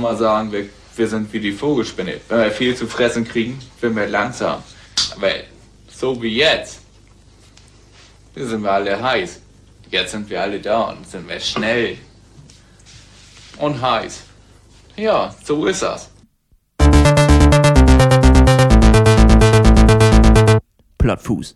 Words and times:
mal 0.00 0.16
sagen, 0.16 0.50
wir, 0.50 0.70
wir 0.96 1.06
sind 1.06 1.30
wie 1.34 1.40
die 1.40 1.52
Vogelspinne. 1.52 2.14
Wenn 2.26 2.38
wir 2.38 2.50
viel 2.50 2.74
zu 2.74 2.86
fressen 2.86 3.24
kriegen, 3.24 3.58
sind 3.78 3.94
wir 3.94 4.08
langsam. 4.08 4.62
Aber 5.14 5.28
so 5.86 6.22
wie 6.22 6.34
jetzt, 6.34 6.80
hier 8.34 8.46
sind 8.46 8.62
wir 8.62 8.72
alle 8.72 9.02
heiß. 9.02 9.42
Jetzt 9.90 10.12
sind 10.12 10.30
wir 10.30 10.40
alle 10.40 10.58
da 10.60 10.84
und 10.84 11.06
sind 11.06 11.28
wir 11.28 11.38
schnell 11.40 11.98
und 13.58 13.82
heiß. 13.82 14.22
Ja, 14.96 15.34
so 15.44 15.66
ist 15.66 15.82
das. 15.82 16.08
Plattfuß. 20.96 21.54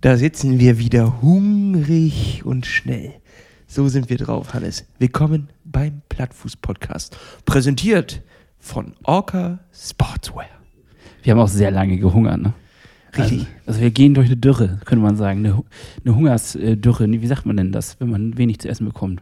Da 0.00 0.16
sitzen 0.16 0.60
wir 0.60 0.78
wieder 0.78 1.20
hungrig 1.22 2.42
und 2.44 2.66
schnell. 2.66 3.14
So 3.66 3.88
sind 3.88 4.10
wir 4.10 4.18
drauf, 4.18 4.54
Hannes. 4.54 4.84
Willkommen 4.98 5.48
beim 5.72 6.02
Plattfuß-Podcast. 6.08 7.16
Präsentiert 7.46 8.22
von 8.58 8.94
Orca 9.02 9.60
Sportswear. 9.72 10.46
Wir 11.22 11.32
haben 11.32 11.40
auch 11.40 11.48
sehr 11.48 11.70
lange 11.70 11.96
gehungert, 11.98 12.40
ne? 12.40 12.52
Richtig. 13.16 13.40
Also, 13.40 13.46
also 13.66 13.80
wir 13.80 13.90
gehen 13.90 14.14
durch 14.14 14.26
eine 14.26 14.36
Dürre, 14.36 14.80
könnte 14.84 15.02
man 15.04 15.16
sagen. 15.16 15.40
Eine, 15.44 15.62
eine 16.04 16.14
Hungersdürre. 16.16 17.08
Nee, 17.08 17.20
Wie 17.20 17.26
sagt 17.26 17.44
man 17.44 17.56
denn 17.56 17.72
das, 17.72 17.98
wenn 18.00 18.10
man 18.10 18.38
wenig 18.38 18.58
zu 18.60 18.68
essen 18.68 18.86
bekommt? 18.86 19.20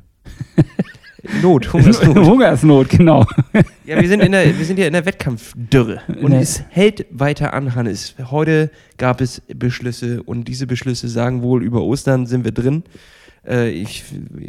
Not, 1.42 1.70
Hungersnot. 1.72 2.16
Hungersnot, 2.26 2.88
genau. 2.88 3.26
ja, 3.84 4.00
wir 4.00 4.08
sind, 4.08 4.20
in 4.22 4.32
der, 4.32 4.56
wir 4.58 4.64
sind 4.64 4.78
ja 4.78 4.86
in 4.86 4.92
der 4.94 5.04
Wettkampfdürre. 5.04 6.00
Und 6.22 6.30
Ne. 6.30 6.40
es 6.40 6.62
hält 6.70 7.04
weiter 7.10 7.52
an, 7.52 7.74
Hannes. 7.74 8.14
Heute 8.30 8.70
gab 8.96 9.20
es 9.20 9.42
Beschlüsse 9.54 10.22
und 10.22 10.44
diese 10.48 10.66
Beschlüsse 10.66 11.08
sagen 11.08 11.42
wohl, 11.42 11.62
über 11.62 11.82
Ostern 11.82 12.26
sind 12.26 12.44
wir 12.44 12.52
drin. 12.52 12.84
Äh, 13.50 13.70
ich 13.70 14.04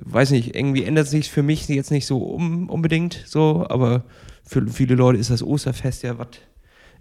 weiß 0.06 0.32
nicht, 0.32 0.56
irgendwie 0.56 0.84
ändert 0.84 1.08
sich 1.08 1.30
für 1.32 1.44
mich 1.44 1.68
jetzt 1.68 1.92
nicht 1.92 2.06
so 2.06 2.20
um, 2.20 2.70
unbedingt 2.70 3.24
so, 3.26 3.66
aber 3.70 4.04
für 4.44 4.66
viele 4.68 4.96
Leute 4.96 5.20
ist 5.20 5.30
das 5.32 5.42
Osterfest 5.44 6.04
ja 6.04 6.18
was 6.18 6.28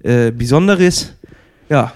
äh, 0.03 0.31
Besonderes. 0.33 1.15
Ja, 1.69 1.93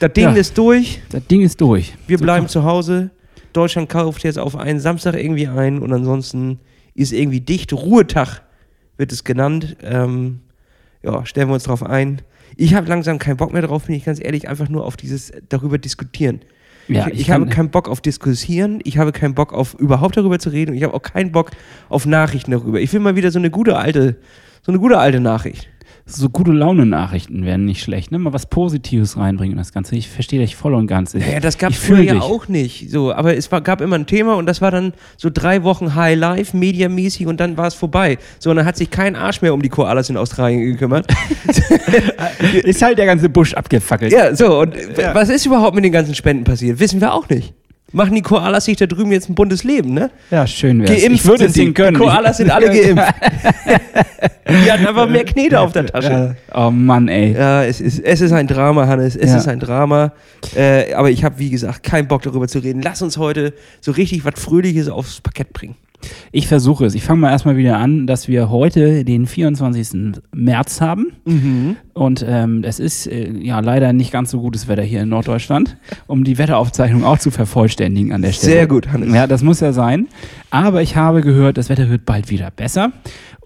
das 0.00 0.12
Ding 0.12 0.24
Ja. 0.24 0.32
ist 0.32 0.58
durch. 0.58 1.00
Das 1.10 1.26
Ding 1.26 1.42
ist 1.42 1.60
durch. 1.60 1.94
Wir 2.06 2.18
So 2.18 2.24
bleiben 2.24 2.48
zu 2.48 2.64
Hause. 2.64 3.10
Deutschland 3.52 3.88
kauft 3.88 4.24
jetzt 4.24 4.38
auf 4.38 4.56
einen 4.56 4.80
Samstag 4.80 5.14
irgendwie 5.14 5.46
ein 5.48 5.78
und 5.78 5.92
ansonsten 5.92 6.58
ist 6.94 7.12
irgendwie 7.12 7.40
dicht. 7.40 7.72
Ruhetag 7.72 8.42
wird 8.98 9.12
es 9.12 9.24
genannt. 9.24 9.76
Ähm, 9.82 10.40
ja, 11.02 11.24
stellen 11.24 11.48
wir 11.48 11.54
uns 11.54 11.64
drauf 11.64 11.82
ein. 11.82 12.20
Ich 12.56 12.74
habe 12.74 12.88
langsam 12.88 13.18
keinen 13.18 13.36
Bock 13.36 13.52
mehr 13.52 13.62
drauf, 13.62 13.84
bin 13.84 13.94
ich 13.94 14.04
ganz 14.04 14.22
ehrlich, 14.22 14.48
einfach 14.48 14.68
nur 14.68 14.84
auf 14.84 14.96
dieses 14.96 15.32
darüber 15.48 15.78
diskutieren. 15.78 16.40
Ja, 16.88 17.08
ich, 17.08 17.20
ich 17.20 17.30
habe 17.30 17.46
keinen 17.46 17.70
Bock 17.70 17.88
auf 17.88 18.00
diskutieren, 18.00 18.80
ich 18.84 18.98
habe 18.98 19.12
keinen 19.12 19.34
Bock 19.34 19.52
auf 19.52 19.74
überhaupt 19.74 20.16
darüber 20.16 20.38
zu 20.38 20.50
reden 20.50 20.72
und 20.72 20.76
ich 20.76 20.84
habe 20.84 20.94
auch 20.94 21.02
keinen 21.02 21.32
Bock 21.32 21.50
auf 21.88 22.06
Nachrichten 22.06 22.52
darüber. 22.52 22.80
Ich 22.80 22.92
will 22.92 23.00
mal 23.00 23.16
wieder 23.16 23.30
so 23.30 23.38
eine 23.38 23.50
gute 23.50 23.76
alte, 23.76 24.16
so 24.62 24.72
eine 24.72 24.78
gute 24.78 24.98
alte 24.98 25.20
Nachricht. 25.20 25.68
So 26.04 26.28
gute 26.28 26.52
Laune-Nachrichten 26.52 27.44
wären 27.44 27.64
nicht 27.64 27.82
schlecht, 27.82 28.12
ne? 28.12 28.18
Mal 28.18 28.32
was 28.32 28.46
Positives 28.46 29.16
reinbringen 29.16 29.52
in 29.52 29.58
das 29.58 29.72
Ganze. 29.72 29.96
Ich 29.96 30.08
verstehe 30.08 30.40
dich 30.40 30.54
voll 30.56 30.74
und 30.74 30.86
ganz. 30.86 31.14
Ich, 31.14 31.26
Ja, 31.26 31.40
das 31.40 31.58
gab 31.58 31.72
es 31.72 31.78
früher 31.78 32.00
ja 32.02 32.20
auch 32.20 32.48
nicht. 32.48 32.90
So, 32.90 33.12
aber 33.12 33.36
es 33.36 33.50
war, 33.50 33.60
gab 33.60 33.80
immer 33.80 33.96
ein 33.96 34.06
Thema 34.06 34.34
und 34.36 34.46
das 34.46 34.60
war 34.60 34.70
dann 34.70 34.92
so 35.16 35.30
drei 35.32 35.62
Wochen 35.64 35.94
High 35.94 36.16
Life, 36.18 36.56
mediamäßig 36.56 37.26
und 37.26 37.40
dann 37.40 37.56
war 37.56 37.66
es 37.66 37.74
vorbei. 37.74 38.18
So, 38.38 38.50
und 38.50 38.56
dann 38.56 38.66
hat 38.66 38.76
sich 38.76 38.90
kein 38.90 39.16
Arsch 39.16 39.42
mehr 39.42 39.52
um 39.54 39.62
die 39.62 39.68
Koalas 39.68 40.08
in 40.10 40.16
Australien 40.16 40.60
gekümmert. 40.60 41.06
Ist 42.64 42.82
halt 42.82 42.98
der 42.98 43.06
ganze 43.06 43.28
Busch 43.28 43.54
abgefackelt. 43.54 44.12
ja, 44.12 44.34
so, 44.34 44.60
und 44.60 44.74
w- 44.74 45.04
was 45.12 45.28
ist 45.28 45.46
überhaupt 45.46 45.74
mit 45.74 45.84
den 45.84 45.92
ganzen 45.92 46.14
Spenden 46.14 46.44
passiert? 46.44 46.78
Wissen 46.80 47.00
wir 47.00 47.12
auch 47.12 47.28
nicht. 47.28 47.54
Machen 47.92 48.14
die 48.16 48.22
Koalas 48.22 48.64
sich 48.64 48.76
da 48.76 48.86
drüben 48.86 49.12
jetzt 49.12 49.28
ein 49.30 49.34
buntes 49.36 49.62
Leben, 49.62 49.94
ne? 49.94 50.10
Ja, 50.32 50.44
schön 50.46 50.80
wär's. 50.80 50.90
Geimpft 50.90 51.10
ich 51.12 51.24
würde 51.24 51.38
sind 51.38 51.46
es 51.48 51.52
die. 51.54 51.62
ihnen 51.62 51.74
können. 51.74 51.96
Die 51.96 52.02
Koalas 52.04 52.36
sind 52.38 52.50
alle 52.50 52.66
geimpft. 52.66 53.14
die 54.48 54.72
hatten 54.72 54.86
einfach 54.86 55.08
mehr 55.08 55.24
Knete 55.24 55.60
auf 55.60 55.72
der 55.72 55.86
Tasche. 55.86 56.36
Ja. 56.52 56.66
Oh 56.66 56.70
Mann, 56.72 57.06
ey. 57.08 57.32
Ja, 57.32 57.62
es 57.64 57.80
ist, 57.80 58.00
es 58.00 58.20
ist 58.20 58.32
ein 58.32 58.48
Drama, 58.48 58.86
Hannes. 58.88 59.14
Es 59.16 59.30
Ja. 59.30 59.38
ist 59.38 59.48
ein 59.48 59.60
Drama. 59.60 60.12
Äh, 60.56 60.92
aber 60.94 61.10
ich 61.10 61.22
habe, 61.24 61.38
wie 61.38 61.48
gesagt, 61.50 61.84
keinen 61.84 62.08
Bock 62.08 62.22
darüber 62.22 62.48
zu 62.48 62.58
reden. 62.58 62.82
Lass 62.82 63.02
uns 63.02 63.18
heute 63.18 63.54
so 63.80 63.92
richtig 63.92 64.24
was 64.24 64.34
Fröhliches 64.36 64.88
aufs 64.88 65.20
Parkett 65.20 65.52
bringen. 65.52 65.76
Ich 66.32 66.48
versuche 66.48 66.86
es. 66.86 66.94
Ich 66.94 67.02
fange 67.04 67.20
mal 67.20 67.30
erstmal 67.30 67.56
wieder 67.56 67.78
an, 67.78 68.06
dass 68.06 68.28
wir 68.28 68.50
heute 68.50 69.04
den 69.04 69.26
24. 69.26 70.22
März 70.32 70.80
haben. 70.80 71.12
Und 71.94 72.24
ähm, 72.28 72.62
es 72.64 72.78
ist 72.78 73.06
äh, 73.06 73.30
ja 73.30 73.60
leider 73.60 73.92
nicht 73.92 74.12
ganz 74.12 74.30
so 74.30 74.40
gutes 74.40 74.68
Wetter 74.68 74.82
hier 74.82 75.02
in 75.02 75.08
Norddeutschland, 75.08 75.76
um 76.06 76.24
die 76.24 76.38
Wetteraufzeichnung 76.38 77.04
auch 77.04 77.18
zu 77.18 77.30
vervollständigen 77.30 78.12
an 78.12 78.22
der 78.22 78.32
Stelle. 78.32 78.52
Sehr 78.52 78.66
gut, 78.66 78.88
Hannes. 78.92 79.14
Ja, 79.14 79.26
das 79.26 79.42
muss 79.42 79.60
ja 79.60 79.72
sein. 79.72 80.08
Aber 80.50 80.82
ich 80.82 80.96
habe 80.96 81.22
gehört, 81.22 81.58
das 81.58 81.68
Wetter 81.68 81.88
wird 81.88 82.04
bald 82.04 82.30
wieder 82.30 82.50
besser. 82.50 82.92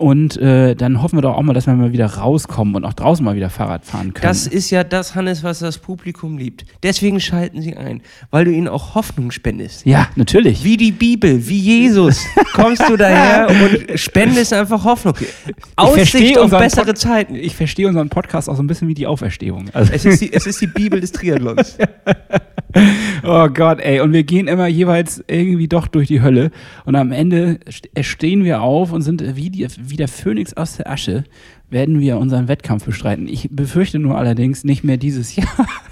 Und 0.00 0.38
äh, 0.38 0.74
dann 0.74 1.02
hoffen 1.02 1.18
wir 1.18 1.20
doch 1.22 1.36
auch 1.36 1.42
mal, 1.42 1.52
dass 1.52 1.66
wir 1.66 1.74
mal 1.74 1.92
wieder 1.92 2.06
rauskommen 2.06 2.74
und 2.74 2.86
auch 2.86 2.94
draußen 2.94 3.22
mal 3.22 3.36
wieder 3.36 3.50
Fahrrad 3.50 3.84
fahren 3.84 4.14
können. 4.14 4.26
Das 4.26 4.46
ist 4.46 4.70
ja 4.70 4.82
das, 4.82 5.14
Hannes, 5.14 5.42
was 5.42 5.58
das 5.58 5.76
Publikum 5.76 6.38
liebt. 6.38 6.64
Deswegen 6.82 7.20
schalten 7.20 7.60
sie 7.60 7.76
ein, 7.76 8.00
weil 8.30 8.46
du 8.46 8.50
ihnen 8.50 8.66
auch 8.66 8.94
Hoffnung 8.94 9.30
spendest. 9.30 9.84
ja, 9.84 10.08
natürlich. 10.16 10.64
Wie 10.64 10.78
die 10.78 10.92
Bibel, 10.92 11.46
wie 11.46 11.58
Jesus, 11.58 12.24
kommst 12.54 12.82
du 12.88 12.96
daher 12.96 13.48
und 13.90 14.00
spendest 14.00 14.54
einfach 14.54 14.82
Hoffnung. 14.84 15.14
Aussicht 15.76 16.38
auf 16.38 16.50
bessere 16.50 16.86
Pod- 16.86 16.96
Zeiten. 16.98 17.34
Ich 17.34 17.54
verstehe 17.54 17.86
unseren 17.86 18.08
Podcast 18.08 18.48
auch 18.48 18.56
so 18.56 18.62
ein 18.62 18.66
bisschen 18.68 18.88
wie 18.88 18.94
die 18.94 19.06
Auferstehung. 19.06 19.66
Also, 19.74 19.92
Es 19.92 20.06
ist, 20.06 20.22
die, 20.22 20.32
es 20.32 20.46
ist 20.46 20.62
die 20.62 20.66
Bibel 20.66 20.98
des 21.00 21.12
Triathlons. 21.12 21.76
Oh 23.24 23.48
Gott, 23.48 23.80
ey. 23.80 23.98
Und 24.00 24.12
wir 24.12 24.22
gehen 24.22 24.46
immer 24.46 24.68
jeweils 24.68 25.24
irgendwie 25.26 25.66
doch 25.66 25.88
durch 25.88 26.06
die 26.06 26.22
Hölle. 26.22 26.52
Und 26.84 26.94
am 26.94 27.10
Ende 27.10 27.58
st- 27.68 28.02
stehen 28.04 28.44
wir 28.44 28.62
auf 28.62 28.92
und 28.92 29.02
sind 29.02 29.36
wie, 29.36 29.50
die, 29.50 29.66
wie 29.90 29.96
der 29.96 30.08
Phönix 30.08 30.54
aus 30.54 30.76
der 30.76 30.90
Asche, 30.90 31.24
werden 31.68 32.00
wir 32.00 32.18
unseren 32.18 32.48
Wettkampf 32.48 32.84
bestreiten. 32.84 33.28
Ich 33.28 33.48
befürchte 33.50 33.98
nur 33.98 34.18
allerdings 34.18 34.64
nicht 34.64 34.84
mehr 34.84 34.96
dieses 34.96 35.36
Jahr. 35.36 35.48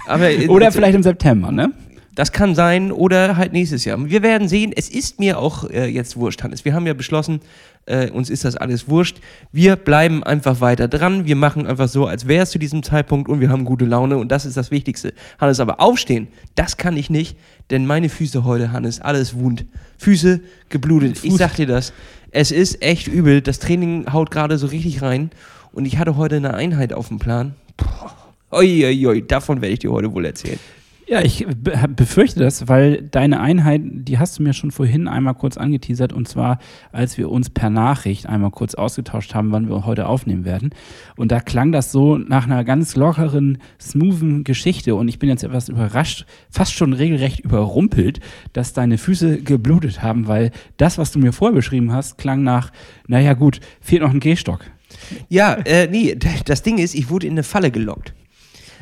Aber, 0.07 0.29
äh, 0.29 0.47
Oder 0.47 0.71
vielleicht 0.71 0.95
im 0.95 1.03
September, 1.03 1.51
ne? 1.51 1.71
Das 2.15 2.33
kann 2.33 2.53
sein 2.53 2.91
oder 2.91 3.37
halt 3.37 3.53
nächstes 3.53 3.85
Jahr. 3.85 4.09
Wir 4.09 4.21
werden 4.23 4.49
sehen. 4.49 4.73
Es 4.75 4.89
ist 4.89 5.19
mir 5.19 5.39
auch 5.39 5.69
äh, 5.69 5.85
jetzt 5.85 6.17
wurscht, 6.17 6.43
Hannes. 6.43 6.65
Wir 6.65 6.73
haben 6.73 6.85
ja 6.85 6.93
beschlossen, 6.93 7.39
äh, 7.85 8.09
uns 8.11 8.29
ist 8.29 8.45
das 8.45 8.55
alles 8.55 8.87
wurscht. 8.87 9.17
Wir 9.51 9.75
bleiben 9.75 10.23
einfach 10.23 10.61
weiter 10.61 10.87
dran. 10.87 11.25
Wir 11.25 11.35
machen 11.35 11.65
einfach 11.67 11.87
so, 11.87 12.05
als 12.05 12.27
wäre 12.27 12.43
es 12.43 12.51
zu 12.51 12.59
diesem 12.59 12.83
Zeitpunkt 12.83 13.29
und 13.29 13.39
wir 13.39 13.49
haben 13.49 13.65
gute 13.65 13.85
Laune 13.85 14.17
und 14.17 14.31
das 14.31 14.45
ist 14.45 14.57
das 14.57 14.71
Wichtigste. 14.71 15.13
Hannes, 15.39 15.59
aber 15.59 15.79
aufstehen, 15.81 16.27
das 16.55 16.77
kann 16.77 16.95
ich 16.97 17.09
nicht, 17.09 17.37
denn 17.71 17.85
meine 17.85 18.09
Füße 18.09 18.43
heute, 18.43 18.71
Hannes, 18.71 19.01
alles 19.01 19.35
wund. 19.35 19.65
Füße 19.97 20.41
geblutet. 20.69 21.23
Ich 21.23 21.33
Fuß- 21.33 21.37
sag 21.37 21.55
dir 21.55 21.67
das. 21.67 21.93
Es 22.31 22.51
ist 22.51 22.81
echt 22.83 23.07
übel. 23.07 23.41
Das 23.41 23.59
Training 23.59 24.11
haut 24.13 24.29
gerade 24.29 24.57
so 24.57 24.67
richtig 24.67 25.01
rein 25.01 25.31
und 25.71 25.85
ich 25.85 25.97
hatte 25.97 26.15
heute 26.15 26.35
eine 26.35 26.53
Einheit 26.53 26.93
auf 26.93 27.07
dem 27.07 27.17
Plan. 27.19 27.55
Oi, 28.51 29.23
davon 29.27 29.61
werde 29.61 29.73
ich 29.73 29.79
dir 29.79 29.91
heute 29.91 30.11
wohl 30.13 30.25
erzählen. 30.25 30.59
Ja, 31.09 31.21
ich 31.21 31.47
be 31.47 31.75
befürchte 31.95 32.39
das, 32.39 32.67
weil 32.67 33.01
deine 33.01 33.39
Einheit, 33.39 33.81
die 33.83 34.19
hast 34.19 34.37
du 34.37 34.43
mir 34.43 34.53
schon 34.53 34.69
vorhin 34.69 35.07
einmal 35.07 35.33
kurz 35.33 35.57
angeteasert 35.57 36.13
und 36.13 36.27
zwar, 36.27 36.59
als 36.91 37.17
wir 37.17 37.31
uns 37.31 37.49
per 37.49 37.71
Nachricht 37.71 38.27
einmal 38.27 38.51
kurz 38.51 38.75
ausgetauscht 38.75 39.33
haben, 39.33 39.51
wann 39.51 39.69
wir 39.69 39.87
heute 39.87 40.05
aufnehmen 40.05 40.45
werden. 40.45 40.69
Und 41.17 41.31
da 41.31 41.39
klang 41.39 41.71
das 41.71 41.91
so 41.91 42.19
nach 42.19 42.45
einer 42.45 42.63
ganz 42.63 42.95
lockeren, 42.95 43.57
smoothen 43.81 44.43
Geschichte 44.43 44.93
und 44.93 45.07
ich 45.07 45.17
bin 45.17 45.29
jetzt 45.29 45.43
etwas 45.43 45.67
überrascht, 45.67 46.27
fast 46.51 46.73
schon 46.73 46.93
regelrecht 46.93 47.39
überrumpelt, 47.39 48.19
dass 48.53 48.73
deine 48.73 48.99
Füße 48.99 49.41
geblutet 49.41 50.03
haben, 50.03 50.27
weil 50.27 50.51
das, 50.77 50.99
was 50.99 51.11
du 51.11 51.17
mir 51.17 51.33
vorher 51.33 51.55
beschrieben 51.55 51.91
hast, 51.91 52.19
klang 52.19 52.43
nach, 52.43 52.71
naja 53.07 53.33
gut, 53.33 53.61
fehlt 53.81 54.03
noch 54.03 54.11
ein 54.13 54.19
Gehstock. 54.19 54.63
Ja, 55.27 55.53
äh, 55.53 55.87
nee, 55.87 56.15
das 56.45 56.61
Ding 56.61 56.77
ist, 56.77 56.93
ich 56.93 57.09
wurde 57.09 57.25
in 57.25 57.33
eine 57.33 57.43
Falle 57.43 57.71
gelockt. 57.71 58.13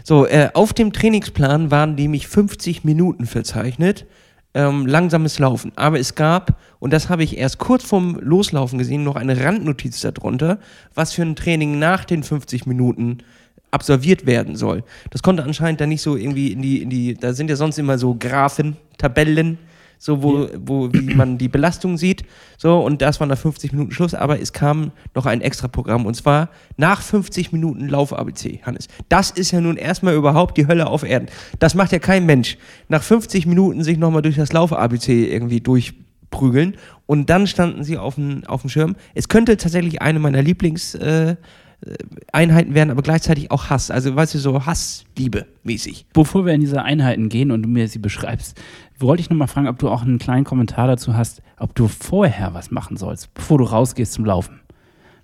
So, 0.08 0.26
äh, 0.26 0.52
auf 0.54 0.72
dem 0.72 0.94
Trainingsplan 0.94 1.70
waren 1.70 1.96
nämlich 1.96 2.30
50 2.30 2.86
Minuten 2.86 3.26
verzeichnet, 3.26 4.06
ähm, 4.54 4.86
langsames 4.86 5.38
Laufen. 5.38 5.74
Aber 5.76 6.00
es 6.00 6.16
gab, 6.16 6.62
und 6.80 6.94
das 6.94 7.10
habe 7.10 7.26
ich 7.26 7.38
erst 7.38 7.58
kurz 7.58 7.84
vorm 7.84 8.18
Loslaufen 8.22 8.80
gesehen, 8.80 9.04
noch 9.04 9.18
eine 9.18 9.44
Randnotiz 9.44 10.00
darunter, 10.00 10.60
was 10.96 11.12
für 11.12 11.24
ein 11.24 11.36
Training 11.36 11.78
nach 11.78 12.06
den 12.06 12.24
50 12.24 12.66
Minuten 12.66 13.18
absolviert 13.70 14.26
werden 14.26 14.56
soll. 14.56 14.86
Das 15.10 15.24
konnte 15.24 15.44
anscheinend 15.44 15.82
dann 15.82 15.90
nicht 15.90 16.04
so 16.04 16.16
irgendwie 16.16 16.54
in 16.54 16.62
die, 16.62 16.84
in 16.84 16.90
die, 16.90 17.14
da 17.16 17.34
sind 17.34 17.50
ja 17.50 17.58
sonst 17.58 17.78
immer 17.78 17.98
so 17.98 18.16
Graphen, 18.18 18.78
Tabellen, 18.98 19.58
so 19.98 20.24
wo, 20.24 20.48
wo 20.60 20.92
wie 20.94 21.14
man 21.14 21.38
die 21.38 21.48
Belastung 21.48 21.98
sieht. 21.98 22.24
So, 22.58 22.80
und 22.80 23.02
das 23.02 23.20
war 23.20 23.28
nach 23.28 23.38
50 23.38 23.72
Minuten 23.72 23.92
Schluss, 23.92 24.14
aber 24.14 24.40
es 24.42 24.54
kam 24.54 24.92
noch 25.16 25.26
ein 25.26 25.42
extra 25.42 25.68
Programm 25.68 26.06
und 26.06 26.16
zwar 26.16 26.50
nach 26.78 27.02
50 27.02 27.52
Minuten 27.52 27.88
Lauf-ABC, 27.88 28.62
Hannes. 28.64 28.88
Das 29.10 29.32
ist 29.32 29.52
ja 29.52 29.62
nun 29.62 29.78
erstmal 29.78 30.16
überhaupt 30.16 30.58
die 30.58 30.68
Hölle 30.68 30.88
auf 30.88 31.04
Erden. 31.04 31.28
Das 31.60 31.76
macht 31.76 31.92
ja 31.92 32.00
kein 32.00 32.26
Mensch. 32.26 32.58
Nach 32.90 33.04
50 33.04 33.46
Minuten 33.46 33.84
sich 33.84 33.98
nochmal 33.98 34.22
durch 34.22 34.36
das 34.36 34.54
Lauf-ABC 34.54 35.32
irgendwie 35.32 35.62
durchprügeln 35.62 36.78
und 37.06 37.30
dann 37.30 37.48
standen 37.48 37.84
sie 37.84 37.98
auf 37.98 38.16
dem, 38.16 38.44
auf 38.46 38.62
dem 38.62 38.70
Schirm. 38.70 38.96
Es 39.16 39.28
könnte 39.28 39.58
tatsächlich 39.58 40.02
eine 40.02 40.20
meiner 40.20 40.42
Lieblings- 40.42 40.96
äh, 40.96 41.36
Einheiten 42.32 42.74
werden, 42.74 42.90
aber 42.90 43.04
gleichzeitig 43.04 43.52
auch 43.52 43.70
Hass. 43.70 43.92
Also, 43.92 44.16
weißt 44.16 44.34
du, 44.34 44.40
so 44.40 44.66
Hassliebe 44.66 45.46
mäßig. 45.64 46.08
Bevor 46.12 46.46
wir 46.46 46.54
in 46.54 46.62
diese 46.62 46.82
Einheiten 46.82 47.30
gehen 47.30 47.52
und 47.52 47.62
du 47.62 47.70
mir 47.70 47.88
sie 47.88 48.00
beschreibst, 48.00 48.60
wollte 49.00 49.22
ich 49.22 49.30
nochmal 49.30 49.48
fragen, 49.48 49.68
ob 49.68 49.80
du 49.80 49.90
auch 49.90 50.02
einen 50.02 50.20
kleinen 50.20 50.44
Kommentar 50.44 50.88
dazu 50.88 51.16
hast, 51.16 51.42
ob 51.58 51.76
du 51.76 51.88
vorher 51.88 52.54
was 52.54 52.72
machen 52.72 52.98
sollst, 52.98 53.34
bevor 53.34 53.58
du 53.58 53.66
rausgehst 53.66 54.14
zum 54.14 54.26
Laufen. 54.26 54.60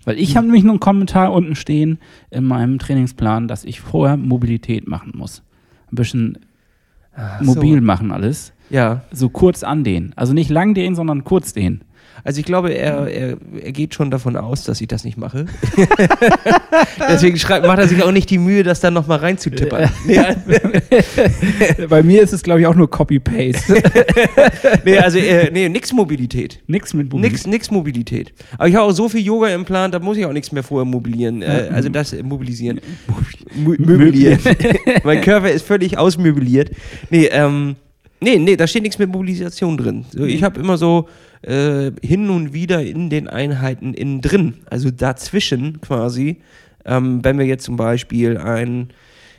Weil 0.04 0.18
ich 0.18 0.36
habe 0.36 0.46
nämlich 0.46 0.64
nur 0.64 0.72
einen 0.72 0.80
Kommentar 0.80 1.32
unten 1.32 1.54
stehen 1.54 1.98
in 2.30 2.44
meinem 2.44 2.78
Trainingsplan, 2.78 3.48
dass 3.48 3.64
ich 3.64 3.80
vorher 3.80 4.16
Mobilität 4.16 4.86
machen 4.86 5.12
muss. 5.16 5.42
Ein 5.90 5.96
bisschen 5.96 6.38
mobil 7.40 7.80
machen 7.80 8.10
alles. 8.10 8.52
Ja. 8.70 9.02
So 9.12 9.28
kurz 9.28 9.62
andehnen. 9.62 10.12
Also 10.16 10.32
nicht 10.32 10.50
lang 10.50 10.74
dehnen, 10.74 10.94
sondern 10.94 11.24
kurz 11.24 11.52
dehnen. 11.52 11.82
Also 12.22 12.40
ich 12.40 12.46
glaube, 12.46 12.72
er, 12.72 13.06
er, 13.08 13.36
er 13.62 13.72
geht 13.72 13.94
schon 13.94 14.10
davon 14.10 14.36
aus, 14.36 14.64
dass 14.64 14.80
ich 14.80 14.88
das 14.88 15.04
nicht 15.04 15.16
mache. 15.18 15.46
Deswegen 17.08 17.36
schreibt, 17.38 17.66
macht 17.66 17.78
er 17.78 17.88
sich 17.88 18.02
auch 18.02 18.12
nicht 18.12 18.30
die 18.30 18.38
Mühe, 18.38 18.62
das 18.62 18.80
dann 18.80 18.94
nochmal 18.94 19.18
reinzutippern. 19.18 19.90
Nee, 20.06 20.18
Bei 21.88 22.02
mir 22.02 22.22
ist 22.22 22.32
es, 22.32 22.42
glaube 22.42 22.60
ich, 22.60 22.66
auch 22.66 22.74
nur 22.74 22.88
Copy-Paste. 22.90 23.82
nee, 24.84 24.98
also 24.98 25.18
äh, 25.18 25.50
nee, 25.52 25.68
nix 25.68 25.92
Mobilität. 25.92 26.60
Nix 26.66 26.94
mit 26.94 27.12
Mobilität. 27.12 27.32
Nix, 27.32 27.46
nix 27.46 27.70
Mobilität. 27.70 28.32
Aber 28.58 28.68
ich 28.68 28.74
habe 28.74 28.86
auch 28.86 28.92
so 28.92 29.08
viel 29.08 29.20
Yoga 29.22 29.48
im 29.48 29.64
Plan, 29.64 29.90
da 29.90 29.98
muss 29.98 30.16
ich 30.16 30.24
auch 30.26 30.32
nichts 30.32 30.52
mehr 30.52 30.62
vorher 30.62 30.84
mobilieren. 30.84 31.42
Äh, 31.42 31.68
also 31.72 31.88
das 31.88 32.12
äh, 32.12 32.22
mobilisieren. 32.22 32.80
Mö- 33.58 33.80
Möblieren. 33.84 34.38
mein 35.04 35.20
Körper 35.20 35.50
ist 35.50 35.66
völlig 35.66 35.98
ausmöbliert. 35.98 36.70
Nee, 37.10 37.26
ähm, 37.32 37.76
nee, 38.20 38.38
nee, 38.38 38.56
da 38.56 38.66
steht 38.66 38.82
nichts 38.82 38.98
mit 38.98 39.10
Mobilisation 39.10 39.76
drin. 39.76 40.04
So, 40.10 40.24
ich 40.24 40.42
habe 40.42 40.60
immer 40.60 40.76
so 40.78 41.08
äh, 41.44 41.92
hin 42.02 42.30
und 42.30 42.52
wieder 42.52 42.82
in 42.82 43.10
den 43.10 43.28
Einheiten 43.28 43.94
innen 43.94 44.20
drin, 44.20 44.54
also 44.70 44.90
dazwischen 44.90 45.80
quasi, 45.80 46.38
ähm, 46.84 47.24
wenn 47.24 47.38
wir 47.38 47.46
jetzt 47.46 47.64
zum 47.64 47.76
Beispiel 47.76 48.38
ein 48.38 48.88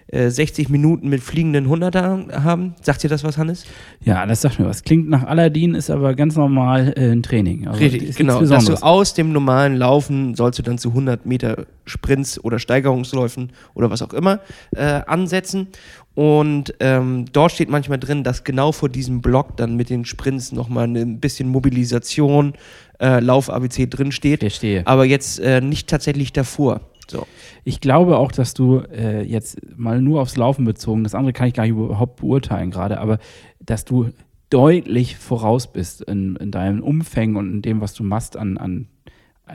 äh, 0.08 0.30
60 0.30 0.70
Minuten 0.70 1.10
mit 1.10 1.22
fliegenden 1.22 1.68
100er 1.68 2.44
haben. 2.44 2.76
Sagt 2.82 3.02
dir 3.02 3.10
das 3.10 3.24
was, 3.24 3.40
Hannes? 3.40 3.66
Ja, 4.04 4.26
das 4.28 4.42
sagt 4.42 4.60
mir 4.60 4.68
was. 4.68 4.84
Klingt 4.84 5.10
nach 5.10 5.24
Aladdin, 5.24 5.74
ist 5.74 5.90
aber 5.90 6.14
ganz 6.14 6.36
normal 6.36 6.94
äh, 6.96 7.12
ein 7.12 7.24
Training. 7.24 7.68
Also, 7.68 7.84
ist 7.84 7.94
nichts 7.94 8.16
genau. 8.16 8.40
Dass 8.44 8.66
du 8.66 8.76
aus 8.84 9.16
dem 9.16 9.32
normalen 9.32 9.76
Laufen 9.76 10.36
sollst 10.36 10.60
du 10.60 10.64
dann 10.64 10.78
zu 10.78 10.90
100 10.90 11.26
Meter 11.26 11.66
Sprints 11.86 12.44
oder 12.44 12.60
Steigerungsläufen 12.60 13.52
oder 13.74 13.90
was 13.90 14.04
auch 14.04 14.14
immer 14.14 14.42
äh, 14.76 15.02
ansetzen. 15.08 15.70
Und 16.16 16.74
ähm, 16.80 17.26
dort 17.32 17.52
steht 17.52 17.70
manchmal 17.70 18.00
drin, 18.00 18.24
dass 18.24 18.46
genau 18.46 18.72
vor 18.72 18.88
diesem 18.88 19.22
Block 19.22 19.58
dann 19.58 19.76
mit 19.76 19.90
den 19.90 20.06
Sprints 20.06 20.54
nochmal 20.54 20.88
ein 20.88 21.20
bisschen 21.20 21.50
Mobilisation, 21.50 22.54
äh, 23.00 23.20
Lauf-ABC 23.20 23.88
drin 23.88 24.14
steht. 24.14 24.40
Verstehe. 24.40 24.88
Aber 24.88 25.06
jetzt 25.06 25.40
äh, 25.40 25.60
nicht 25.60 25.90
tatsächlich 25.90 26.32
davor. 26.32 26.82
So. 27.08 27.28
Ich 27.66 27.82
glaube 27.82 28.18
auch, 28.18 28.32
dass 28.32 28.54
du 28.54 28.80
äh, 28.80 29.24
jetzt 29.24 29.60
mal 29.78 30.02
nur 30.02 30.22
aufs 30.22 30.38
Laufen 30.38 30.66
bezogen, 30.66 31.04
das 31.04 31.14
andere 31.14 31.34
kann 31.34 31.48
ich 31.48 31.54
gar 31.54 31.64
nicht 31.64 31.74
überhaupt 31.74 32.22
beurteilen 32.22 32.72
gerade, 32.72 33.00
aber 33.00 33.20
dass 33.60 33.86
du 33.86 34.10
deutlich 34.50 35.18
voraus 35.18 35.72
bist 35.72 36.02
in, 36.02 36.36
in 36.38 36.52
deinen 36.52 36.82
Umfängen 36.82 37.36
und 37.36 37.52
in 37.52 37.62
dem, 37.62 37.82
was 37.82 37.94
du 37.94 38.04
machst 38.04 38.38
an, 38.38 38.58
an 38.58 38.88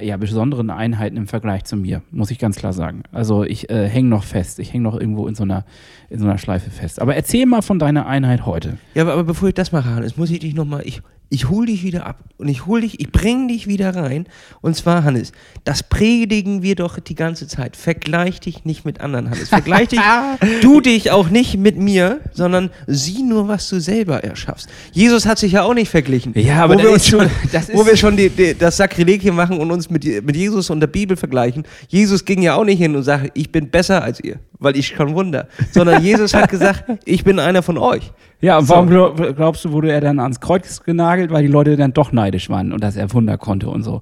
ja, 0.00 0.16
besonderen 0.16 0.70
Einheiten 0.70 1.16
im 1.16 1.26
Vergleich 1.26 1.64
zu 1.64 1.76
mir, 1.76 2.02
muss 2.10 2.30
ich 2.30 2.38
ganz 2.38 2.56
klar 2.56 2.72
sagen. 2.72 3.02
Also 3.10 3.42
ich 3.42 3.70
äh, 3.70 3.88
hänge 3.88 4.08
noch 4.08 4.22
fest, 4.22 4.60
ich 4.60 4.72
hänge 4.72 4.84
noch 4.84 4.98
irgendwo 4.98 5.26
in 5.26 5.34
so, 5.34 5.42
einer, 5.42 5.64
in 6.08 6.20
so 6.20 6.26
einer 6.26 6.38
Schleife 6.38 6.70
fest. 6.70 7.02
Aber 7.02 7.16
erzähl 7.16 7.44
mal 7.46 7.62
von 7.62 7.78
deiner 7.78 8.06
Einheit 8.06 8.46
heute. 8.46 8.78
Ja, 8.94 9.02
aber, 9.02 9.14
aber 9.14 9.24
bevor 9.24 9.48
ich 9.48 9.54
das 9.54 9.72
mache, 9.72 9.90
Hannes, 9.90 10.16
muss 10.16 10.30
ich 10.30 10.38
dich 10.38 10.54
nochmal, 10.54 10.82
ich, 10.84 11.02
ich 11.32 11.48
hol 11.48 11.66
dich 11.66 11.84
wieder 11.84 12.06
ab 12.06 12.24
und 12.38 12.48
ich 12.48 12.66
hol 12.66 12.80
dich, 12.80 12.98
ich 12.98 13.12
bring 13.12 13.46
dich 13.46 13.68
wieder 13.68 13.94
rein. 13.94 14.26
Und 14.62 14.74
zwar, 14.74 15.04
Hannes, 15.04 15.30
das 15.62 15.84
predigen 15.84 16.62
wir 16.62 16.74
doch 16.74 16.98
die 16.98 17.14
ganze 17.14 17.46
Zeit. 17.46 17.76
Vergleich 17.76 18.40
dich 18.40 18.64
nicht 18.64 18.84
mit 18.84 19.00
anderen, 19.00 19.30
Hannes. 19.30 19.48
Vergleich 19.48 19.88
dich, 19.88 20.00
du 20.60 20.80
dich 20.80 21.12
auch 21.12 21.30
nicht 21.30 21.56
mit 21.56 21.76
mir, 21.76 22.18
sondern 22.32 22.70
sieh 22.88 23.22
nur, 23.22 23.46
was 23.46 23.68
du 23.68 23.80
selber 23.80 24.24
erschaffst. 24.24 24.68
Jesus 24.90 25.24
hat 25.24 25.38
sich 25.38 25.52
ja 25.52 25.62
auch 25.62 25.74
nicht 25.74 25.88
verglichen. 25.88 26.32
Ja, 26.36 26.64
aber 26.64 26.74
wo 26.74 26.82
wir 26.82 26.98
schon, 26.98 27.30
wo 27.74 27.86
wir 27.86 27.96
schon 27.96 28.16
die, 28.16 28.28
die, 28.28 28.54
das 28.54 28.78
Sakrileg 28.78 29.22
hier 29.22 29.32
machen 29.32 29.58
und 29.60 29.70
uns 29.70 29.88
mit, 29.88 30.04
mit 30.04 30.34
Jesus 30.34 30.68
und 30.68 30.80
der 30.80 30.88
Bibel 30.88 31.16
vergleichen. 31.16 31.62
Jesus 31.86 32.24
ging 32.24 32.42
ja 32.42 32.56
auch 32.56 32.64
nicht 32.64 32.78
hin 32.78 32.96
und 32.96 33.04
sagte, 33.04 33.30
ich 33.34 33.52
bin 33.52 33.70
besser 33.70 34.02
als 34.02 34.18
ihr, 34.18 34.40
weil 34.58 34.76
ich 34.76 34.94
kann 34.94 35.14
Wunder. 35.14 35.46
Sondern 35.70 36.02
Jesus 36.02 36.34
hat 36.34 36.50
gesagt, 36.50 36.84
ich 37.04 37.22
bin 37.22 37.38
einer 37.38 37.62
von 37.62 37.78
euch. 37.78 38.10
Ja, 38.42 38.58
und 38.58 38.66
So. 38.66 38.74
warum 38.74 38.88
glaub, 38.88 39.36
glaubst 39.36 39.64
du, 39.64 39.72
wurde 39.72 39.92
er 39.92 40.00
dann 40.00 40.18
ans 40.18 40.40
Kreuz 40.40 40.82
genagelt? 40.82 41.30
Weil 41.30 41.42
die 41.42 41.48
Leute 41.52 41.76
dann 41.76 41.92
doch 41.92 42.10
neidisch 42.12 42.48
waren 42.48 42.72
und 42.72 42.82
dass 42.82 42.96
er 42.96 43.12
Wunder 43.12 43.36
konnte 43.36 43.68
und 43.68 43.82
so. 43.82 44.00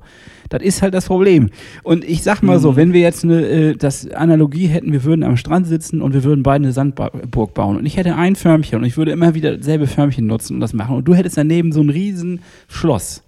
Das 0.48 0.62
ist 0.62 0.80
halt 0.80 0.94
das 0.94 1.06
Problem. 1.06 1.50
Und 1.82 2.04
ich 2.04 2.22
sag 2.22 2.42
mal 2.42 2.56
Mhm. 2.58 2.62
so, 2.62 2.76
wenn 2.76 2.92
wir 2.92 3.00
jetzt 3.00 3.24
eine 3.24 3.40
äh, 3.42 3.76
das 3.76 4.08
Analogie 4.10 4.66
hätten, 4.68 4.92
wir 4.92 5.02
würden 5.04 5.22
am 5.24 5.36
Strand 5.36 5.66
sitzen 5.66 6.00
und 6.00 6.14
wir 6.14 6.22
würden 6.24 6.42
beide 6.42 6.64
eine 6.64 6.72
Sandburg 6.72 7.52
bauen 7.54 7.76
und 7.76 7.84
ich 7.86 7.96
hätte 7.96 8.14
ein 8.14 8.36
Förmchen 8.36 8.78
und 8.78 8.84
ich 8.84 8.96
würde 8.96 9.10
immer 9.10 9.34
wieder 9.34 9.56
dasselbe 9.56 9.86
Förmchen 9.88 10.26
nutzen 10.26 10.54
und 10.54 10.60
das 10.60 10.72
machen 10.72 10.96
und 10.96 11.04
du 11.06 11.14
hättest 11.14 11.36
daneben 11.36 11.72
so 11.72 11.80
ein 11.80 11.90
riesen 11.90 12.40
Schloss. 12.68 13.22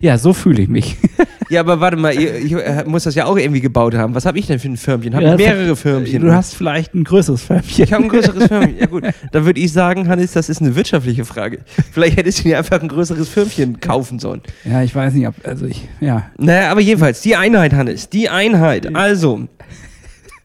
Ja, 0.00 0.18
so 0.18 0.32
fühle 0.32 0.62
ich 0.62 0.68
mich. 0.68 0.96
Ja, 1.52 1.60
aber 1.60 1.80
warte 1.80 1.98
mal, 1.98 2.14
ihr, 2.18 2.34
ich 2.38 2.52
äh, 2.52 2.84
muss 2.86 3.04
das 3.04 3.14
ja 3.14 3.26
auch 3.26 3.36
irgendwie 3.36 3.60
gebaut 3.60 3.94
haben. 3.94 4.14
Was 4.14 4.24
habe 4.24 4.38
ich 4.38 4.46
denn 4.46 4.58
für 4.58 4.68
ein 4.68 4.78
Firmchen? 4.78 5.14
Habe 5.14 5.24
Ja, 5.26 5.32
ich 5.34 5.38
mehrere 5.38 5.76
Firmchen? 5.76 6.22
Du 6.22 6.32
hast 6.32 6.54
vielleicht 6.54 6.94
ein 6.94 7.04
größeres 7.04 7.42
Förmchen. 7.42 7.84
ich 7.84 7.92
habe 7.92 8.04
ein 8.04 8.08
größeres 8.08 8.44
Firmchen. 8.48 8.78
Ja 8.78 8.86
gut, 8.86 9.04
dann 9.32 9.44
würde 9.44 9.60
ich 9.60 9.70
sagen, 9.70 10.08
Hannes, 10.08 10.32
das 10.32 10.48
ist 10.48 10.62
eine 10.62 10.74
wirtschaftliche 10.74 11.26
Frage. 11.26 11.58
Vielleicht 11.92 12.16
hättest 12.16 12.38
du 12.38 12.44
dir 12.44 12.56
einfach 12.56 12.80
ein 12.80 12.88
größeres 12.88 13.28
Firmchen 13.28 13.80
kaufen 13.80 14.18
sollen. 14.18 14.40
Ja, 14.64 14.82
ich 14.82 14.94
weiß 14.94 15.12
nicht, 15.12 15.28
ob, 15.28 15.34
also 15.46 15.66
ich, 15.66 15.86
ja. 16.00 16.30
Naja, 16.38 16.70
aber 16.70 16.80
jedenfalls, 16.80 17.20
die 17.20 17.36
Einheit, 17.36 17.74
Hannes, 17.74 18.08
die 18.08 18.30
Einheit. 18.30 18.96
Also, 18.96 19.46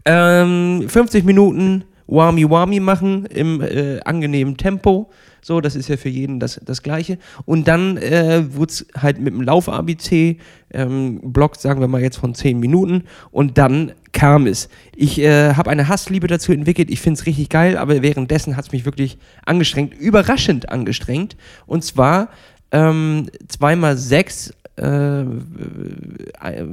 ähm, 0.03 0.86
50 0.88 1.24
Minuten 1.24 1.83
Wami 2.07 2.50
Wami 2.50 2.80
machen 2.80 3.25
im 3.27 3.62
äh, 3.62 4.00
angenehmen 4.01 4.57
Tempo. 4.57 5.10
So, 5.47 5.61
das 5.61 5.77
ist 5.77 5.88
ja 5.88 5.95
für 5.95 6.09
jeden 6.09 6.41
das, 6.41 6.59
das 6.65 6.83
Gleiche. 6.83 7.17
Und 7.45 7.69
dann 7.69 7.95
äh, 7.95 8.53
wurde 8.53 8.69
es 8.69 8.85
halt 8.97 9.17
mit 9.17 9.33
dem 9.33 9.41
Lauf-ABC, 9.41 10.39
ähm, 10.73 11.21
Block, 11.23 11.55
sagen 11.55 11.79
wir 11.79 11.88
mal 11.88 12.01
jetzt 12.01 12.17
von 12.17 12.35
10 12.35 12.59
Minuten. 12.59 13.05
Und 13.31 13.57
dann 13.57 13.94
kam 14.11 14.45
es. 14.45 14.67
Ich 14.94 15.19
äh, 15.19 15.53
habe 15.53 15.69
eine 15.69 15.88
Hassliebe 15.88 16.27
dazu 16.27 16.51
entwickelt. 16.51 16.91
Ich 16.91 16.99
finde 16.99 17.17
es 17.21 17.25
richtig 17.25 17.47
geil, 17.47 17.77
aber 17.77 18.01
währenddessen 18.01 18.57
hat 18.57 18.65
es 18.65 18.71
mich 18.73 18.83
wirklich 18.83 19.19
angestrengt, 19.45 19.97
überraschend 19.97 20.67
angestrengt. 20.67 21.38
Und 21.65 21.85
zwar 21.85 22.27
ähm, 22.73 23.29
zweimal 23.47 23.95
sechs 23.95 24.53
äh, 24.75 25.21
äh, 25.21 25.25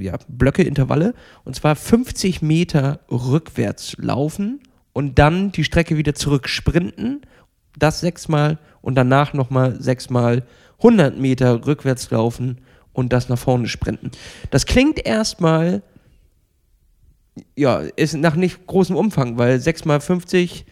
ja, 0.00 0.19
Blöcke, 0.27 0.65
Intervalle. 0.65 1.15
Und 1.44 1.55
zwar 1.55 1.77
50 1.77 2.43
Meter 2.43 2.99
rückwärts 3.09 3.94
laufen 3.99 4.59
und 4.93 5.20
dann 5.20 5.53
die 5.53 5.62
Strecke 5.62 5.97
wieder 5.97 6.17
zurück 6.17 6.49
sprinten. 6.49 7.20
Das 7.76 8.00
sechsmal 8.00 8.59
und 8.82 8.94
danach 8.94 9.32
nochmal 9.32 9.81
sechsmal 9.81 10.44
100 10.79 11.19
Meter 11.19 11.67
rückwärts 11.67 12.11
laufen 12.11 12.59
und 12.93 13.12
das 13.12 13.29
nach 13.29 13.38
vorne 13.38 13.69
sprinten. 13.69 14.11
Das 14.50 14.67
klingt 14.67 15.05
erstmal, 15.05 15.82
ja, 17.56 17.79
ist 17.96 18.15
nach 18.15 18.37
nicht 18.37 18.67
großem 18.67 18.96
Umfang, 18.96 19.39
weil 19.39 19.60
6 19.60 19.84
mal 19.84 20.01
50 20.01 20.67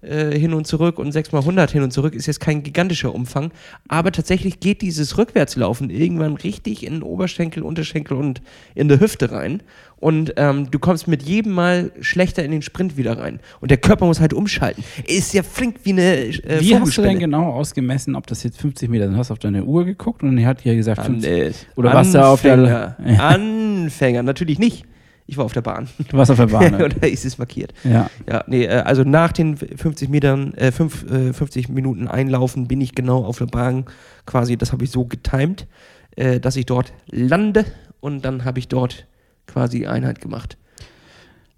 äh, 0.00 0.30
hin 0.38 0.54
und 0.54 0.66
zurück 0.66 0.98
und 0.98 1.10
6 1.12 1.32
mal 1.32 1.40
100 1.40 1.70
hin 1.72 1.82
und 1.82 1.92
zurück 1.92 2.14
ist 2.14 2.26
jetzt 2.26 2.40
kein 2.40 2.62
gigantischer 2.62 3.14
Umfang. 3.14 3.50
Aber 3.88 4.12
tatsächlich 4.12 4.60
geht 4.60 4.80
dieses 4.82 5.18
Rückwärtslaufen 5.18 5.90
irgendwann 5.90 6.34
richtig 6.36 6.86
in 6.86 6.94
den 6.94 7.02
Oberschenkel, 7.02 7.62
Unterschenkel 7.62 8.16
und 8.16 8.40
in 8.74 8.88
die 8.88 9.00
Hüfte 9.00 9.32
rein. 9.32 9.62
Und 9.96 10.34
ähm, 10.36 10.70
du 10.70 10.78
kommst 10.78 11.08
mit 11.08 11.24
jedem 11.24 11.52
Mal 11.52 11.90
schlechter 12.00 12.44
in 12.44 12.52
den 12.52 12.62
Sprint 12.62 12.96
wieder 12.96 13.18
rein. 13.18 13.40
Und 13.60 13.72
der 13.72 13.78
Körper 13.78 14.06
muss 14.06 14.20
halt 14.20 14.32
umschalten. 14.32 14.84
Ist 15.08 15.34
ja 15.34 15.42
flink 15.42 15.76
wie 15.82 15.90
eine 15.90 16.14
äh, 16.26 16.60
Wie 16.60 16.76
hast 16.76 16.96
du 16.96 17.02
denn 17.02 17.18
genau 17.18 17.50
ausgemessen, 17.52 18.14
ob 18.14 18.26
das 18.28 18.44
jetzt 18.44 18.60
50 18.60 18.88
Meter 18.88 19.08
sind? 19.08 19.16
Hast 19.16 19.30
du 19.30 19.32
auf 19.32 19.40
deine 19.40 19.64
Uhr 19.64 19.84
geguckt 19.84 20.22
und 20.22 20.36
die 20.36 20.46
hat 20.46 20.62
dir 20.62 20.76
gesagt 20.76 21.04
50 21.04 21.28
Hannes, 21.30 21.66
Oder 21.74 21.92
warst 21.92 22.14
du 22.14 22.24
auf 22.24 22.42
der- 22.42 22.52
Anfänger. 22.52 22.96
Anfänger, 23.24 24.22
natürlich 24.22 24.60
nicht. 24.60 24.84
Ich 25.30 25.36
war 25.36 25.44
auf 25.44 25.52
der 25.52 25.60
Bahn. 25.60 25.88
Du 26.08 26.16
warst 26.16 26.30
auf 26.30 26.38
der 26.38 26.46
Bahn. 26.46 26.72
ne? 26.72 26.84
Oder 26.86 27.06
ist 27.06 27.26
es 27.26 27.36
markiert? 27.36 27.74
ja. 27.84 28.08
Ja, 28.26 28.44
nee, 28.46 28.64
äh, 28.64 28.80
also 28.80 29.04
nach 29.04 29.30
den 29.30 29.58
50 29.58 30.08
Metern, 30.08 30.54
äh, 30.54 30.72
fünf, 30.72 31.04
äh, 31.10 31.34
50 31.34 31.68
Minuten 31.68 32.08
Einlaufen 32.08 32.66
bin 32.66 32.80
ich 32.80 32.94
genau 32.94 33.24
auf 33.24 33.36
der 33.36 33.46
Bahn 33.46 33.84
quasi, 34.24 34.56
das 34.56 34.72
habe 34.72 34.84
ich 34.84 34.90
so 34.90 35.04
getimt, 35.04 35.66
äh, 36.16 36.40
dass 36.40 36.56
ich 36.56 36.64
dort 36.64 36.94
lande 37.10 37.66
und 38.00 38.24
dann 38.24 38.46
habe 38.46 38.58
ich 38.58 38.68
dort 38.68 39.06
quasi 39.46 39.86
Einheit 39.86 40.22
gemacht. 40.22 40.56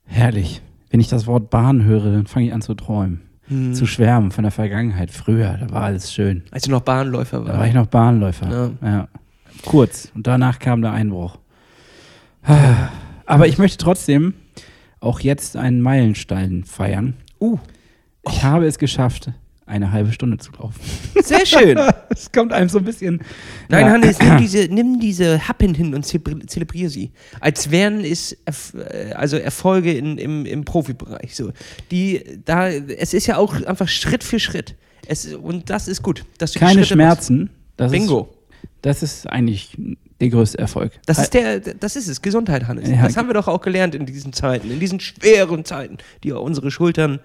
Herrlich. 0.05 0.61
Wenn 0.91 0.99
ich 0.99 1.09
das 1.09 1.29
Wort 1.29 1.51
Bahn 1.51 1.85
höre, 1.85 2.11
dann 2.11 2.27
fange 2.27 2.47
ich 2.47 2.53
an 2.53 2.63
zu 2.63 2.75
träumen. 2.75 3.21
Hm. 3.47 3.73
Zu 3.75 3.87
schwärmen 3.87 4.33
von 4.33 4.43
der 4.43 4.51
Vergangenheit. 4.51 5.13
Früher, 5.13 5.57
da 5.61 5.71
war 5.71 5.83
alles 5.83 6.13
schön. 6.13 6.43
Als 6.51 6.65
du 6.65 6.73
noch 6.73 6.81
Bahnläufer 6.81 7.45
Da 7.45 7.57
war 7.57 7.67
ich 7.69 7.75
noch 7.75 7.87
Bahnläufer. 7.87 8.73
Ja. 8.83 9.09
Kurz. 9.65 10.11
Und 10.15 10.27
danach 10.27 10.59
kam 10.59 10.83
der 10.83 10.91
Einbruch. 10.91 11.39
Aber 13.31 13.47
ich 13.47 13.59
möchte 13.59 13.79
trotzdem 13.79 14.35
auch 15.01 15.21
jetzt 15.21 15.57
einen 15.57 15.81
Meilenstein 15.81 16.65
feiern. 16.65 17.15
Uh, 17.41 17.59
Ich 18.29 18.43
habe 18.43 18.67
es 18.67 18.79
geschafft, 18.79 19.31
eine 19.67 19.93
halbe 19.93 20.13
Stunde 20.13 20.37
zu 20.39 20.53
laufen. 20.53 20.81
sehr 21.23 21.47
schön. 21.47 21.79
Es 22.11 22.31
kommt 22.33 22.53
einem 22.53 22.69
so 22.69 22.79
ein 22.79 22.85
bisschen. 22.85 23.23
Nein, 23.69 23.87
Ja. 23.87 23.93
Hannes, 23.93 24.19
nimm 24.19 24.37
diese, 24.39 24.59
nimm 24.69 25.01
diese 25.01 25.47
Happen 25.49 25.75
hin 25.75 25.95
und 25.95 26.05
zelebri- 26.05 26.47
zelebrier 26.49 26.91
sie. 26.91 27.13
Als 27.41 27.71
wären 27.71 28.05
es 28.05 28.33
Erf 28.45 28.75
äh, 28.75 29.13
also 29.13 29.37
Erfolge 29.39 29.93
in, 29.93 30.19
im, 30.19 30.45
im 30.45 30.65
Profibereich. 30.65 31.35
So. 31.37 31.53
Die, 31.91 32.23
da, 32.45 32.69
es 32.69 33.15
ist 33.15 33.27
ja 33.27 33.37
auch 33.39 33.55
einfach 33.63 33.89
Schritt 33.89 34.25
für 34.25 34.41
Schritt. 34.41 34.77
Es, 35.07 35.33
und 35.35 35.71
das 35.71 35.89
ist 35.89 36.03
gut. 36.03 36.25
Keine 36.59 36.81
Schritte. 36.85 36.87
Schmerzen. 36.95 37.51
Bingo. 37.77 38.29
Ist, 38.31 38.40
Das 38.83 39.03
ist 39.03 39.27
eigentlich 39.27 39.77
der 40.21 40.29
größte 40.29 40.59
Erfolg. 40.59 40.93
Das 41.07 41.19
ist 41.19 41.35
der, 41.35 41.61
das 41.61 41.97
ist 41.97 42.09
es, 42.09 42.23
Gesundheit, 42.23 42.67
Hannes. 42.67 42.89
Das 42.89 43.17
haben 43.17 43.29
wir 43.29 43.35
doch 43.35 43.49
auch 43.49 43.61
gelernt 43.61 43.95
in 43.95 44.07
diesen 44.07 44.33
Zeiten, 44.33 44.71
in 44.71 44.81
diesen 44.81 45.01
schweren 45.01 45.65
Zeiten, 45.65 45.99
die 46.25 46.33
unsere 46.33 46.71
Schultern 46.71 47.17
äh, 47.17 47.19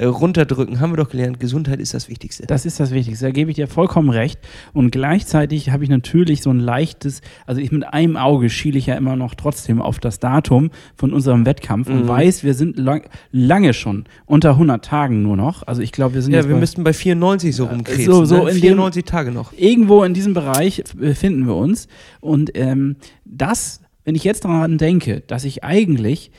runterdrücken, 0.00 0.80
haben 0.80 0.92
wir 0.92 0.96
doch 0.96 1.10
gelernt, 1.10 1.38
Gesundheit 1.40 1.80
ist 1.80 1.92
das 1.94 2.08
Wichtigste. 2.08 2.46
Das 2.46 2.64
ist 2.64 2.80
das 2.80 2.92
Wichtigste, 2.92 3.26
da 3.26 3.30
gebe 3.30 3.50
ich 3.50 3.56
dir 3.56 3.66
vollkommen 3.68 4.08
recht. 4.10 4.38
Und 4.72 4.90
gleichzeitig 4.90 5.70
habe 5.70 5.84
ich 5.84 5.90
natürlich 5.90 6.42
so 6.42 6.50
ein 6.50 6.60
leichtes, 6.60 7.20
also 7.46 7.60
ich 7.60 7.72
mit 7.72 7.84
einem 7.92 8.16
Auge 8.16 8.48
schiele 8.48 8.78
ich 8.78 8.86
ja 8.86 8.94
immer 8.94 9.16
noch 9.16 9.34
trotzdem 9.34 9.82
auf 9.82 9.98
das 10.00 10.18
Datum 10.18 10.70
von 10.96 11.12
unserem 11.12 11.44
Wettkampf 11.44 11.88
Mhm. 11.88 11.94
und 12.02 12.08
weiß, 12.08 12.42
wir 12.44 12.54
sind 12.54 12.78
lang, 12.78 13.02
lange 13.32 13.74
schon 13.74 14.04
unter 14.24 14.50
100 14.56 14.84
Tagen 14.84 15.22
nur 15.22 15.36
noch. 15.36 15.66
Also 15.66 15.82
ich 15.82 15.92
glaube, 15.92 16.14
wir 16.14 16.22
sind 16.22 16.32
ja, 16.32 16.44
wir 16.48 16.54
bei- 16.54 16.60
müssten 16.60 16.84
bei 16.84 16.92
94 16.92 17.54
so 17.54 17.66
rumkrebsen. 17.66 18.04
so- 18.06 18.24
so 18.24 18.34
ne? 18.44 18.50
in 18.50 18.56
dem- 18.56 18.60
94 18.62 19.04
Tage 19.04 19.30
noch. 19.30 19.52
irgendwo 19.56 20.04
in 20.04 20.14
diesem 20.14 20.32
Bereich 20.34 20.82
befinden 20.96 21.46
wir 21.46 21.56
uns. 21.56 21.88
Und 22.20 22.50
ähm, 22.54 22.96
das, 23.24 23.80
wenn 24.04 24.14
ich 24.14 24.24
jetzt 24.24 24.44
daran 24.44 24.78
denke, 24.78 25.20
dass 25.26 25.44
ich 25.44 25.64
eigentlich, 25.64 26.30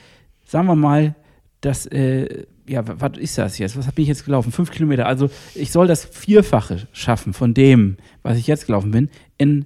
sagen 0.46 0.68
wir 0.68 0.76
mal, 0.76 1.16
das, 1.62 1.86
äh, 1.86 2.46
ja, 2.68 2.88
wa- 2.88 2.96
was 3.00 3.18
ist 3.18 3.38
das 3.38 3.58
jetzt? 3.58 3.78
Was 3.78 3.92
bin 3.92 4.04
ich 4.04 4.10
jetzt 4.10 4.26
gelaufen? 4.26 4.52
Fünf 4.52 4.72
Kilometer. 4.72 5.06
Also 5.06 5.30
ich 5.56 5.72
soll 5.72 5.88
das 5.88 6.06
Vierfache 6.06 6.88
schaffen 6.94 7.34
von 7.34 7.54
dem, 7.54 7.98
was 8.22 8.38
ich 8.38 8.48
jetzt 8.48 8.66
gelaufen 8.68 8.92
bin, 8.92 9.10
in 9.38 9.66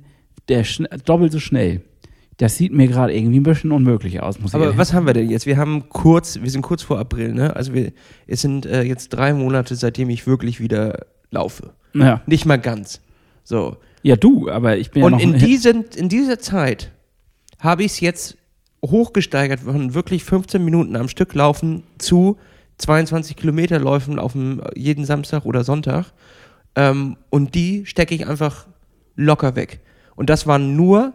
der 0.50 0.63
schn 0.63 0.88
doppelt 1.06 1.32
so 1.32 1.39
schnell. 1.39 1.82
Das 2.38 2.56
sieht 2.56 2.72
mir 2.72 2.88
gerade 2.88 3.16
irgendwie 3.18 3.39
ein 3.39 3.44
bisschen 3.44 3.72
unmöglich 3.72 4.22
aus, 4.22 4.39
muss 4.39 4.51
ich 4.51 4.56
Aber 4.56 4.66
ehrlich- 4.66 4.77
was 4.77 4.94
haben 4.94 5.08
wir 5.08 5.13
denn 5.13 5.30
jetzt? 5.30 5.46
Wir 5.48 5.58
haben 5.58 5.89
kurz, 5.89 6.39
wir 6.42 6.50
sind 6.51 6.62
kurz 6.62 6.84
vor 6.84 7.00
April, 7.00 7.34
ne? 7.34 7.56
Also 7.56 7.74
wir, 7.74 7.92
es 8.27 8.42
sind 8.42 8.66
äh, 8.68 8.84
jetzt 8.84 9.10
drei 9.10 9.34
Monate, 9.34 9.75
seitdem 9.75 10.10
ich 10.12 10.27
wirklich 10.27 10.60
wieder 10.60 11.06
laufe. 11.32 11.74
Ja. 11.96 12.22
Nicht 12.27 12.46
mal 12.46 12.58
ganz. 12.58 13.01
So. 13.44 13.77
ja, 14.04 14.16
du, 14.16 14.50
aber 14.50 14.77
ich 14.77 14.92
bin 14.92 15.01
ja 15.01 15.06
Und 15.08 15.13
noch 15.13 15.20
in, 15.20 15.34
diesen, 15.39 15.86
in 15.96 16.10
dieser 16.10 16.38
Zeit 16.38 16.92
habe 17.60 17.84
ich 17.84 17.94
es 17.94 18.00
jetzt 18.01 18.38
hochgesteigert 18.86 19.62
von 19.62 19.94
wirklich 19.96 20.24
15 20.24 20.63
Minuten 20.63 20.96
am 20.96 21.08
Stück 21.08 21.34
laufen 21.34 21.84
zu 21.98 22.38
22 22.78 23.36
Kilometerläufen 23.36 24.16
laufen 24.16 24.62
jeden 24.76 25.06
Samstag 25.06 25.46
oder 25.46 25.64
Sonntag. 25.64 26.14
Ähm, 26.76 27.18
und 27.30 27.56
die 27.56 27.86
stecke 27.86 28.14
ich 28.14 28.28
einfach 28.28 28.68
locker 29.16 29.56
weg. 29.56 29.80
Und 30.16 30.30
das 30.30 30.48
waren 30.48 30.76
nur 30.76 31.14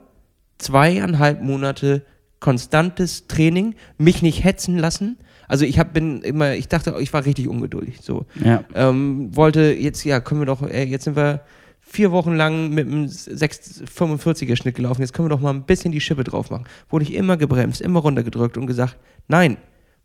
zweieinhalb 0.58 1.42
Monate 1.42 2.02
konstantes 2.40 3.28
Training, 3.28 3.74
mich 3.98 4.22
nicht 4.22 4.44
hetzen 4.44 4.76
lassen. 4.76 5.18
Also 5.48 5.64
ich 5.64 5.78
hab, 5.78 5.92
bin 5.92 6.22
immer, 6.22 6.54
ich 6.54 6.68
dachte, 6.68 6.94
ich 6.98 7.12
war 7.12 7.24
richtig 7.24 7.48
ungeduldig. 7.48 8.00
So 8.00 8.26
ja. 8.42 8.64
ähm, 8.74 9.34
wollte 9.36 9.72
jetzt, 9.72 10.04
ja, 10.04 10.20
können 10.20 10.40
wir 10.40 10.46
doch, 10.46 10.62
ey, 10.62 10.86
jetzt 10.86 11.04
sind 11.04 11.16
wir 11.16 11.42
vier 11.80 12.10
Wochen 12.10 12.34
lang 12.34 12.70
mit 12.70 12.86
einem 12.86 13.06
645er 13.06 14.56
Schnitt 14.56 14.76
gelaufen, 14.76 15.02
jetzt 15.02 15.12
können 15.12 15.26
wir 15.26 15.36
doch 15.36 15.42
mal 15.42 15.50
ein 15.50 15.64
bisschen 15.64 15.92
die 15.92 16.00
Schippe 16.00 16.24
drauf 16.24 16.50
machen. 16.50 16.64
Wurde 16.88 17.04
ich 17.04 17.14
immer 17.14 17.36
gebremst, 17.36 17.80
immer 17.80 18.00
runtergedrückt 18.00 18.56
und 18.56 18.66
gesagt, 18.66 18.96
nein, 19.28 19.56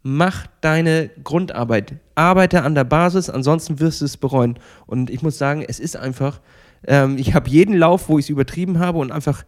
mach 0.08 0.48
deine 0.62 1.10
Grundarbeit, 1.24 1.96
arbeite 2.16 2.64
an 2.64 2.76
der 2.76 2.86
Basis, 2.86 3.30
ansonsten 3.30 3.82
wirst 3.82 4.00
du 4.00 4.06
es 4.06 4.16
bereuen. 4.16 4.58
Und 4.86 5.10
ich 5.10 5.22
muss 5.22 5.38
sagen, 5.38 5.66
es 5.68 5.82
ist 5.82 5.98
einfach, 5.98 6.40
ähm, 6.88 7.18
ich 7.18 7.34
habe 7.34 7.50
jeden 7.50 7.76
Lauf, 7.76 8.08
wo 8.08 8.18
ich 8.18 8.26
es 8.26 8.30
übertrieben 8.30 8.80
habe 8.80 9.00
und 9.00 9.12
einfach 9.12 9.44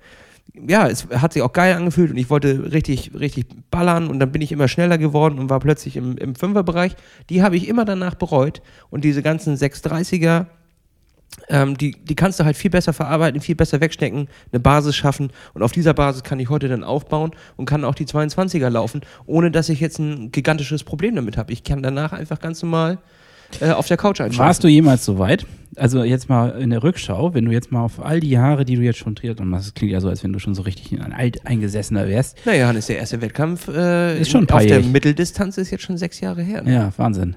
ja, 0.67 0.87
es 0.87 1.07
hat 1.09 1.33
sich 1.33 1.43
auch 1.43 1.53
geil 1.53 1.75
angefühlt 1.75 2.11
und 2.11 2.17
ich 2.17 2.29
wollte 2.29 2.71
richtig, 2.71 3.11
richtig 3.13 3.45
ballern 3.69 4.07
und 4.07 4.19
dann 4.19 4.31
bin 4.31 4.41
ich 4.41 4.51
immer 4.51 4.67
schneller 4.67 4.97
geworden 4.97 5.39
und 5.39 5.49
war 5.49 5.59
plötzlich 5.59 5.95
im, 5.95 6.17
im 6.17 6.35
Fünferbereich. 6.35 6.95
Die 7.29 7.43
habe 7.43 7.55
ich 7.55 7.67
immer 7.67 7.85
danach 7.85 8.15
bereut 8.15 8.61
und 8.89 9.03
diese 9.03 9.21
ganzen 9.21 9.55
630er, 9.55 10.47
ähm, 11.49 11.77
die, 11.77 11.91
die 11.91 12.15
kannst 12.15 12.39
du 12.39 12.45
halt 12.45 12.57
viel 12.57 12.71
besser 12.71 12.93
verarbeiten, 12.93 13.41
viel 13.41 13.55
besser 13.55 13.81
wegstecken, 13.81 14.27
eine 14.51 14.59
Basis 14.59 14.95
schaffen 14.95 15.31
und 15.53 15.63
auf 15.63 15.71
dieser 15.71 15.93
Basis 15.93 16.23
kann 16.23 16.39
ich 16.39 16.49
heute 16.49 16.67
dann 16.67 16.83
aufbauen 16.83 17.31
und 17.55 17.65
kann 17.65 17.83
auch 17.85 17.95
die 17.95 18.05
22er 18.05 18.69
laufen, 18.69 19.01
ohne 19.25 19.51
dass 19.51 19.69
ich 19.69 19.79
jetzt 19.79 19.99
ein 19.99 20.31
gigantisches 20.31 20.83
Problem 20.83 21.15
damit 21.15 21.37
habe. 21.37 21.53
Ich 21.53 21.63
kann 21.63 21.81
danach 21.83 22.13
einfach 22.13 22.39
ganz 22.39 22.61
normal 22.61 22.99
äh, 23.61 23.71
auf 23.71 23.87
der 23.87 23.97
Couch 23.97 24.21
einschlafen. 24.21 24.47
Warst 24.47 24.63
du 24.63 24.67
jemals 24.67 25.05
so 25.05 25.17
weit? 25.17 25.45
Also 25.75 26.03
jetzt 26.03 26.29
mal 26.29 26.49
in 26.61 26.69
der 26.71 26.83
Rückschau, 26.83 27.33
wenn 27.33 27.45
du 27.45 27.51
jetzt 27.51 27.71
mal 27.71 27.83
auf 27.83 28.03
all 28.03 28.19
die 28.19 28.29
Jahre, 28.29 28.65
die 28.65 28.75
du 28.75 28.81
jetzt 28.81 28.97
schon 28.99 29.15
Triathlon 29.15 29.47
machst, 29.47 29.67
das 29.67 29.73
klingt 29.73 29.91
ja 29.91 30.01
so, 30.01 30.09
als 30.09 30.23
wenn 30.23 30.33
du 30.33 30.39
schon 30.39 30.55
so 30.55 30.63
richtig 30.63 30.99
ein 30.99 31.13
alteingesessener 31.13 32.07
wärst. 32.07 32.37
Naja, 32.45 32.67
Hannes, 32.67 32.87
der 32.87 32.97
erste 32.97 33.21
Wettkampf 33.21 33.67
äh, 33.67 34.21
Ist 34.21 34.31
schon 34.31 34.49
auf 34.49 34.65
der. 34.65 34.81
Mitteldistanz 34.81 35.57
ist 35.57 35.71
jetzt 35.71 35.83
schon 35.83 35.97
sechs 35.97 36.19
Jahre 36.19 36.41
her. 36.41 36.63
ne? 36.63 36.73
Ja, 36.73 36.91
Wahnsinn. 36.97 37.35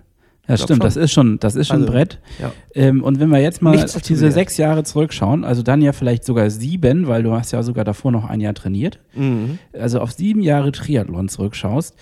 Ja, 0.60 0.64
stimmt, 0.64 0.78
schon. 0.78 0.86
das 0.86 0.96
ist 0.96 1.12
schon, 1.12 1.38
das 1.40 1.54
ist 1.56 1.68
schon 1.68 1.76
Also, 1.82 1.86
ein 1.88 1.92
Brett. 1.92 2.18
Ja. 2.40 2.52
Ähm, 2.74 3.02
und 3.02 3.20
wenn 3.20 3.28
wir 3.30 3.40
jetzt 3.40 3.62
mal 3.62 3.72
Nichts 3.76 3.96
auf 3.96 4.02
diese 4.02 4.30
sechs 4.30 4.56
Jahre 4.56 4.84
zurückschauen, 4.84 5.44
also 5.44 5.62
dann 5.62 5.82
ja 5.82 5.92
vielleicht 5.92 6.24
sogar 6.24 6.48
sieben, 6.50 7.06
weil 7.08 7.22
du 7.22 7.32
hast 7.32 7.52
ja 7.52 7.62
sogar 7.62 7.84
davor 7.84 8.12
noch 8.12 8.24
ein 8.28 8.40
Jahr 8.40 8.54
trainiert, 8.54 8.98
Mhm. 9.14 9.58
also 9.72 10.00
auf 10.00 10.12
sieben 10.12 10.40
Jahre 10.42 10.72
Triathlon 10.72 11.28
zurückschaust, 11.28 11.94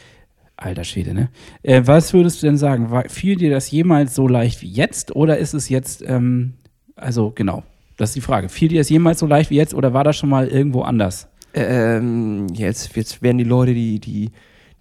alter 0.56 0.84
Schwede, 0.84 1.14
ne? 1.14 1.28
Äh, 1.62 1.82
was 1.86 2.12
würdest 2.12 2.42
du 2.42 2.46
denn 2.46 2.56
sagen? 2.58 2.90
War, 2.90 3.08
fiel 3.08 3.36
dir 3.36 3.50
das 3.50 3.70
jemals 3.70 4.14
so 4.14 4.28
leicht 4.28 4.60
wie 4.62 4.68
jetzt 4.70 5.14
oder 5.16 5.38
ist 5.38 5.54
es 5.54 5.68
jetzt, 5.68 6.02
ähm, 6.06 6.52
also 6.96 7.32
genau, 7.34 7.62
das 7.96 8.10
ist 8.10 8.16
die 8.16 8.20
Frage. 8.20 8.48
Fiel 8.48 8.68
dir 8.68 8.80
das 8.80 8.90
jemals 8.90 9.18
so 9.20 9.26
leicht 9.26 9.50
wie 9.50 9.56
jetzt 9.56 9.72
oder 9.74 9.94
war 9.94 10.04
das 10.04 10.16
schon 10.16 10.28
mal 10.28 10.48
irgendwo 10.48 10.82
anders? 10.82 11.28
Ähm, 11.54 12.46
jetzt, 12.54 12.94
jetzt 12.96 13.22
werden 13.22 13.38
die 13.38 13.44
Leute, 13.44 13.74
die, 13.74 13.98
die, 14.00 14.30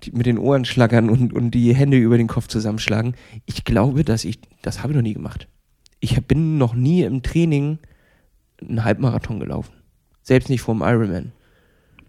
die 0.04 0.12
mit 0.12 0.26
den 0.26 0.38
Ohren 0.38 0.66
schlackern 0.66 1.10
und, 1.10 1.34
und 1.34 1.52
die 1.52 1.74
Hände 1.76 1.98
über 1.98 2.18
den 2.18 2.28
Kopf 2.28 2.48
zusammenschlagen. 2.48 3.16
Ich 3.46 3.64
glaube, 3.66 4.04
dass 4.04 4.24
ich, 4.26 4.40
das 4.62 4.82
habe 4.82 4.92
ich 4.94 4.96
noch 4.96 5.04
nie 5.04 5.14
gemacht. 5.14 5.48
Ich 6.00 6.22
bin 6.26 6.58
noch 6.58 6.74
nie 6.74 7.04
im 7.04 7.22
Training 7.24 7.80
einen 8.62 8.84
Halbmarathon 8.84 9.40
gelaufen. 9.40 9.74
Selbst 10.22 10.50
nicht 10.50 10.62
vorm 10.62 10.82
Ironman. 10.82 11.32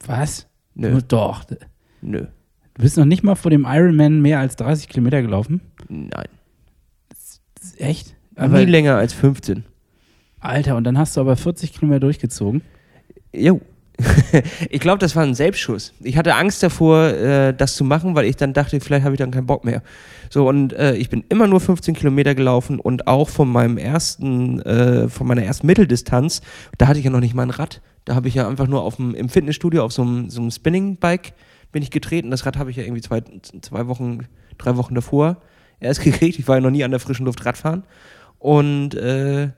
Was? 0.07 0.47
Nö, 0.75 0.91
Du- 0.93 1.03
Doch. 1.03 1.45
Du 1.45 1.57
nö, 2.03 2.27
bist 2.75 2.97
noch 2.97 3.05
nicht 3.05 3.23
mal 3.25 3.35
vor 3.35 3.51
dem 3.51 3.67
Ironman 3.69 4.23
mehr 4.23 4.39
als 4.41 4.57
30 4.57 4.89
Kilometer 4.89 5.21
gelaufen? 5.23 5.61
nein. 5.89 6.29
Echt? 7.79 8.15
nie 8.39 8.65
länger 8.65 8.97
als 8.97 9.13
15. 9.13 9.65
Alter, 10.39 10.77
und 10.77 10.85
dann 10.85 10.97
hast 10.97 11.17
du 11.17 11.21
aber 11.21 11.37
40 11.37 11.75
Kilometer 11.75 12.01
durchgezogen. 12.01 12.63
Jo. 13.35 13.61
ich 14.71 14.81
glaube, 14.81 14.99
das 14.99 15.17
war 15.17 15.23
ein 15.23 15.35
Selbstschuss. 15.35 15.93
Ich 16.01 16.17
hatte 16.17 16.35
Angst 16.35 16.63
davor, 16.63 17.07
äh, 17.09 17.55
das 17.55 17.75
zu 17.75 17.85
machen, 17.85 18.15
weil 18.15 18.25
ich 18.27 18.37
dann 18.37 18.53
dachte, 18.53 18.81
vielleicht 18.81 19.05
habe 19.05 19.15
ich 19.15 19.19
dann 19.19 19.31
keinen 19.31 19.47
Bock 19.47 19.65
mehr. 19.65 19.83
So, 20.29 20.49
und 20.49 20.73
äh, 20.73 20.95
ich 20.95 21.11
bin 21.11 21.25
immer 21.29 21.47
nur 21.47 21.61
15 21.61 21.95
Kilometer 21.95 22.35
gelaufen 22.35 22.79
und 22.79 23.07
auch 23.07 23.29
von 23.29 23.51
meinem 23.51 23.79
ersten, 23.79 24.61
äh, 24.61 25.09
von 25.09 25.27
meiner 25.27 25.43
ersten 25.43 25.67
Mitteldistanz, 25.67 26.41
da 26.79 26.87
hatte 26.87 26.99
ich 26.99 27.05
ja 27.05 27.11
noch 27.11 27.21
nicht 27.21 27.35
mal 27.35 27.43
ein 27.43 27.51
Rad. 27.51 27.81
Da 28.05 28.15
habe 28.15 28.29
ich 28.29 28.35
ja 28.35 28.49
einfach 28.49 28.67
nur 28.67 28.83
auf 28.83 28.97
dem, 28.97 29.15
im 29.15 29.29
Fitnessstudio 29.29 29.85
auf 29.85 29.93
so 29.93 30.03
einem, 30.03 30.31
so 30.31 30.49
Spinning-Bike 30.51 31.33
bin 31.73 31.83
ich 31.83 31.91
getreten. 31.91 32.31
Das 32.31 32.47
Rad 32.47 32.57
habe 32.57 32.71
ich 32.71 32.77
ja 32.77 32.85
irgendwie 32.85 33.03
zwei, 33.03 33.23
zwei 33.61 33.87
Wochen, 33.87 34.27
drei 34.59 34.77
Wochen 34.77 34.95
davor 34.95 35.39
erst 35.81 36.03
gekriegt. 36.05 36.39
Ich 36.39 36.49
war 36.49 36.57
ja 36.57 36.61
noch 36.61 36.71
nie 36.71 36.85
an 36.85 36.91
der 36.91 37.01
frischen 37.01 37.27
Luft 37.27 37.45
Radfahren. 37.45 37.85
Und 38.39 38.95
äh, 38.95 39.51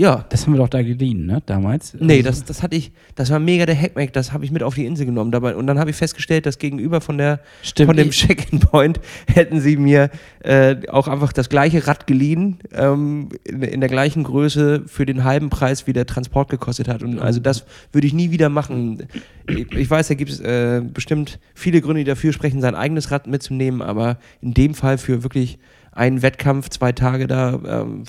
ja, 0.00 0.24
Das 0.30 0.46
haben 0.46 0.54
wir 0.54 0.58
doch 0.58 0.70
da 0.70 0.80
geliehen, 0.82 1.26
ne? 1.26 1.42
Damals. 1.44 1.94
Nee, 2.00 2.14
Also- 2.18 2.22
das, 2.30 2.44
das 2.46 2.62
hatte 2.62 2.74
ich, 2.74 2.90
das 3.16 3.28
war 3.30 3.38
mega 3.38 3.66
der 3.66 3.78
Hackmack, 3.78 4.14
das 4.14 4.32
habe 4.32 4.46
ich 4.46 4.50
mit 4.50 4.62
auf 4.62 4.74
die 4.74 4.86
Insel 4.86 5.04
genommen. 5.04 5.30
Dabei, 5.30 5.54
und 5.54 5.66
dann 5.66 5.78
habe 5.78 5.90
ich 5.90 5.96
festgestellt, 5.96 6.46
dass 6.46 6.56
gegenüber 6.58 7.02
von 7.02 7.18
der 7.18 7.40
Stimmt. 7.62 7.88
von 7.88 7.96
dem 7.98 8.08
Check-in-Point 8.10 8.98
hätten 9.26 9.60
sie 9.60 9.76
mir 9.76 10.08
äh, 10.42 10.76
auch 10.88 11.06
einfach 11.06 11.34
das 11.34 11.50
gleiche 11.50 11.86
Rad 11.86 12.06
geliehen, 12.06 12.60
ähm, 12.72 13.28
in, 13.44 13.60
in 13.60 13.80
der 13.80 13.90
gleichen 13.90 14.24
Größe 14.24 14.84
für 14.86 15.04
den 15.04 15.24
halben 15.24 15.50
Preis, 15.50 15.86
wie 15.86 15.92
der 15.92 16.06
Transport 16.06 16.48
gekostet 16.48 16.88
hat. 16.88 17.02
Und 17.02 17.18
also 17.18 17.38
das 17.40 17.66
würde 17.92 18.06
ich 18.06 18.14
nie 18.14 18.30
wieder 18.30 18.48
machen. 18.48 19.06
Ich, 19.48 19.70
ich 19.70 19.90
weiß, 19.90 20.08
da 20.08 20.14
gibt 20.14 20.30
es 20.30 20.40
äh, 20.40 20.80
bestimmt 20.82 21.38
viele 21.54 21.82
Gründe, 21.82 22.00
die 22.04 22.08
dafür 22.08 22.32
sprechen, 22.32 22.62
sein 22.62 22.74
eigenes 22.74 23.10
Rad 23.10 23.26
mitzunehmen, 23.26 23.82
aber 23.82 24.16
in 24.40 24.54
dem 24.54 24.72
Fall 24.72 24.96
für 24.96 25.22
wirklich 25.22 25.58
einen 26.00 26.22
Wettkampf, 26.22 26.70
zwei 26.70 26.92
Tage 26.92 27.26
da, 27.26 27.60
ähm, 27.66 28.04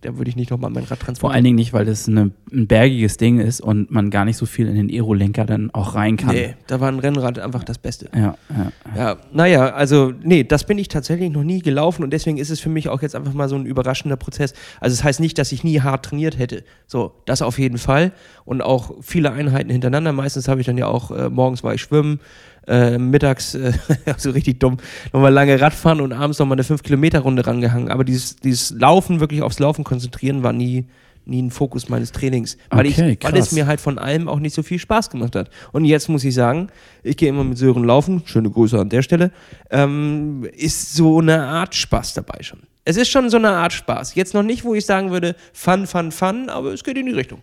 da 0.00 0.16
würde 0.16 0.30
ich 0.30 0.36
nicht 0.36 0.52
nochmal 0.52 0.70
mein 0.70 0.84
Rad 0.84 0.98
Vor 0.98 1.06
transportieren. 1.06 1.34
allen 1.34 1.44
Dingen 1.44 1.56
nicht, 1.56 1.72
weil 1.72 1.84
das 1.84 2.08
eine, 2.08 2.30
ein 2.52 2.68
bergiges 2.68 3.16
Ding 3.16 3.40
ist 3.40 3.60
und 3.60 3.90
man 3.90 4.10
gar 4.10 4.24
nicht 4.24 4.36
so 4.36 4.46
viel 4.46 4.68
in 4.68 4.76
den 4.76 4.88
Aerolenker 4.88 5.44
dann 5.44 5.70
auch 5.72 5.96
rein 5.96 6.16
kann. 6.16 6.34
Nee, 6.34 6.54
da 6.68 6.80
war 6.80 6.88
ein 6.88 7.00
Rennrad 7.00 7.40
einfach 7.40 7.64
das 7.64 7.78
Beste. 7.78 8.08
Ja, 8.14 8.36
ja. 8.48 8.72
Ja, 8.96 9.16
naja, 9.32 9.74
also 9.74 10.12
nee, 10.22 10.44
das 10.44 10.64
bin 10.64 10.78
ich 10.78 10.86
tatsächlich 10.86 11.30
noch 11.30 11.42
nie 11.42 11.60
gelaufen 11.60 12.04
und 12.04 12.12
deswegen 12.12 12.38
ist 12.38 12.50
es 12.50 12.60
für 12.60 12.70
mich 12.70 12.88
auch 12.88 13.02
jetzt 13.02 13.16
einfach 13.16 13.34
mal 13.34 13.48
so 13.48 13.56
ein 13.56 13.66
überraschender 13.66 14.16
Prozess. 14.16 14.54
Also 14.80 14.92
es 14.92 14.98
das 14.98 15.04
heißt 15.04 15.20
nicht, 15.20 15.36
dass 15.36 15.50
ich 15.50 15.64
nie 15.64 15.80
hart 15.80 16.04
trainiert 16.04 16.38
hätte. 16.38 16.62
So, 16.86 17.12
das 17.26 17.42
auf 17.42 17.58
jeden 17.58 17.78
Fall 17.78 18.12
und 18.44 18.62
auch 18.62 18.94
viele 19.02 19.32
Einheiten 19.32 19.70
hintereinander. 19.70 20.12
Meistens 20.12 20.46
habe 20.46 20.60
ich 20.60 20.66
dann 20.66 20.78
ja 20.78 20.86
auch, 20.86 21.10
äh, 21.10 21.28
morgens 21.28 21.64
war 21.64 21.74
ich 21.74 21.82
schwimmen, 21.82 22.20
äh, 22.66 22.98
mittags, 22.98 23.54
äh, 23.54 23.72
so 24.16 24.30
richtig 24.30 24.60
dumm, 24.60 24.78
nochmal 25.12 25.32
lange 25.32 25.60
Radfahren 25.60 26.00
und 26.00 26.12
abends 26.12 26.38
nochmal 26.38 26.56
eine 26.58 26.66
5-Kilometer-Runde 26.66 27.46
rangehangen. 27.46 27.90
Aber 27.90 28.04
dieses, 28.04 28.36
dieses 28.36 28.70
Laufen, 28.70 29.20
wirklich 29.20 29.42
aufs 29.42 29.58
Laufen 29.58 29.84
konzentrieren, 29.84 30.42
war 30.42 30.52
nie, 30.52 30.86
nie 31.26 31.42
ein 31.42 31.50
Fokus 31.50 31.88
meines 31.88 32.12
Trainings. 32.12 32.56
Weil, 32.70 32.86
Okay, 32.86 33.16
ich, 33.18 33.24
weil 33.24 33.36
es 33.36 33.52
mir 33.52 33.66
halt 33.66 33.80
von 33.80 33.98
allem 33.98 34.28
auch 34.28 34.38
nicht 34.38 34.54
so 34.54 34.62
viel 34.62 34.78
Spaß 34.78 35.10
gemacht 35.10 35.36
hat. 35.36 35.50
Und 35.72 35.84
jetzt 35.84 36.08
muss 36.08 36.24
ich 36.24 36.34
sagen, 36.34 36.68
ich 37.02 37.16
gehe 37.16 37.28
immer 37.28 37.44
mit 37.44 37.58
Sören 37.58 37.84
laufen, 37.84 38.22
schöne 38.24 38.50
Grüße 38.50 38.78
an 38.78 38.88
der 38.88 39.02
Stelle, 39.02 39.30
ähm, 39.70 40.46
ist 40.56 40.94
so 40.94 41.20
eine 41.20 41.42
Art 41.42 41.74
Spaß 41.74 42.14
dabei 42.14 42.42
schon. 42.42 42.60
Es 42.86 42.96
ist 42.98 43.08
schon 43.08 43.30
so 43.30 43.38
eine 43.38 43.50
Art 43.50 43.72
Spaß. 43.72 44.14
Jetzt 44.14 44.34
noch 44.34 44.42
nicht, 44.42 44.64
wo 44.64 44.74
ich 44.74 44.84
sagen 44.84 45.10
würde, 45.10 45.36
Fun, 45.54 45.86
Fun, 45.86 46.12
Fun, 46.12 46.50
aber 46.50 46.72
es 46.74 46.84
geht 46.84 46.98
in 46.98 47.06
die 47.06 47.12
Richtung. 47.12 47.40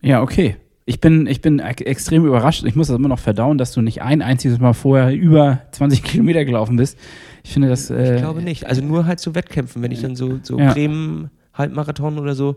Ja, 0.00 0.22
okay. 0.22 0.56
Ich 0.86 1.00
bin, 1.00 1.26
ich 1.26 1.40
bin 1.40 1.60
ex- 1.60 1.80
extrem 1.82 2.26
überrascht. 2.26 2.64
Ich 2.64 2.76
muss 2.76 2.88
das 2.88 2.96
immer 2.96 3.08
noch 3.08 3.18
verdauen, 3.18 3.56
dass 3.56 3.72
du 3.72 3.80
nicht 3.80 4.02
ein 4.02 4.20
einziges 4.20 4.58
Mal 4.58 4.74
vorher 4.74 5.14
über 5.14 5.60
20 5.72 6.02
Kilometer 6.02 6.44
gelaufen 6.44 6.76
bist. 6.76 6.98
Ich 7.42 7.52
finde 7.52 7.68
das. 7.68 7.88
Äh, 7.90 8.16
Ich 8.16 8.20
glaube 8.20 8.42
nicht. 8.42 8.66
Also 8.66 8.82
nur 8.82 9.06
halt 9.06 9.18
zu 9.20 9.34
Wettkämpfen, 9.34 9.82
wenn 9.82 9.92
ich 9.92 10.02
dann 10.02 10.14
so, 10.16 10.40
so 10.42 10.58
Ja. 10.58 10.72
Bremen 10.72 11.30
Halbmarathon 11.54 12.18
oder 12.18 12.34
so, 12.34 12.56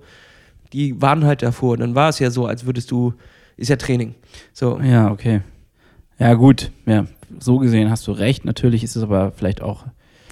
die 0.73 1.01
waren 1.01 1.23
halt 1.23 1.41
davor. 1.41 1.77
Dann 1.77 1.95
war 1.95 2.09
es 2.09 2.19
ja 2.19 2.29
so, 2.29 2.45
als 2.47 2.65
würdest 2.65 2.91
du, 2.91 3.13
ist 3.55 3.69
ja 3.69 3.77
Training. 3.77 4.15
So. 4.51 4.79
Ja, 4.81 5.09
okay. 5.11 5.41
Ja, 6.19 6.33
gut. 6.33 6.71
Ja, 6.85 7.05
so 7.39 7.59
gesehen 7.59 7.89
hast 7.89 8.07
du 8.07 8.11
recht. 8.11 8.43
Natürlich 8.43 8.83
ist 8.83 8.95
es 8.97 9.03
aber 9.03 9.31
vielleicht 9.31 9.61
auch. 9.61 9.85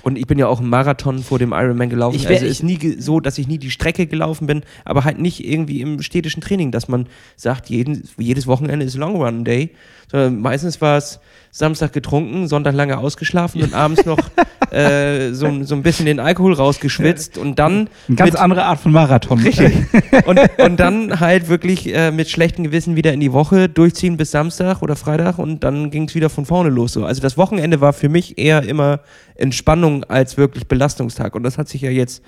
Und 0.06 0.20
ich 0.20 0.28
bin 0.28 0.38
ja 0.38 0.46
auch 0.46 0.60
einen 0.60 0.70
Marathon 0.70 1.18
vor 1.24 1.40
dem 1.40 1.52
Ironman 1.52 1.90
gelaufen. 1.90 2.16
Ich 2.16 2.26
wär- 2.26 2.36
also 2.36 2.46
ist 2.46 2.62
nie 2.62 2.96
so, 3.00 3.20
dass 3.20 3.40
ich 3.40 3.48
nie 3.48 3.58
die 3.58 3.72
Strecke 3.72 4.06
gelaufen 4.06 4.46
bin, 4.46 4.62
aber 4.86 5.04
halt 5.04 5.20
nicht 5.20 5.44
irgendwie 5.44 5.82
im 5.82 6.00
städtischen 6.04 6.42
Training, 6.42 6.72
dass 6.72 6.88
man 6.88 7.08
sagt, 7.38 7.72
jeden, 7.72 8.08
jedes 8.20 8.46
Wochenende 8.46 8.86
ist 8.86 8.96
Long 8.98 9.16
Run 9.16 9.44
Day. 9.44 9.72
Sondern 10.12 10.42
meistens 10.42 10.80
war 10.80 11.00
es 11.00 11.20
Samstag 11.58 11.94
getrunken, 11.94 12.50
Sonntag 12.50 12.76
lange 12.76 12.98
ausgeschlafen 12.98 13.64
und 13.64 13.74
abends 13.74 14.04
noch 14.06 14.18
äh, 14.72 15.32
so, 15.32 15.64
so 15.64 15.74
ein 15.76 15.84
bisschen 15.84 16.06
den 16.06 16.20
Alkohol 16.20 16.52
rausgeschwitzt 16.52 17.38
und 17.38 17.60
dann 17.60 17.88
Eine 18.10 18.18
ganz 18.18 18.32
mit- 18.34 18.42
andere 18.42 18.66
Art 18.66 18.78
von 18.82 18.92
Marathon. 18.92 19.40
Richtig. 19.40 19.74
Und, 20.26 20.40
und 20.58 20.80
dann 20.80 21.20
halt 21.20 21.48
wirklich 21.48 21.94
äh, 21.94 22.12
mit 22.12 22.30
schlechtem 22.30 22.64
Gewissen 22.66 22.96
wieder 22.98 23.14
in 23.14 23.20
die 23.22 23.32
Woche 23.32 23.70
durchziehen 23.70 24.18
bis 24.18 24.32
Samstag 24.32 24.82
oder 24.82 24.96
Freitag 24.96 25.38
und 25.38 25.64
dann 25.64 25.92
ging 25.92 26.08
es 26.10 26.16
wieder 26.16 26.30
von 26.30 26.46
vorne 26.46 26.70
los. 26.70 26.94
So. 26.94 27.06
Also 27.06 27.22
das 27.22 27.38
Wochenende 27.38 27.80
war 27.80 27.94
für 27.94 28.10
mich 28.10 28.38
eher 28.38 28.64
immer 28.64 29.00
Entspannung 29.36 30.04
als 30.06 30.36
wirklich 30.38 30.68
Belastungstag. 30.68 31.36
Und 31.36 31.44
das 31.44 31.58
hat 31.58 31.70
sich 31.70 31.82
ja 31.82 31.90
jetzt 31.92 32.22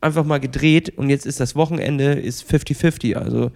einfach 0.00 0.24
mal 0.24 0.38
gedreht 0.40 0.92
und 0.96 1.08
jetzt 1.10 1.26
ist 1.26 1.40
das 1.40 1.54
Wochenende 1.56 2.12
ist 2.14 2.50
50-50. 2.50 3.14
Also 3.14 3.50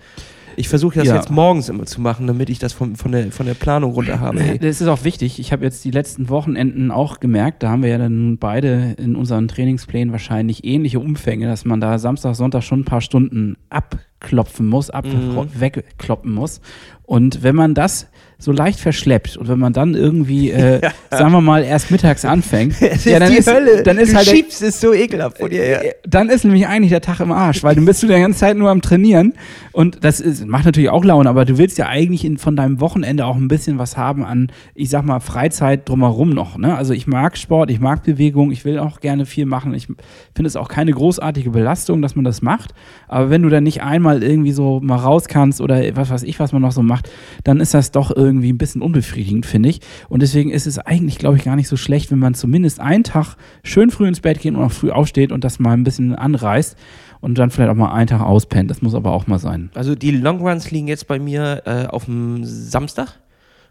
ich 0.58 0.68
versuche 0.68 0.96
das 0.98 1.08
Ja. 1.08 1.14
jetzt 1.16 1.30
morgens 1.30 1.68
immer 1.68 1.86
zu 1.86 2.00
machen, 2.00 2.26
damit 2.26 2.50
ich 2.50 2.58
das 2.58 2.72
von, 2.72 2.96
von, 2.96 3.12
der, 3.12 3.30
von 3.32 3.46
der 3.46 3.54
Planung 3.54 3.92
runter 3.92 4.20
habe. 4.20 4.40
ey. 4.40 4.58
Das 4.58 4.80
ist 4.80 4.88
auch 4.88 5.04
wichtig. 5.04 5.38
Ich 5.38 5.52
habe 5.52 5.64
jetzt 5.64 5.84
die 5.84 5.90
letzten 5.90 6.28
Wochenenden 6.28 6.90
auch 6.90 7.20
gemerkt, 7.20 7.62
da 7.62 7.70
haben 7.70 7.82
wir 7.82 7.90
ja 7.90 7.98
dann 7.98 8.38
beide 8.38 8.94
in 8.98 9.16
unseren 9.16 9.48
Trainingsplänen 9.48 10.12
wahrscheinlich 10.12 10.64
ähnliche 10.64 11.00
Umfänge, 11.00 11.46
dass 11.46 11.64
man 11.64 11.80
da 11.80 11.98
Samstag, 11.98 12.34
Sonntag 12.34 12.62
schon 12.62 12.80
ein 12.80 12.84
paar 12.84 13.00
Stunden 13.00 13.56
abklopfen 13.70 14.66
muss, 14.66 14.90
ab 14.90 15.06
Mhm. 15.06 15.48
wegkloppen 15.60 16.32
muss. 16.32 16.60
Und 17.04 17.42
wenn 17.42 17.54
man 17.56 17.74
das 17.74 18.08
so 18.40 18.52
leicht 18.52 18.78
verschleppt 18.78 19.36
und 19.36 19.48
wenn 19.48 19.58
man 19.58 19.72
dann 19.72 19.94
irgendwie, 19.94 20.52
äh, 20.52 20.80
sagen 21.10 21.32
wir 21.32 21.40
mal, 21.40 21.64
erst 21.64 21.90
mittags 21.90 22.24
anfängt, 22.24 22.80
ja, 23.04 23.18
dann 23.18 23.32
ist, 23.32 23.48
dann 23.48 23.98
ist 23.98 24.12
du 24.12 24.16
halt 24.16 24.28
schiebst 24.28 24.62
es 24.62 24.80
so 24.80 24.94
ekelhaft 24.94 25.38
von 25.38 25.50
dir 25.50 25.60
her. 25.60 25.84
äh, 25.84 25.94
dann 26.06 26.28
ist 26.28 26.44
nämlich 26.44 26.68
eigentlich 26.68 26.90
der 26.90 27.00
Tag 27.00 27.18
im 27.18 27.32
Arsch, 27.32 27.64
weil 27.64 27.74
du 27.74 27.84
bist 27.84 28.00
du 28.00 28.06
die 28.06 28.12
ganze 28.12 28.38
Zeit 28.38 28.56
nur 28.56 28.70
am 28.70 28.80
Trainieren 28.80 29.34
und 29.72 30.04
das 30.04 30.20
ist, 30.20 30.46
macht 30.46 30.66
natürlich 30.66 30.88
auch 30.88 31.04
Laune, 31.04 31.28
aber 31.28 31.44
du 31.46 31.58
willst 31.58 31.78
ja 31.78 31.86
eigentlich 31.86 32.24
in, 32.24 32.38
von 32.38 32.54
deinem 32.54 32.80
Wochenende 32.80 33.26
auch 33.26 33.34
ein 33.34 33.48
bisschen 33.48 33.78
was 33.78 33.96
haben 33.96 34.24
an, 34.24 34.52
ich 34.76 34.88
sag 34.88 35.04
mal, 35.04 35.18
Freizeit 35.18 35.88
drumherum 35.88 36.30
noch. 36.30 36.58
Ne? 36.58 36.76
Also 36.76 36.94
ich 36.94 37.08
mag 37.08 37.36
Sport, 37.36 37.72
ich 37.72 37.80
mag 37.80 38.04
Bewegung, 38.04 38.52
ich 38.52 38.64
will 38.64 38.78
auch 38.78 39.00
gerne 39.00 39.26
viel 39.26 39.46
machen. 39.46 39.74
Ich 39.74 39.86
finde 39.86 40.46
es 40.46 40.54
auch 40.54 40.68
keine 40.68 40.92
großartige 40.92 41.50
Belastung, 41.50 42.02
dass 42.02 42.14
man 42.14 42.24
das 42.24 42.40
macht, 42.40 42.72
aber 43.08 43.30
wenn 43.30 43.42
du 43.42 43.48
dann 43.48 43.64
nicht 43.64 43.82
einmal 43.82 44.22
irgendwie 44.22 44.52
so 44.52 44.78
mal 44.80 44.96
raus 44.96 45.26
kannst 45.26 45.60
oder 45.60 45.82
was 45.96 46.10
weiß 46.10 46.22
ich, 46.22 46.38
was 46.38 46.52
man 46.52 46.62
noch 46.62 46.70
so 46.70 46.82
macht, 46.82 47.10
dann 47.42 47.58
ist 47.58 47.74
das 47.74 47.90
doch 47.90 48.14
irgendwie 48.14 48.27
ein 48.28 48.58
bisschen 48.58 48.82
unbefriedigend, 48.82 49.46
finde 49.46 49.68
ich. 49.68 49.80
Und 50.08 50.22
deswegen 50.22 50.50
ist 50.50 50.66
es 50.66 50.78
eigentlich, 50.78 51.18
glaube 51.18 51.36
ich, 51.36 51.44
gar 51.44 51.56
nicht 51.56 51.68
so 51.68 51.76
schlecht, 51.76 52.10
wenn 52.10 52.18
man 52.18 52.34
zumindest 52.34 52.80
einen 52.80 53.04
Tag 53.04 53.36
schön 53.62 53.90
früh 53.90 54.06
ins 54.08 54.20
Bett 54.20 54.40
geht 54.40 54.54
und 54.54 54.62
auch 54.62 54.72
früh 54.72 54.90
aufsteht 54.90 55.32
und 55.32 55.44
das 55.44 55.58
mal 55.58 55.72
ein 55.72 55.84
bisschen 55.84 56.14
anreißt 56.14 56.76
und 57.20 57.38
dann 57.38 57.50
vielleicht 57.50 57.70
auch 57.70 57.76
mal 57.76 57.92
einen 57.92 58.06
Tag 58.06 58.20
auspennt. 58.20 58.70
Das 58.70 58.82
muss 58.82 58.94
aber 58.94 59.12
auch 59.12 59.26
mal 59.26 59.38
sein. 59.38 59.70
Also 59.74 59.94
die 59.94 60.10
Longruns 60.10 60.70
liegen 60.70 60.88
jetzt 60.88 61.06
bei 61.06 61.18
mir 61.18 61.62
äh, 61.64 61.86
auf 61.86 62.04
dem 62.06 62.44
Samstag 62.44 63.18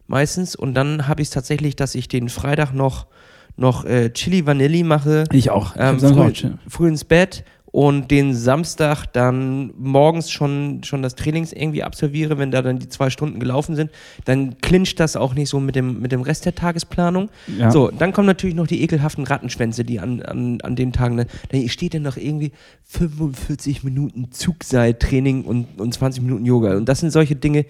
meistens 0.07 0.55
und 0.55 0.73
dann 0.73 1.07
habe 1.07 1.21
ich 1.21 1.27
es 1.27 1.33
tatsächlich, 1.33 1.75
dass 1.75 1.95
ich 1.95 2.07
den 2.07 2.29
Freitag 2.29 2.73
noch, 2.73 3.07
noch 3.55 3.85
äh, 3.85 4.11
Chili 4.11 4.45
Vanilli 4.45 4.83
mache, 4.83 5.25
Ich 5.31 5.49
auch. 5.49 5.75
Ich 5.75 5.81
ähm, 5.81 5.99
früh, 5.99 6.31
früh 6.67 6.87
ins 6.87 7.03
Bett 7.03 7.43
und 7.77 8.09
den 8.09 8.33
Samstag 8.33 9.05
dann 9.13 9.71
morgens 9.77 10.31
schon, 10.31 10.81
schon 10.83 11.03
das 11.03 11.13
Trainings 11.13 11.53
irgendwie 11.53 11.83
absolviere, 11.83 12.39
wenn 12.39 12.49
da 12.49 12.63
dann 12.63 12.79
die 12.79 12.89
zwei 12.89 13.11
Stunden 13.11 13.39
gelaufen 13.39 13.75
sind, 13.75 13.91
dann 14.25 14.57
clincht 14.61 14.99
das 14.99 15.15
auch 15.15 15.35
nicht 15.35 15.47
so 15.47 15.59
mit 15.59 15.75
dem, 15.75 16.01
mit 16.01 16.11
dem 16.11 16.21
Rest 16.21 16.45
der 16.45 16.55
Tagesplanung. 16.55 17.29
Ja. 17.55 17.69
So, 17.69 17.91
dann 17.91 18.13
kommen 18.13 18.25
natürlich 18.25 18.55
noch 18.55 18.65
die 18.65 18.81
ekelhaften 18.81 19.25
Rattenschwänze, 19.25 19.83
die 19.83 19.99
an, 19.99 20.23
an, 20.23 20.59
an 20.61 20.75
den 20.75 20.91
Tagen, 20.91 21.17
ne, 21.17 21.27
da 21.49 21.59
steht 21.67 21.93
dann 21.93 22.01
noch 22.01 22.17
irgendwie 22.17 22.51
45 22.85 23.83
Minuten 23.83 24.31
Zugseiltraining 24.31 25.43
und, 25.43 25.79
und 25.79 25.93
20 25.93 26.23
Minuten 26.23 26.47
Yoga. 26.47 26.75
Und 26.77 26.89
das 26.89 27.01
sind 27.01 27.11
solche 27.11 27.35
Dinge, 27.35 27.67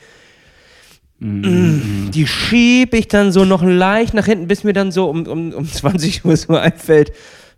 Mhm. 1.20 2.12
die 2.14 2.28
schiebe 2.28 2.96
ich 2.96 3.08
dann 3.08 3.32
so 3.32 3.44
noch 3.44 3.64
leicht 3.64 4.14
nach 4.14 4.28
hinten, 4.28 4.48
bis 4.48 4.64
mir 4.64 4.74
dann 4.74 4.92
so 4.92 5.10
um, 5.10 5.26
um, 5.26 5.52
um 5.52 5.68
20 5.68 6.24
Uhr 6.24 6.38
so 6.38 6.56
einfällt, 6.56 7.12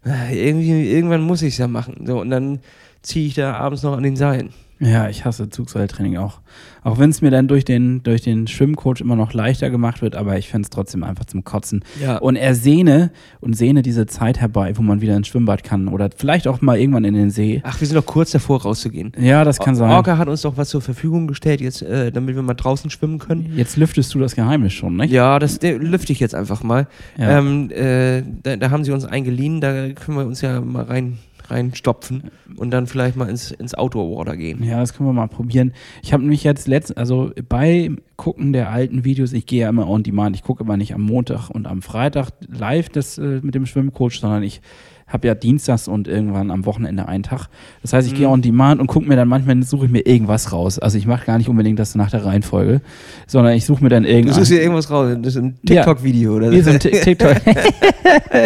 irgendwie, 0.04 0.92
irgendwann 0.92 1.22
muss 1.22 1.42
ich 1.42 1.54
es 1.54 1.58
ja 1.58 1.68
machen. 1.68 2.06
So, 2.06 2.22
und 2.22 2.30
dann 2.30 2.60
ziehe 3.02 3.28
ich 3.28 3.36
da 3.36 3.56
abends 3.56 3.84
noch 3.84 3.96
an 3.96 4.04
den 4.04 4.16
Seilen. 4.16 4.54
Ja, 4.80 5.10
ich 5.10 5.26
hasse 5.26 5.50
Zugseiltraining 5.50 6.18
auch. 6.18 6.39
Auch 6.84 6.98
wenn 6.98 7.10
es 7.10 7.22
mir 7.22 7.32
dann 7.32 7.50
durch 7.50 7.65
den, 7.65 8.02
durch 8.04 8.22
den 8.22 8.48
Schwimmcoach 8.48 9.02
immer 9.02 9.18
noch 9.18 9.34
leichter 9.34 9.70
gemacht 9.70 10.02
wird, 10.02 10.15
aber 10.15 10.38
ich 10.38 10.48
fände 10.48 10.65
es 10.65 10.70
trotzdem 10.70 11.04
einfach 11.04 11.26
zum 11.26 11.44
Kotzen. 11.44 11.84
Ja. 12.02 12.18
Und 12.18 12.38
er 12.38 12.56
sehne 12.56 13.12
und 13.42 13.58
sehne 13.58 13.82
diese 13.82 14.06
Zeit 14.06 14.39
herbei, 14.39 14.78
wo 14.78 14.82
man 14.82 15.02
wieder 15.02 15.18
ins 15.18 15.28
Schwimmbad 15.28 15.63
kann 15.63 15.89
oder 15.89 16.10
vielleicht 16.15 16.48
auch 16.48 16.62
mal 16.62 16.80
irgendwann 16.80 17.04
in 17.04 17.13
den 17.13 17.30
See. 17.30 17.62
Ach, 17.65 17.80
wir 17.80 17.88
sind 17.88 17.98
noch 17.98 18.06
kurz 18.06 18.32
davor 18.32 18.62
rauszugehen. 18.62 19.12
Ja, 19.20 19.44
das 19.44 19.60
kann 19.60 19.76
sein. 19.76 19.92
Orca 19.92 20.18
hat 20.18 20.30
uns 20.30 20.44
doch 20.44 20.56
was 20.56 20.70
zur 20.70 20.82
Verfügung 20.82 21.28
gestellt, 21.28 21.60
jetzt, 21.60 21.82
äh, 21.82 22.12
damit 22.12 22.36
wir 22.36 22.42
mal 22.42 22.54
draußen 22.54 22.89
schwimmen 22.89 23.20
können. 23.20 23.54
Jetzt 23.58 23.76
lüftest 23.76 24.13
du 24.13 24.20
das 24.20 24.36
Geheimnis 24.36 24.72
schon, 24.72 24.96
nicht? 24.96 25.12
Ja, 25.12 25.39
das 25.39 25.60
lüfte 25.62 26.13
ich 26.13 26.22
jetzt 26.22 26.36
einfach 26.36 26.63
mal. 26.63 26.88
Ja. 27.18 27.39
Ähm, 27.39 27.70
äh, 27.72 28.24
da, 28.44 28.56
da 28.56 28.72
haben 28.72 28.86
sie 28.86 28.92
uns 28.92 29.04
eingeliehen, 29.04 29.60
da 29.60 29.89
können 29.89 30.18
wir 30.18 30.26
uns 30.26 30.39
ja 30.42 30.62
mal 30.62 30.84
rein 30.86 31.18
reinstopfen 31.52 32.32
und 32.56 32.72
dann 32.72 32.88
vielleicht 32.88 33.16
mal 33.16 33.30
ins, 33.30 33.52
ins 33.52 33.74
Outdoor-Water 33.74 34.38
gehen. 34.38 34.64
Ja, 34.64 34.80
das 34.80 34.94
können 34.94 35.10
wir 35.10 35.14
mal 35.14 35.28
probieren. 35.28 35.74
Ich 36.02 36.14
habe 36.14 36.24
nämlich 36.24 36.44
jetzt 36.44 36.68
letzt, 36.68 36.98
also 36.98 37.32
bei 37.48 37.92
Gucken 38.16 38.54
der 38.54 38.70
alten 38.70 39.06
Videos, 39.06 39.34
ich 39.34 39.46
gehe 39.46 39.62
ja 39.62 39.70
immer 39.70 39.88
on 39.88 40.04
demand, 40.04 40.36
ich 40.36 40.44
gucke 40.44 40.64
aber 40.64 40.78
nicht 40.78 40.94
am 40.94 41.02
Montag 41.02 41.50
und 41.50 41.68
am 41.68 41.82
Freitag 41.82 42.32
live 42.48 42.90
das 42.90 43.18
äh, 43.18 43.40
mit 43.42 43.56
dem 43.56 43.66
Schwimmcoach, 43.66 44.20
sondern 44.20 44.44
ich 44.44 44.62
habe 45.10 45.28
ja 45.28 45.36
dienstags 45.36 45.88
und 45.88 46.08
irgendwann 46.08 46.52
am 46.52 46.65
Wochenende 46.65 47.08
einen 47.08 47.24
Tag. 47.24 47.48
Das 47.82 47.93
heißt, 47.93 48.08
ich 48.08 48.13
gehe 48.15 48.28
Mhm. 48.28 48.34
on 48.34 48.41
demand 48.41 48.80
und 48.80 48.88
gucke 48.88 49.08
mir 49.08 49.15
dann 49.15 49.28
manchmal, 49.28 49.62
suche 49.63 49.88
ich 49.88 49.91
mir 49.91 50.06
irgendwas 50.06 50.52
raus. 50.54 50.80
Also 50.80 50.98
ich 50.98 51.06
mache 51.08 51.26
gar 51.26 51.38
nicht 51.38 51.50
unbedingt 51.50 51.80
das 51.80 51.95
nach 51.95 52.12
der 52.12 52.24
Reihenfolge, 52.26 52.82
sondern 53.28 53.54
ich 53.54 53.65
suche 53.65 53.84
mir 53.84 53.89
dann 53.89 54.04
Du 54.04 54.10
irgendwas. 54.10 54.36
suchst 54.38 54.52
dir 54.52 54.62
irgendwas 54.62 54.89
raus, 54.91 55.17
das 55.22 55.36
ist 55.36 55.41
ein 55.41 55.58
Ja. 55.67 55.84
TikTok-Video 55.84 56.36
oder 56.36 56.52
Wie 56.52 56.62
so 56.62 56.69
ein 56.69 56.80
Ti- 56.80 56.91
TikTok. 56.91 57.36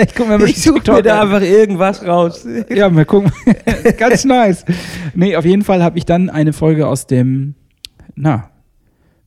ich 0.04 0.16
gucke 0.16 0.38
mir 0.38 0.46
Ich 0.46 0.62
suche 0.62 0.76
TikTok 0.76 0.96
mir 0.96 1.04
da 1.04 1.22
einfach 1.22 1.42
irgendwas 1.42 2.06
raus. 2.06 2.46
Ja, 2.74 2.90
mal 2.90 3.06
gucken. 3.06 3.32
Ganz 3.98 4.26
nice. 4.26 4.66
Nee, 5.14 5.36
auf 5.36 5.46
jeden 5.46 5.64
Fall 5.64 5.84
habe 5.84 5.98
ich 5.98 6.06
dann 6.06 6.30
eine 6.30 6.54
Folge 6.54 6.88
aus 6.88 7.08
dem, 7.08 7.56
na, 8.16 8.50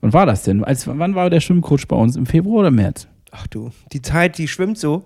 wann 0.00 0.12
war 0.12 0.26
das 0.26 0.42
denn? 0.42 0.64
Als, 0.64 0.86
wann 0.86 1.14
war 1.14 1.30
der 1.30 1.40
Schwimmcoach 1.40 1.86
bei 1.86 1.96
uns? 1.96 2.16
Im 2.16 2.26
Februar 2.26 2.60
oder 2.60 2.70
März? 2.70 3.08
Ach 3.30 3.46
du, 3.46 3.70
die 3.92 4.00
Zeit, 4.00 4.38
die 4.38 4.48
schwimmt 4.48 4.78
so, 4.78 5.04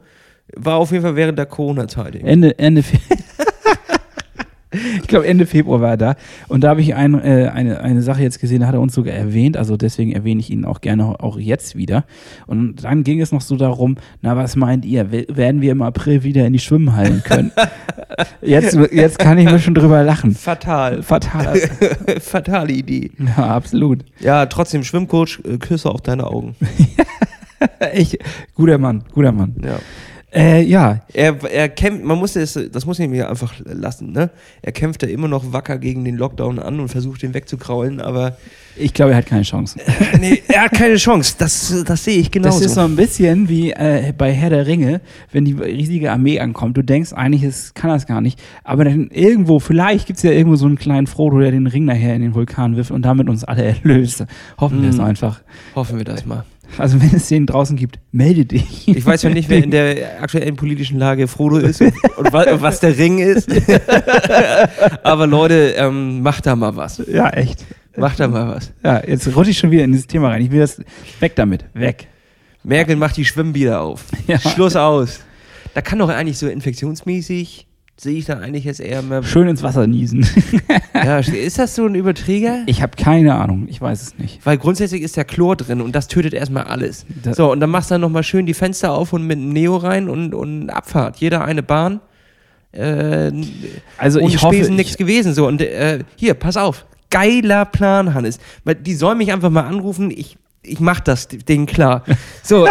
war 0.56 0.76
auf 0.76 0.90
jeden 0.92 1.02
Fall 1.02 1.16
während 1.16 1.38
der 1.38 1.46
Corona-Zeit. 1.46 2.16
Ende, 2.16 2.58
Ende 2.58 2.82
Ich 5.02 5.08
glaube, 5.08 5.26
Ende 5.26 5.46
Februar 5.46 5.80
war 5.80 5.90
er 5.90 5.96
da. 5.96 6.14
Und 6.46 6.62
da 6.62 6.68
habe 6.68 6.80
ich 6.80 6.94
ein, 6.94 7.14
äh, 7.14 7.50
eine, 7.52 7.80
eine 7.80 8.02
Sache 8.02 8.22
jetzt 8.22 8.38
gesehen, 8.40 8.60
da 8.60 8.68
hat 8.68 8.74
er 8.74 8.80
uns 8.80 8.94
sogar 8.94 9.12
erwähnt. 9.14 9.56
Also 9.56 9.76
deswegen 9.76 10.12
erwähne 10.12 10.38
ich 10.38 10.48
ihn 10.48 10.64
auch 10.64 10.80
gerne 10.80 11.18
auch 11.20 11.40
jetzt 11.40 11.74
wieder. 11.74 12.04
Und 12.46 12.84
dann 12.84 13.02
ging 13.02 13.20
es 13.20 13.32
noch 13.32 13.40
so 13.40 13.56
darum, 13.56 13.96
na, 14.22 14.36
was 14.36 14.54
meint 14.54 14.84
ihr? 14.84 15.10
We- 15.10 15.26
Werden 15.28 15.60
wir 15.60 15.72
im 15.72 15.82
April 15.82 16.22
wieder 16.22 16.46
in 16.46 16.52
die 16.52 16.60
Schwimmhallen 16.60 17.24
können? 17.24 17.50
jetzt, 18.42 18.78
jetzt 18.92 19.18
kann 19.18 19.38
ich 19.38 19.46
mir 19.50 19.58
schon 19.58 19.74
drüber 19.74 20.04
lachen. 20.04 20.36
Fatal. 20.36 21.02
Fatal. 21.02 21.58
Fatale 22.20 22.72
Idee. 22.72 23.10
Ja, 23.36 23.48
absolut. 23.48 24.04
Ja, 24.20 24.46
trotzdem, 24.46 24.84
Schwimmcoach, 24.84 25.40
äh, 25.48 25.58
Küsse 25.58 25.90
auf 25.90 26.02
deine 26.02 26.28
Augen. 26.28 26.54
Ich, 27.92 28.16
guter 28.54 28.78
Mann, 28.78 29.02
guter 29.12 29.32
Mann. 29.32 29.56
Ja. 29.64 29.80
Äh, 30.32 30.62
ja, 30.62 31.00
Er, 31.12 31.36
er 31.50 31.68
kämpft, 31.68 32.04
man 32.04 32.16
muss 32.18 32.36
es, 32.36 32.58
das 32.72 32.86
muss 32.86 32.98
ich 33.00 33.08
mir 33.08 33.28
einfach 33.28 33.52
lassen, 33.64 34.12
ne? 34.12 34.30
Er 34.62 34.70
kämpft 34.72 35.02
da 35.02 35.08
immer 35.08 35.26
noch 35.26 35.52
wacker 35.52 35.76
gegen 35.78 36.04
den 36.04 36.16
Lockdown 36.16 36.60
an 36.60 36.78
und 36.78 36.88
versucht 36.88 37.22
den 37.22 37.34
wegzukraulen, 37.34 38.00
aber 38.00 38.36
ich 38.76 38.94
glaube, 38.94 39.10
er 39.10 39.16
hat 39.18 39.26
keine 39.26 39.42
Chance. 39.42 39.78
nee, 40.20 40.40
er 40.46 40.62
hat 40.66 40.72
keine 40.72 40.94
Chance. 40.96 41.34
Das, 41.36 41.74
das 41.84 42.04
sehe 42.04 42.18
ich 42.18 42.30
genauso. 42.30 42.58
Das 42.60 42.66
ist 42.66 42.74
so 42.76 42.82
ein 42.82 42.94
bisschen 42.94 43.48
wie 43.48 43.72
äh, 43.72 44.12
bei 44.16 44.32
Herr 44.32 44.50
der 44.50 44.66
Ringe, 44.68 45.00
wenn 45.32 45.44
die 45.44 45.52
riesige 45.54 46.12
Armee 46.12 46.38
ankommt. 46.38 46.76
Du 46.76 46.82
denkst 46.82 47.12
eigentlich, 47.12 47.42
es 47.42 47.74
kann 47.74 47.90
das 47.90 48.06
gar 48.06 48.20
nicht. 48.20 48.40
Aber 48.62 48.84
dann 48.84 49.08
irgendwo, 49.08 49.58
vielleicht 49.58 50.06
gibt 50.06 50.18
es 50.18 50.22
ja 50.22 50.30
irgendwo 50.30 50.54
so 50.56 50.66
einen 50.66 50.78
kleinen 50.78 51.08
Frodo, 51.08 51.40
der 51.40 51.50
den 51.50 51.66
Ring 51.66 51.84
nachher 51.86 52.14
in 52.14 52.22
den 52.22 52.34
Vulkan 52.34 52.76
wirft 52.76 52.92
und 52.92 53.02
damit 53.02 53.28
uns 53.28 53.42
alle 53.42 53.64
erlöst. 53.82 54.24
Hoffen 54.60 54.80
wir 54.82 54.90
es 54.90 54.96
Mm. 54.96 55.00
einfach. 55.00 55.40
Hoffen 55.74 55.98
wir 55.98 56.04
das 56.04 56.24
mal. 56.24 56.44
Also 56.78 57.00
wenn 57.00 57.14
es 57.14 57.28
den 57.28 57.46
draußen 57.46 57.76
gibt, 57.76 57.98
melde 58.12 58.44
dich. 58.44 58.88
Ich 58.88 59.04
weiß 59.04 59.22
ja 59.22 59.30
nicht, 59.30 59.48
wer 59.48 59.62
in 59.62 59.70
der 59.70 60.22
aktuellen 60.22 60.56
politischen 60.56 60.98
Lage 60.98 61.28
Frodo 61.28 61.58
ist 61.58 61.80
und, 61.80 61.92
und 62.16 62.32
wa 62.32 62.44
was 62.60 62.80
der 62.80 62.96
Ring 62.96 63.18
ist. 63.18 63.50
Aber 65.02 65.26
Leute, 65.26 65.74
ähm, 65.76 66.22
macht 66.22 66.46
da 66.46 66.56
mal 66.56 66.76
was. 66.76 67.02
Ja, 67.06 67.30
echt. 67.30 67.64
Mach 67.96 68.16
da 68.16 68.28
mal 68.28 68.56
was. 68.56 68.72
Ja, 68.84 69.02
jetzt 69.06 69.34
rutsche 69.34 69.50
ich 69.50 69.58
schon 69.58 69.70
wieder 69.70 69.84
in 69.84 69.92
dieses 69.92 70.06
Thema 70.06 70.28
rein. 70.28 70.42
Ich 70.42 70.50
will 70.50 70.60
das 70.60 70.80
weg 71.18 71.34
damit. 71.36 71.64
Weg. 71.74 72.06
Merkel 72.62 72.96
macht 72.96 73.16
die 73.16 73.24
Schwimmbäder 73.24 73.80
auf. 73.80 74.04
Ja. 74.26 74.38
Schluss 74.38 74.76
aus. 74.76 75.20
Da 75.74 75.82
kann 75.82 75.98
doch 75.98 76.08
eigentlich 76.08 76.38
so 76.38 76.48
infektionsmäßig, 76.48 77.66
sehe 78.02 78.18
ich 78.18 78.24
da 78.26 78.38
eigentlich 78.38 78.64
jetzt 78.64 78.80
eher 78.80 79.02
mehr. 79.02 79.22
Schön 79.22 79.48
ins 79.48 79.62
Wasser 79.62 79.86
niesen. 79.86 80.26
Ja, 80.94 81.18
ist 81.20 81.58
das 81.58 81.74
so 81.74 81.86
ein 81.86 81.94
Überträger? 81.94 82.62
Ich 82.66 82.82
habe 82.82 82.92
keine 82.96 83.34
Ahnung. 83.34 83.66
Ich 83.70 83.80
weiß 83.80 84.02
es 84.02 84.18
nicht. 84.18 84.44
Weil 84.44 84.58
grundsätzlich 84.58 85.00
ist 85.02 85.16
ja 85.16 85.24
Chlor 85.24 85.56
drin 85.56 85.80
und 85.80 85.94
das 85.94 86.08
tötet 86.08 86.34
erstmal 86.34 86.64
alles. 86.64 87.06
Da- 87.22 87.32
so, 87.32 87.50
und 87.52 87.60
dann 87.60 87.70
machst 87.70 87.90
du 87.90 87.94
dann 87.94 88.02
nochmal 88.02 88.22
schön 88.22 88.44
die 88.44 88.52
Fenster 88.54 88.92
auf 88.92 89.12
und 89.14 89.26
mit 89.26 89.38
einem 89.38 89.50
Neo 89.52 89.76
rein 89.76 90.08
und, 90.10 90.34
und 90.34 90.68
Abfahrt. 90.68 91.16
Jeder 91.16 91.42
eine 91.44 91.62
Bahn. 91.62 92.00
Äh, 92.72 93.32
Also 93.96 94.20
ich 94.20 94.42
hoffe, 94.42 94.54
Spesen 94.56 94.72
ich- 94.74 94.78
nichts 94.78 94.96
gewesen. 94.98 95.32
So, 95.32 95.46
und 95.46 95.62
äh, 95.62 96.00
hier, 96.16 96.34
pass 96.34 96.56
auf. 96.56 96.84
Geiler 97.10 97.64
Plan, 97.64 98.12
Hannes. 98.14 98.38
Die 98.84 98.94
sollen 98.94 99.18
mich 99.18 99.32
einfach 99.32 99.50
mal 99.50 99.62
anrufen. 99.64 100.10
Ich, 100.10 100.36
ich 100.62 100.80
mach 100.80 101.00
das 101.00 101.28
Ding 101.28 101.66
klar. 101.66 102.04
So, 102.42 102.68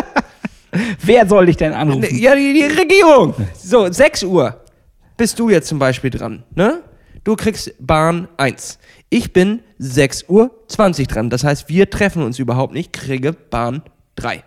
Wer 1.04 1.28
soll 1.28 1.48
dich 1.48 1.58
denn 1.58 1.74
anrufen? 1.74 2.16
ja, 2.16 2.36
die, 2.36 2.54
die 2.54 2.64
Regierung. 2.80 3.34
So, 3.58 3.92
6 3.92 4.24
Uhr 4.24 4.62
bist 5.20 5.38
du 5.38 5.50
jetzt 5.50 5.68
zum 5.68 5.78
Beispiel 5.78 6.10
dran, 6.10 6.44
ne? 6.56 6.82
Du 7.24 7.36
kriegst 7.36 7.74
Bahn 7.80 8.28
1. 8.38 8.80
Ich 9.10 9.34
bin 9.34 9.60
6 9.78 10.26
Uhr 10.30 10.52
20 10.68 11.08
dran. 11.08 11.30
Das 11.30 11.44
heißt, 11.44 11.68
wir 11.70 11.90
treffen 11.90 12.24
uns 12.24 12.40
überhaupt 12.40 12.74
nicht, 12.74 12.94
kriege 12.94 13.34
Bahn 13.34 13.84
3. 14.16 14.44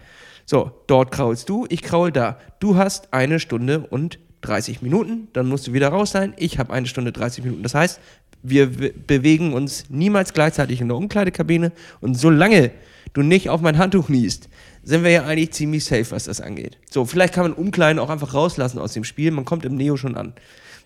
So, 0.47 0.73
dort 0.87 1.13
kraulst 1.13 1.49
du, 1.49 1.67
ich 1.69 1.83
kraul 1.83 2.11
da. 2.11 2.39
Du 2.61 2.77
hast 2.77 3.13
eine 3.13 3.39
Stunde 3.41 3.81
und 3.91 4.19
30 4.41 4.83
Minuten, 4.83 5.29
dann 5.35 5.47
musst 5.49 5.67
du 5.69 5.73
wieder 5.75 5.89
raus 5.91 6.11
sein. 6.11 6.33
Ich 6.39 6.59
habe 6.59 6.73
eine 6.73 6.87
Stunde 6.87 7.13
30 7.13 7.45
Minuten. 7.45 7.63
Das 7.63 7.75
heißt, 7.75 8.01
wir 8.43 8.71
be- 8.73 8.93
bewegen 9.07 9.53
uns 9.53 9.85
niemals 9.91 10.33
gleichzeitig 10.33 10.81
in 10.81 10.89
der 10.89 10.97
Umkleidekabine 10.97 11.71
und 12.01 12.15
solange 12.19 12.73
du 13.13 13.23
nicht 13.23 13.51
auf 13.51 13.61
mein 13.61 13.79
Handtuch 13.79 14.09
niest, 14.09 14.49
sind 14.83 15.05
wir 15.05 15.11
ja 15.11 15.25
eigentlich 15.27 15.53
ziemlich 15.53 15.85
safe, 15.85 16.11
was 16.11 16.25
das 16.25 16.41
angeht. 16.41 16.79
So, 16.91 17.05
vielleicht 17.05 17.35
kann 17.35 17.45
man 17.45 17.53
Umkleiden 17.53 18.01
auch 18.01 18.11
einfach 18.11 18.35
rauslassen 18.35 18.79
aus 18.79 18.95
dem 18.95 19.05
Spiel. 19.05 19.31
Man 19.31 19.45
kommt 19.45 19.65
im 19.65 19.77
Neo 19.77 19.97
schon 19.97 20.17
an. 20.17 20.33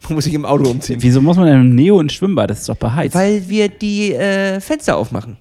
Man 0.04 0.14
muss 0.14 0.24
sich 0.24 0.34
im 0.34 0.44
Auto 0.44 0.70
umziehen. 0.70 0.98
Wieso 1.00 1.20
muss 1.20 1.36
man 1.36 1.46
denn 1.46 1.60
im 1.60 1.74
Neo 1.74 2.00
ins 2.00 2.12
Schwimmbad? 2.14 2.50
Das 2.50 2.60
ist 2.60 2.68
doch 2.68 2.76
beheizt. 2.76 3.14
Weil 3.14 3.48
wir 3.48 3.68
die 3.68 4.12
äh, 4.12 4.60
Fenster 4.60 4.96
aufmachen. 4.96 5.38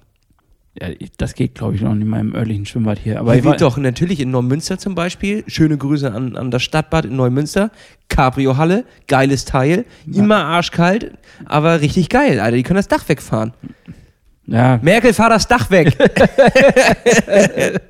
ja, 0.80 0.88
das 1.18 1.34
geht, 1.34 1.54
glaube 1.54 1.76
ich, 1.76 1.82
noch 1.82 1.94
nicht 1.94 2.02
in 2.02 2.08
meinem 2.08 2.34
örtlichen 2.34 2.66
Schwimmbad 2.66 2.98
hier. 2.98 3.20
Aber 3.20 3.42
wird 3.42 3.60
doch 3.60 3.76
natürlich 3.76 4.20
in 4.20 4.30
Neumünster 4.30 4.78
zum 4.78 4.94
Beispiel. 4.94 5.44
Schöne 5.46 5.76
Grüße 5.76 6.12
an, 6.12 6.36
an 6.36 6.50
das 6.50 6.62
Stadtbad 6.62 7.04
in 7.04 7.16
Neumünster. 7.16 7.70
Cabrio-Halle, 8.08 8.84
geiles 9.08 9.44
Teil. 9.44 9.84
Immer 10.12 10.44
arschkalt, 10.44 11.12
aber 11.44 11.80
richtig 11.80 12.08
geil, 12.08 12.40
Alter. 12.40 12.56
Die 12.56 12.62
können 12.62 12.76
das 12.78 12.88
Dach 12.88 13.08
wegfahren. 13.08 13.52
Ja, 14.46 14.78
Merkel, 14.80 15.12
fahr 15.12 15.28
das 15.30 15.48
Dach 15.48 15.70
weg. 15.70 15.96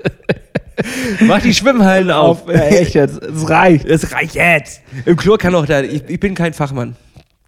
Mach 1.20 1.40
die 1.40 1.54
Schwimmhallen 1.54 2.10
auf. 2.10 2.44
ja, 2.48 2.54
echt 2.54 2.94
jetzt. 2.94 3.22
Es 3.22 3.48
reicht. 3.48 3.88
Das 3.88 4.12
reicht 4.12 4.34
jetzt. 4.34 4.82
Im 5.04 5.16
Chlor 5.16 5.38
kann 5.38 5.54
auch 5.54 5.66
da. 5.66 5.82
Ich, 5.82 6.02
ich 6.08 6.20
bin 6.20 6.34
kein 6.34 6.52
Fachmann. 6.52 6.96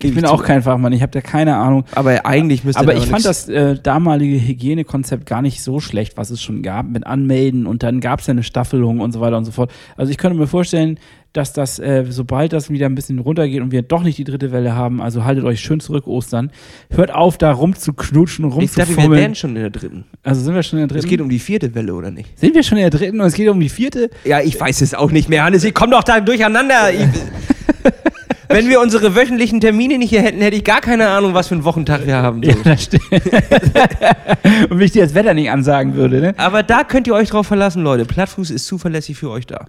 Geb 0.00 0.10
Ich 0.10 0.14
bin 0.14 0.26
auch 0.26 0.44
kein 0.44 0.62
Fachmann. 0.62 0.92
Ich 0.92 1.02
habe 1.02 1.10
da 1.10 1.20
keine 1.20 1.56
Ahnung. 1.56 1.84
Aber 1.92 2.24
eigentlich 2.24 2.62
müsste 2.62 2.80
Aber 2.80 2.94
ich 2.94 3.06
fand 3.06 3.24
das 3.24 3.48
äh, 3.48 3.74
damalige 3.74 4.38
Hygienekonzept 4.40 5.26
gar 5.26 5.42
nicht 5.42 5.60
so 5.60 5.80
schlecht, 5.80 6.16
was 6.16 6.30
es 6.30 6.40
schon 6.40 6.62
gab 6.62 6.86
mit 6.86 7.04
Anmelden 7.04 7.66
und 7.66 7.82
dann 7.82 8.00
gab 8.00 8.20
es 8.20 8.28
ja 8.28 8.30
eine 8.32 8.44
Staffelung 8.44 9.00
und 9.00 9.10
so 9.10 9.20
weiter 9.20 9.36
und 9.36 9.44
so 9.44 9.50
fort. 9.50 9.72
Also 9.96 10.12
ich 10.12 10.18
könnte 10.18 10.38
mir 10.38 10.46
vorstellen, 10.46 11.00
dass 11.34 11.52
das, 11.52 11.78
äh, 11.78 12.04
sobald 12.08 12.52
das 12.52 12.70
wieder 12.70 12.86
ein 12.86 12.94
bisschen 12.94 13.18
runtergeht 13.18 13.60
und 13.60 13.70
wir 13.70 13.82
doch 13.82 14.02
nicht 14.02 14.16
die 14.18 14.24
dritte 14.24 14.50
Welle 14.50 14.74
haben, 14.74 15.00
also 15.02 15.24
haltet 15.24 15.44
euch 15.44 15.60
schön 15.60 15.78
zurück, 15.78 16.06
Ostern. 16.06 16.50
Hört 16.90 17.14
auf, 17.14 17.36
da 17.38 17.52
rumzuknutschen 17.52 18.46
und 18.46 18.62
Ich 18.62 18.70
dachte, 18.70 18.78
wir 18.78 18.86
rumzufummeln. 18.96 19.20
wären 19.20 19.34
schon 19.34 19.50
in 19.56 19.62
der 19.62 19.70
dritten. 19.70 20.04
Also 20.22 20.40
sind 20.40 20.54
wir 20.54 20.62
schon 20.62 20.78
in 20.78 20.88
der 20.88 20.96
Es 20.96 21.02
dritten? 21.02 21.10
geht 21.10 21.20
um 21.20 21.28
die 21.28 21.38
vierte 21.38 21.74
Welle, 21.74 21.94
oder 21.94 22.10
nicht? 22.10 22.38
sind 22.38 22.54
wir 22.54 22.62
schon 22.62 22.78
in 22.78 22.82
der 22.82 22.90
dritten 22.90 23.20
und 23.20 23.26
es 23.26 23.34
geht 23.34 23.48
um 23.48 23.60
die 23.60 23.68
vierte? 23.68 24.10
Ja, 24.24 24.40
ich 24.40 24.58
weiß 24.58 24.80
es 24.80 24.94
auch 24.94 25.10
nicht 25.10 25.28
mehr, 25.28 25.44
Hannes. 25.44 25.64
Ich 25.64 25.74
komm 25.74 25.90
doch 25.90 26.02
da 26.02 26.20
durcheinander. 26.20 26.92
Ich, 26.92 27.00
wenn 28.48 28.68
wir 28.68 28.80
unsere 28.80 29.14
wöchentlichen 29.14 29.60
Termine 29.60 29.98
nicht 29.98 30.08
hier 30.08 30.22
hätten, 30.22 30.40
hätte 30.40 30.56
ich 30.56 30.64
gar 30.64 30.80
keine 30.80 31.08
Ahnung, 31.08 31.34
was 31.34 31.48
für 31.48 31.54
einen 31.54 31.64
Wochentag 31.64 32.06
wir 32.06 32.16
haben. 32.16 32.42
So. 32.42 32.50
Ja, 32.50 32.56
das 32.64 32.84
stimmt. 32.84 33.02
und 33.12 34.78
wenn 34.78 34.80
ich 34.80 34.92
dir 34.92 35.02
das 35.04 35.14
Wetter 35.14 35.34
nicht 35.34 35.50
ansagen 35.50 35.94
würde, 35.94 36.20
ne? 36.20 36.34
Aber 36.38 36.62
da 36.62 36.84
könnt 36.84 37.06
ihr 37.06 37.14
euch 37.14 37.28
drauf 37.28 37.46
verlassen, 37.46 37.82
Leute. 37.82 38.06
Plattfuß 38.06 38.50
ist 38.50 38.66
zuverlässig 38.66 39.18
für 39.18 39.30
euch 39.30 39.46
da. 39.46 39.66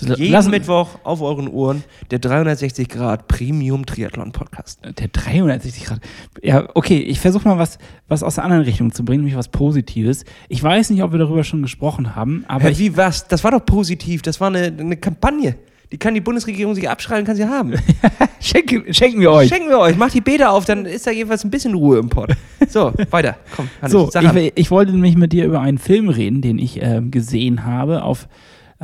Jeden 0.00 0.32
Lass- 0.32 0.48
Mittwoch 0.48 0.88
auf 1.04 1.20
euren 1.22 1.46
Ohren 1.48 1.84
der 2.10 2.18
360 2.18 2.88
Grad 2.88 3.28
Premium 3.28 3.86
Triathlon 3.86 4.32
Podcast. 4.32 4.80
Der 4.84 5.08
360 5.08 5.84
Grad. 5.84 6.00
Ja, 6.42 6.68
okay, 6.74 6.98
ich 6.98 7.20
versuche 7.20 7.46
mal 7.46 7.58
was, 7.58 7.78
was 8.08 8.22
aus 8.22 8.34
der 8.34 8.44
anderen 8.44 8.64
Richtung 8.64 8.92
zu 8.92 9.04
bringen, 9.04 9.20
nämlich 9.22 9.36
was 9.38 9.48
Positives. 9.48 10.24
Ich 10.48 10.62
weiß 10.62 10.90
nicht, 10.90 11.02
ob 11.02 11.12
wir 11.12 11.18
darüber 11.20 11.44
schon 11.44 11.62
gesprochen 11.62 12.16
haben, 12.16 12.44
aber 12.48 12.70
ich, 12.70 12.78
wie 12.78 12.96
was? 12.96 13.28
Das 13.28 13.44
war 13.44 13.52
doch 13.52 13.64
positiv. 13.64 14.22
Das 14.22 14.40
war 14.40 14.48
eine, 14.48 14.64
eine 14.66 14.96
Kampagne. 14.96 15.54
Die 15.92 15.98
kann 15.98 16.14
die 16.14 16.20
Bundesregierung 16.20 16.74
sich 16.74 16.88
abschreiben, 16.90 17.24
kann 17.24 17.36
sie 17.36 17.44
haben. 17.44 17.74
schenken, 18.40 18.92
schenken 18.92 19.20
wir 19.20 19.30
euch. 19.30 19.48
Schenken 19.48 19.68
wir 19.68 19.78
euch. 19.78 19.96
Macht 19.96 20.14
die 20.14 20.20
Bäder 20.22 20.50
auf, 20.50 20.64
dann 20.64 20.86
ist 20.86 21.06
da 21.06 21.12
jedenfalls 21.12 21.44
ein 21.44 21.50
bisschen 21.50 21.74
Ruhe 21.74 21.98
im 21.98 22.08
Pott. 22.08 22.32
So, 22.68 22.92
weiter. 23.10 23.36
Komm, 23.54 23.68
Hannes, 23.80 23.92
So, 23.92 24.10
ich, 24.12 24.52
ich 24.56 24.70
wollte 24.72 24.90
nämlich 24.90 25.16
mit 25.16 25.32
dir 25.32 25.44
über 25.44 25.60
einen 25.60 25.78
Film 25.78 26.08
reden, 26.08 26.40
den 26.42 26.58
ich 26.58 26.82
ähm, 26.82 27.12
gesehen 27.12 27.64
habe 27.64 28.02
auf 28.02 28.26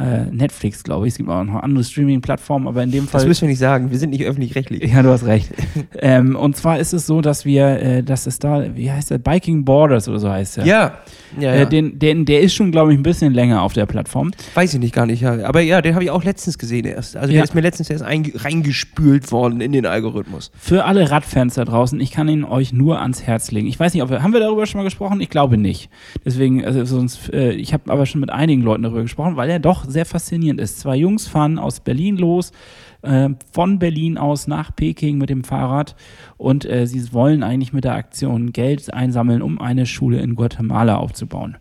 äh, 0.00 0.24
Netflix, 0.30 0.82
glaube 0.82 1.06
ich. 1.06 1.12
Es 1.14 1.18
gibt 1.18 1.28
auch 1.28 1.44
noch 1.44 1.62
andere 1.62 1.84
Streaming-Plattformen, 1.84 2.66
aber 2.66 2.82
in 2.82 2.90
dem 2.90 3.06
Fall. 3.06 3.20
Das 3.20 3.28
müssen 3.28 3.42
wir 3.42 3.48
nicht 3.50 3.58
sagen. 3.58 3.90
Wir 3.90 3.98
sind 3.98 4.10
nicht 4.10 4.24
öffentlich-rechtlich. 4.24 4.92
Ja, 4.92 5.02
du 5.02 5.10
hast 5.10 5.26
recht. 5.26 5.50
ähm, 5.98 6.36
und 6.36 6.56
zwar 6.56 6.78
ist 6.78 6.92
es 6.92 7.06
so, 7.06 7.20
dass 7.20 7.44
wir, 7.44 7.66
äh, 7.80 8.02
dass 8.02 8.26
es 8.26 8.38
da, 8.38 8.64
wie 8.76 8.90
heißt 8.90 9.10
der, 9.10 9.18
Biking 9.18 9.64
Borders 9.64 10.08
oder 10.08 10.18
so 10.18 10.30
heißt 10.30 10.58
der. 10.58 10.66
Ja. 10.66 10.94
Ja, 11.38 11.54
ja. 11.54 11.60
Äh, 11.62 11.66
den, 11.68 11.98
den, 11.98 12.24
der 12.24 12.40
ist 12.40 12.54
schon, 12.54 12.72
glaube 12.72 12.92
ich, 12.92 12.98
ein 12.98 13.02
bisschen 13.04 13.32
länger 13.34 13.62
auf 13.62 13.72
der 13.72 13.86
Plattform. 13.86 14.32
Weiß 14.54 14.74
ich 14.74 14.80
nicht 14.80 14.94
gar 14.94 15.06
nicht. 15.06 15.20
Ja. 15.22 15.44
Aber 15.44 15.60
ja, 15.60 15.80
den 15.80 15.94
habe 15.94 16.02
ich 16.04 16.10
auch 16.10 16.24
letztens 16.24 16.58
gesehen 16.58 16.84
erst. 16.86 17.16
Also 17.16 17.28
Ja. 17.28 17.34
der 17.38 17.44
ist 17.44 17.54
mir 17.54 17.60
letztens 17.60 17.88
erst 17.90 18.04
einge- 18.04 18.32
reingespült 18.44 19.30
worden 19.32 19.60
in 19.60 19.72
den 19.72 19.86
Algorithmus. 19.86 20.50
Für 20.58 20.84
alle 20.84 21.10
Radfans 21.10 21.54
da 21.54 21.64
draußen, 21.64 22.00
ich 22.00 22.10
kann 22.10 22.28
ihn 22.28 22.44
euch 22.44 22.72
nur 22.72 23.00
ans 23.00 23.22
Herz 23.22 23.50
legen. 23.50 23.66
Ich 23.68 23.78
weiß 23.78 23.94
nicht, 23.94 24.02
ob 24.02 24.10
wir, 24.10 24.22
haben 24.22 24.32
wir 24.32 24.40
darüber 24.40 24.66
schon 24.66 24.78
mal 24.80 24.84
gesprochen? 24.84 25.20
Ich 25.20 25.28
glaube 25.30 25.56
nicht. 25.56 25.88
Deswegen, 26.24 26.64
also 26.64 26.84
sonst, 26.84 27.32
äh, 27.32 27.52
ich 27.52 27.72
habe 27.72 27.90
aber 27.92 28.06
schon 28.06 28.20
mit 28.20 28.30
einigen 28.30 28.62
Leuten 28.62 28.82
darüber 28.82 29.02
gesprochen, 29.02 29.36
weil 29.36 29.50
er 29.50 29.58
doch 29.60 29.84
sehr 29.90 30.06
faszinierend 30.06 30.60
ist. 30.60 30.80
Zwei 30.80 30.96
Jungs 30.96 31.26
fahren 31.26 31.58
aus 31.58 31.80
Berlin 31.80 32.16
los, 32.16 32.52
äh, 33.02 33.28
von 33.52 33.78
Berlin 33.78 34.18
aus 34.18 34.46
nach 34.46 34.74
Peking 34.74 35.18
mit 35.18 35.30
dem 35.30 35.44
Fahrrad 35.44 35.96
und 36.36 36.64
äh, 36.64 36.86
sie 36.86 37.12
wollen 37.12 37.42
eigentlich 37.42 37.72
mit 37.72 37.84
der 37.84 37.94
Aktion 37.94 38.52
Geld 38.52 38.92
einsammeln, 38.92 39.42
um 39.42 39.60
eine 39.60 39.86
Schule 39.86 40.20
in 40.20 40.34
Guatemala 40.34 40.96
aufzubauen. 40.96 41.56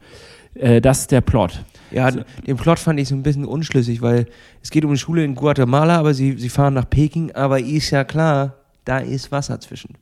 Äh, 0.56 0.82
das 0.82 1.02
ist 1.02 1.12
der 1.12 1.22
Plot. 1.22 1.64
Ja, 1.92 2.12
den 2.12 2.58
Plot 2.58 2.80
fand 2.80 3.00
ich 3.00 3.08
so 3.08 3.16
ein 3.16 3.24
bisschen 3.24 3.46
unschlüssig, 3.46 4.02
weil 4.02 4.28
es 4.62 4.70
geht 4.70 4.84
um 4.84 4.92
eine 4.92 4.98
Schule 4.98 5.24
in 5.24 5.36
Guatemala, 5.36 5.98
aber 5.98 6.14
sie, 6.14 6.38
sie 6.38 6.50
fahren 6.50 6.76
nach 6.76 6.90
Peking, 6.90 7.32
aber 7.32 7.60
ist 7.60 7.90
ja 7.92 8.04
klar, 8.04 8.56
da 8.86 9.00
ist 9.00 9.32
Wasser 9.32 9.60
zwischen. 9.60 9.96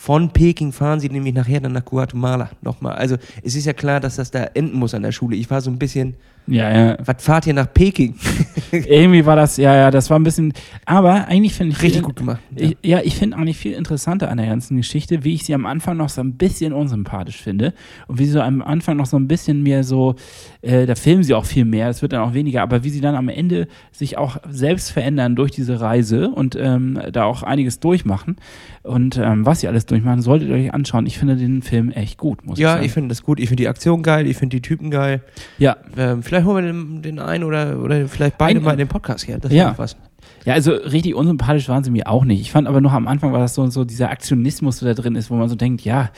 Von 0.00 0.30
Peking 0.32 0.70
fahren 0.70 1.00
sie 1.00 1.08
nämlich 1.08 1.34
nachher 1.34 1.58
dann 1.58 1.72
nach 1.72 1.84
Guatemala 1.84 2.50
nochmal. 2.62 2.94
Also 2.94 3.16
es 3.42 3.56
ist 3.56 3.64
ja 3.64 3.72
klar, 3.72 3.98
dass 3.98 4.14
das 4.14 4.30
da 4.30 4.44
enden 4.44 4.76
muss 4.78 4.94
an 4.94 5.02
der 5.02 5.10
Schule. 5.10 5.34
Ich 5.34 5.50
war 5.50 5.60
so 5.60 5.72
ein 5.72 5.78
bisschen, 5.78 6.14
Ja, 6.46 6.70
ja. 6.70 6.96
was 7.04 7.16
fahrt 7.18 7.48
ihr 7.48 7.54
nach 7.54 7.66
Peking? 7.74 8.14
Irgendwie 8.72 9.24
war 9.26 9.36
das, 9.36 9.56
ja, 9.56 9.74
ja, 9.74 9.90
das 9.90 10.10
war 10.10 10.18
ein 10.18 10.22
bisschen, 10.24 10.52
aber 10.84 11.26
eigentlich 11.28 11.54
finde 11.54 11.72
ich 11.72 11.78
Richtig 11.82 11.98
viel- 11.98 12.02
gut 12.02 12.16
gemacht. 12.16 12.40
Ich, 12.54 12.76
ja, 12.82 13.00
ich 13.02 13.16
finde 13.16 13.36
eigentlich 13.36 13.56
viel 13.56 13.72
interessanter 13.72 14.30
an 14.30 14.38
der 14.38 14.46
ganzen 14.46 14.76
Geschichte, 14.76 15.24
wie 15.24 15.34
ich 15.34 15.44
sie 15.44 15.54
am 15.54 15.66
Anfang 15.66 15.96
noch 15.96 16.08
so 16.08 16.20
ein 16.20 16.34
bisschen 16.34 16.72
unsympathisch 16.72 17.40
finde 17.42 17.72
und 18.06 18.18
wie 18.18 18.24
sie 18.26 18.32
so 18.32 18.40
am 18.40 18.62
Anfang 18.62 18.96
noch 18.96 19.06
so 19.06 19.16
ein 19.16 19.28
bisschen 19.28 19.62
mehr 19.62 19.84
so, 19.84 20.14
äh, 20.62 20.86
da 20.86 20.94
filmen 20.94 21.22
sie 21.22 21.34
auch 21.34 21.44
viel 21.44 21.64
mehr, 21.64 21.88
es 21.88 22.02
wird 22.02 22.12
dann 22.12 22.20
auch 22.22 22.34
weniger, 22.34 22.62
aber 22.62 22.84
wie 22.84 22.90
sie 22.90 23.00
dann 23.00 23.14
am 23.14 23.28
Ende 23.28 23.68
sich 23.92 24.16
auch 24.18 24.38
selbst 24.50 24.90
verändern 24.90 25.36
durch 25.36 25.50
diese 25.50 25.80
Reise 25.80 26.28
und 26.30 26.56
ähm, 26.60 26.98
da 27.12 27.24
auch 27.24 27.42
einiges 27.42 27.80
durchmachen 27.80 28.36
und 28.82 29.16
ähm, 29.18 29.44
was 29.44 29.60
sie 29.60 29.68
alles 29.68 29.86
durchmachen, 29.86 30.22
solltet 30.22 30.48
ihr 30.48 30.54
euch 30.54 30.74
anschauen. 30.74 31.06
Ich 31.06 31.18
finde 31.18 31.36
den 31.36 31.62
Film 31.62 31.90
echt 31.90 32.18
gut, 32.18 32.44
muss 32.46 32.58
Ja, 32.58 32.76
ich 32.78 32.86
ich 32.86 32.90
sagen. 32.90 32.94
finde 32.94 33.08
das 33.10 33.22
gut. 33.22 33.38
Ich 33.40 33.48
finde 33.48 33.62
die 33.62 33.68
Aktion 33.68 34.02
geil, 34.02 34.26
ich 34.26 34.36
finde 34.36 34.56
die 34.56 34.62
Typen 34.62 34.90
geil. 34.90 35.22
ja, 35.58 35.76
Ähm, 35.96 36.22
vielleicht 36.22 36.46
holen 36.46 36.64
wir 36.64 36.72
den, 36.72 37.02
den 37.02 37.18
einen 37.18 37.44
oder, 37.44 37.78
oder 37.80 38.08
vielleicht 38.08 38.37
beide 38.38 38.60
mal 38.60 38.72
in 38.72 38.78
den 38.78 38.88
Podcast 38.88 39.26
her. 39.28 39.38
Das 39.38 39.52
Ja. 39.52 39.74
was. 39.76 39.96
Ja, 40.44 40.54
also 40.54 40.72
richtig 40.72 41.14
unsympathisch 41.14 41.68
waren 41.68 41.84
sie 41.84 41.90
mir 41.90 42.08
auch 42.08 42.24
nicht. 42.24 42.40
Ich 42.40 42.50
fand 42.52 42.68
aber 42.68 42.80
noch 42.80 42.92
am 42.92 43.06
Anfang 43.06 43.32
war 43.32 43.38
das 43.40 43.54
so, 43.54 43.66
so 43.68 43.84
dieser 43.84 44.10
Aktionismus, 44.10 44.78
der 44.80 44.94
da 44.94 45.02
drin 45.02 45.14
ist, 45.14 45.30
wo 45.30 45.34
man 45.34 45.48
so 45.48 45.54
denkt, 45.56 45.82
ja, 45.82 46.10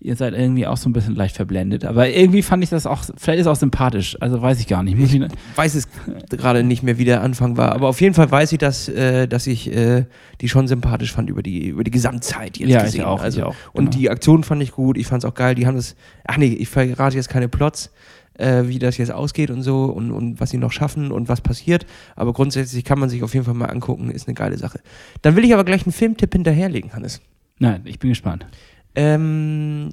ihr 0.00 0.14
seid 0.14 0.34
irgendwie 0.34 0.66
auch 0.66 0.76
so 0.76 0.88
ein 0.88 0.92
bisschen 0.92 1.14
leicht 1.14 1.36
verblendet. 1.36 1.84
Aber 1.84 2.08
irgendwie 2.08 2.42
fand 2.42 2.62
ich 2.62 2.70
das 2.70 2.86
auch, 2.86 3.02
vielleicht 3.16 3.40
ist 3.40 3.46
es 3.46 3.52
auch 3.52 3.56
sympathisch. 3.56 4.16
Also 4.20 4.40
weiß 4.42 4.60
ich 4.60 4.66
gar 4.68 4.82
nicht. 4.82 4.98
Ich, 4.98 5.20
weiß 5.56 5.74
es 5.74 5.88
gerade 6.30 6.62
nicht 6.64 6.82
mehr, 6.82 6.98
wie 6.98 7.04
der 7.04 7.22
Anfang 7.22 7.56
war. 7.56 7.72
Aber 7.72 7.88
auf 7.88 8.00
jeden 8.00 8.14
Fall 8.14 8.30
weiß 8.30 8.52
ich, 8.52 8.58
dass, 8.58 8.88
äh, 8.88 9.26
dass 9.26 9.46
ich 9.46 9.72
äh, 9.74 10.04
die 10.40 10.48
schon 10.48 10.68
sympathisch 10.68 11.12
fand 11.12 11.30
über 11.30 11.42
die, 11.42 11.68
über 11.68 11.82
die 11.84 11.90
Gesamtzeit 11.90 12.58
jetzt 12.58 12.68
Ja, 12.70 12.78
ich 12.80 12.84
gesehen. 12.86 13.04
auch, 13.04 13.22
also, 13.22 13.38
ich 13.40 13.44
auch, 13.44 13.54
Und 13.72 13.86
genau. 13.86 13.96
die 13.98 14.10
Aktion 14.10 14.44
fand 14.44 14.62
ich 14.62 14.72
gut. 14.72 14.98
Ich 14.98 15.06
fand 15.06 15.24
es 15.24 15.28
auch 15.30 15.34
geil. 15.34 15.54
Die 15.54 15.66
haben 15.66 15.76
das. 15.76 15.96
Ach 16.26 16.36
nee, 16.36 16.46
ich 16.48 16.68
verrate 16.68 17.16
jetzt 17.16 17.28
keine 17.28 17.48
Plots, 17.48 17.90
äh, 18.38 18.66
wie 18.66 18.78
das 18.78 18.96
jetzt 18.96 19.12
ausgeht 19.12 19.50
und 19.50 19.62
so 19.62 19.84
und, 19.84 20.10
und 20.10 20.40
was 20.40 20.50
sie 20.50 20.58
noch 20.58 20.72
schaffen 20.72 21.12
und 21.12 21.28
was 21.28 21.40
passiert. 21.40 21.86
Aber 22.16 22.32
grundsätzlich 22.32 22.84
kann 22.84 22.98
man 22.98 23.08
sich 23.08 23.22
auf 23.22 23.34
jeden 23.34 23.44
Fall 23.44 23.54
mal 23.54 23.66
angucken. 23.66 24.10
Ist 24.10 24.26
eine 24.26 24.34
geile 24.34 24.56
Sache. 24.56 24.80
Dann 25.22 25.36
will 25.36 25.44
ich 25.44 25.52
aber 25.52 25.64
gleich 25.64 25.84
einen 25.84 25.92
Filmtipp 25.92 26.32
hinterherlegen, 26.32 26.94
Hannes. 26.94 27.20
nein, 27.58 27.82
ich 27.84 27.98
bin 27.98 28.10
gespannt. 28.10 28.46
Ähm, 28.94 29.90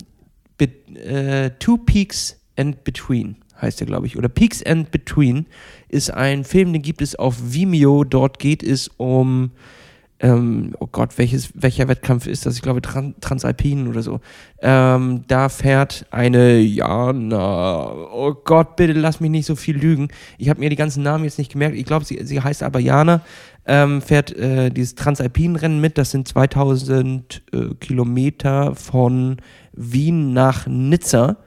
Be 0.57 0.69
äh, 0.95 1.51
Two 1.59 1.77
Peaks 1.77 2.39
and 2.55 2.83
Between 2.85 3.35
heißt 3.61 3.79
der, 3.79 3.87
glaube 3.87 4.07
ich. 4.07 4.17
Oder 4.17 4.29
Peaks 4.29 4.63
and 4.63 4.91
Between 4.91 5.45
ist 5.89 6.11
ein 6.11 6.43
Film, 6.43 6.73
den 6.73 6.81
gibt 6.81 7.01
es 7.01 7.15
auf 7.15 7.53
Vimeo. 7.53 8.03
Dort 8.03 8.39
geht 8.39 8.63
es 8.63 8.87
um, 8.97 9.51
ähm, 10.21 10.73
oh 10.79 10.87
Gott, 10.89 11.17
welches, 11.17 11.49
welcher 11.55 11.87
Wettkampf 11.89 12.25
ist 12.25 12.45
das? 12.45 12.55
Ich 12.55 12.61
glaube 12.61 12.81
Tran 12.81 13.15
Transalpinen 13.19 13.87
oder 13.87 14.01
so. 14.01 14.21
Ähm, 14.61 15.23
da 15.27 15.49
fährt 15.49 16.05
eine 16.09 16.59
Jana, 16.59 17.91
oh 18.13 18.33
Gott, 18.33 18.77
bitte 18.77 18.93
lass 18.93 19.19
mich 19.19 19.29
nicht 19.29 19.45
so 19.45 19.55
viel 19.55 19.77
lügen. 19.77 20.07
Ich 20.37 20.49
habe 20.49 20.61
mir 20.61 20.69
die 20.69 20.77
ganzen 20.77 21.03
Namen 21.03 21.25
jetzt 21.25 21.37
nicht 21.37 21.51
gemerkt. 21.51 21.75
Ich 21.75 21.85
glaube, 21.85 22.05
sie, 22.05 22.23
sie 22.23 22.41
heißt 22.41 22.63
aber 22.63 22.79
Jana. 22.79 23.21
Ähm, 23.67 24.01
fährt 24.01 24.31
äh, 24.37 24.69
dieses 24.69 24.95
Transalpinenrennen 24.95 25.81
mit. 25.81 25.97
Das 25.97 26.11
sind 26.11 26.27
2000 26.27 27.43
äh, 27.51 27.73
Kilometer 27.79 28.75
von 28.75 29.37
Wien 29.73 30.33
nach 30.33 30.67
Nizza 30.67 31.37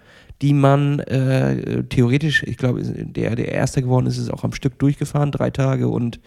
die 0.41 0.55
man 0.55 1.01
äh, 1.01 1.83
theoretisch, 1.85 2.45
ich 2.45 2.59
glaube, 2.59 2.83
der, 2.83 3.35
der 3.35 3.51
Erste 3.51 3.83
geworden 3.83 4.07
ist, 4.07 4.19
ist 4.19 4.33
auch 4.33 4.45
am 4.45 4.53
Stück 4.53 4.79
durchgefahren, 4.79 5.33
drei 5.33 5.51
Tage 5.51 5.89
und 5.89 6.21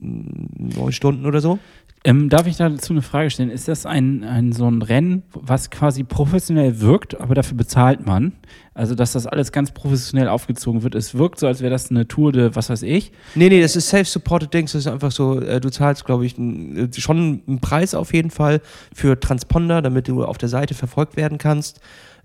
neun 0.00 0.92
Stunden 0.92 1.26
oder 1.26 1.40
so. 1.40 1.58
Ähm, 2.04 2.28
darf 2.28 2.46
ich 2.46 2.56
dazu 2.56 2.92
eine 2.92 3.02
Frage 3.02 3.28
stellen? 3.28 3.50
Ist 3.50 3.66
das 3.66 3.84
ein, 3.84 4.22
ein 4.22 4.52
so 4.52 4.70
ein 4.70 4.82
Rennen, 4.82 5.24
was 5.32 5.70
quasi 5.70 6.04
professionell 6.04 6.80
wirkt, 6.80 7.20
aber 7.20 7.34
dafür 7.34 7.56
bezahlt 7.56 8.06
man? 8.06 8.32
Also, 8.72 8.94
dass 8.94 9.12
das 9.12 9.26
alles 9.26 9.50
ganz 9.50 9.72
professionell 9.72 10.28
aufgezogen 10.28 10.84
wird. 10.84 10.94
Es 10.94 11.16
wirkt 11.16 11.40
so, 11.40 11.48
als 11.48 11.60
wäre 11.60 11.70
das 11.70 11.90
eine 11.90 12.06
Tour 12.06 12.30
de 12.30 12.54
was 12.54 12.70
weiß 12.70 12.82
ich. 12.82 13.10
Nee, 13.34 13.48
nee, 13.48 13.60
das 13.60 13.74
ist 13.74 13.88
self-supported 13.88 14.54
Dings. 14.54 14.72
Das 14.72 14.82
ist 14.82 14.86
einfach 14.86 15.10
so, 15.10 15.40
äh, 15.40 15.60
du 15.60 15.70
zahlst, 15.70 16.04
glaube 16.04 16.24
ich, 16.24 16.38
n, 16.38 16.76
äh, 16.94 17.00
schon 17.00 17.42
einen 17.46 17.60
Preis 17.60 17.94
auf 17.94 18.14
jeden 18.14 18.30
Fall 18.30 18.60
für 18.94 19.18
Transponder, 19.18 19.82
damit 19.82 20.06
du 20.06 20.24
auf 20.24 20.38
der 20.38 20.48
Seite 20.48 20.74
verfolgt 20.74 21.16
werden 21.16 21.38
kannst 21.38 21.80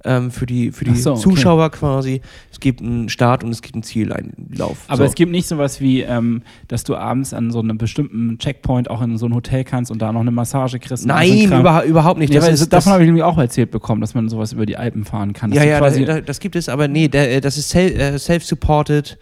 ähm, 0.06 0.32
für 0.32 0.46
die, 0.46 0.72
für 0.72 0.86
die 0.86 0.96
so, 0.96 1.12
okay. 1.12 1.22
Zuschauer 1.22 1.70
quasi. 1.72 2.22
Es 2.52 2.60
gibt 2.60 2.82
einen 2.82 3.10
Start 3.10 3.44
und 3.44 3.52
es 3.52 3.62
gibt 3.62 3.76
einen 3.76 3.84
Zieleinlauf. 3.84 4.78
Aber 4.88 4.98
so. 4.98 5.04
es 5.04 5.16
gibt 5.16 5.32
nicht 5.32 5.48
sowas 5.48 5.80
wie, 5.82 6.02
ähm, 6.02 6.42
dass 6.68 6.84
du 6.84 6.96
abends 6.96 7.34
an 7.34 7.52
so 7.52 7.60
einem 7.60 7.78
bestimmten 7.78 8.38
Checkpoint 8.38 8.89
auch 8.89 9.02
in 9.02 9.18
so 9.18 9.26
ein 9.28 9.34
Hotel 9.34 9.63
kannst 9.63 9.92
und 9.92 10.02
da 10.02 10.12
noch 10.12 10.22
eine 10.22 10.32
Massage 10.32 10.80
kriegst. 10.80 11.04
so 11.04 11.10
ein 11.10 11.16
Nein, 11.16 11.50
Kram. 11.50 11.62
überha 11.62 11.84
überhaupt 11.84 12.20
nicht. 12.20 12.34
Ja, 12.34 12.39
Das 12.42 12.50
ist- 12.50 12.60
das, 12.62 12.70
das- 12.70 12.84
davon 12.84 12.94
habe 12.94 13.04
ich 13.04 13.08
nämlich 13.08 13.24
auch 13.24 13.38
erzählt 13.38 13.72
bekommen, 13.72 14.02
dass 14.02 14.13
man 14.13 14.28
sowas 14.30 14.54
über 14.54 14.66
die 14.66 14.78
Alpen 14.78 15.06
fahren 15.06 15.34
kann. 15.34 15.52
dass 15.52 15.60
Ja, 15.63 15.66
ja, 15.70 15.80
quasi, 15.80 16.06
das, 16.06 16.22
das 16.26 16.39
gibt 16.39 16.56
es, 16.56 16.70
aber 16.70 16.88
nee, 16.88 17.08
der, 17.08 17.32
äh, 17.36 17.42
das 17.42 17.58
ist 17.58 17.74
äh, 17.76 18.18
self-supported 18.18 19.18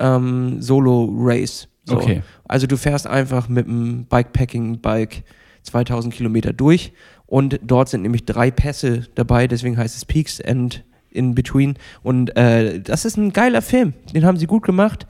ähm, 0.00 0.60
Solo-Race. 0.60 1.68
So. 1.84 1.96
Okay. 1.96 2.22
Also 2.48 2.66
du 2.66 2.76
fährst 2.76 3.06
einfach 3.06 3.48
mit 3.48 3.68
einem 3.68 4.06
Bikepacking-Bike 4.06 5.22
2000 5.62 6.12
Kilometer 6.14 6.52
durch 6.52 6.92
und 7.34 7.58
dort 7.62 7.88
sind 7.88 8.02
nämlich 8.02 8.24
drei 8.24 8.50
Pässe 8.52 9.08
dabei, 9.16 9.48
deswegen 9.48 9.76
heißt 9.76 9.96
es 9.96 10.04
Peaks 10.04 10.40
and 10.40 10.84
in 11.10 11.34
Between. 11.34 11.74
Und 12.02 12.36
äh, 12.36 12.80
das 12.80 13.04
ist 13.04 13.16
ein 13.16 13.32
geiler 13.32 13.60
Film, 13.60 13.92
den 14.14 14.24
haben 14.24 14.36
sie 14.36 14.46
gut 14.46 14.62
gemacht. 14.62 15.06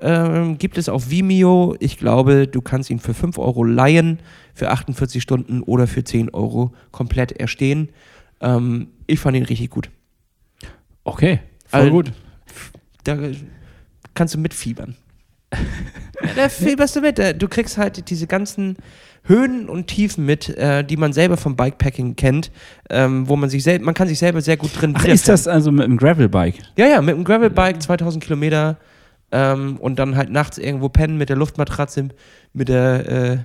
Ähm, 0.00 0.58
gibt 0.58 0.76
es 0.78 0.88
auf 0.88 1.10
Vimeo. 1.10 1.76
Ich 1.80 1.96
glaube, 1.98 2.46
du 2.48 2.60
kannst 2.62 2.90
ihn 2.90 2.98
für 3.00 3.14
5 3.14 3.38
Euro 3.38 3.62
leihen, 3.64 4.18
für 4.54 4.70
48 4.70 5.22
Stunden 5.22 5.62
oder 5.62 5.86
für 5.86 6.02
10 6.04 6.30
Euro 6.30 6.72
komplett 6.90 7.32
erstehen. 7.32 7.88
Ähm, 8.40 8.88
ich 9.06 9.20
fand 9.20 9.36
ihn 9.36 9.44
richtig 9.44 9.70
gut. 9.70 9.90
okay, 11.04 11.40
voll 11.66 11.80
Also- 11.80 11.90
gut. 11.92 12.12
Da 13.04 13.16
kannst 14.14 14.34
du 14.34 14.38
mitfiebern. 14.38 14.96
Da 16.36 16.48
fieberst 16.48 16.96
du 16.96 17.00
mit. 17.00 17.18
Da- 17.18 17.32
Du 17.32 17.46
kriegst 17.48 17.78
halt 17.78 18.10
diese 18.10 18.26
ganzen 18.26 18.76
Höhen 19.28 19.68
und 19.68 19.86
Tiefen 19.88 20.24
mit, 20.24 20.48
äh, 20.56 20.82
die 20.82 20.96
man 20.96 21.12
selber 21.12 21.36
vom 21.36 21.54
Bikepacking 21.54 22.16
kennt, 22.16 22.50
ähm, 22.88 23.28
wo 23.28 23.36
man 23.36 23.50
sich 23.50 23.62
selber, 23.62 23.84
man 23.84 23.94
kann 23.94 24.08
sich 24.08 24.18
selber 24.18 24.40
sehr 24.40 24.56
gut 24.56 24.70
drin 24.80 24.94
Ach, 24.96 25.04
ist 25.04 25.28
das 25.28 25.46
also 25.46 25.70
mit 25.70 25.84
dem 25.84 25.98
Gravelbike? 25.98 26.56
Ja, 26.76 26.86
ja, 26.86 27.02
mit 27.02 27.14
einem 27.14 27.24
Gravelbike 27.24 27.82
2000 27.82 28.24
Kilometer 28.24 28.78
ähm, 29.30 29.76
und 29.76 29.98
dann 29.98 30.16
halt 30.16 30.30
nachts 30.30 30.58
irgendwo 30.58 30.88
pennen 30.88 31.18
mit 31.18 31.28
der 31.28 31.36
Luftmatratze, 31.36 32.08
mit 32.54 32.68
der 32.68 33.08
äh, 33.08 33.38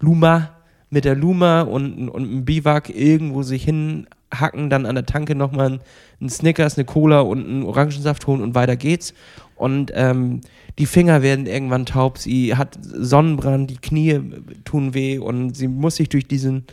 Luma, 0.00 0.50
mit 0.90 1.04
der 1.04 1.14
Luma 1.14 1.62
und, 1.62 2.08
und 2.08 2.22
einem 2.22 2.44
Biwak 2.44 2.90
irgendwo 2.90 3.42
sich 3.42 3.64
hinhacken, 3.64 4.70
dann 4.70 4.86
an 4.86 4.94
der 4.94 5.06
Tanke 5.06 5.34
nochmal 5.34 5.80
einen 6.20 6.30
Snickers, 6.30 6.76
eine 6.76 6.84
Cola 6.84 7.20
und 7.20 7.46
einen 7.46 7.62
Orangensaft 7.62 8.26
holen 8.26 8.42
und 8.42 8.54
weiter 8.54 8.76
geht's. 8.76 9.14
Und 9.58 9.90
ähm, 9.94 10.40
die 10.78 10.86
Finger 10.86 11.22
werden 11.22 11.46
irgendwann 11.46 11.84
taub, 11.84 12.18
sie 12.18 12.54
hat 12.54 12.78
Sonnenbrand, 12.80 13.70
die 13.70 13.78
Knie 13.78 14.20
tun 14.64 14.94
weh 14.94 15.18
und 15.18 15.56
sie 15.56 15.68
muss 15.68 15.96
sich 15.96 16.08
durch 16.08 16.28
diesen, 16.28 16.64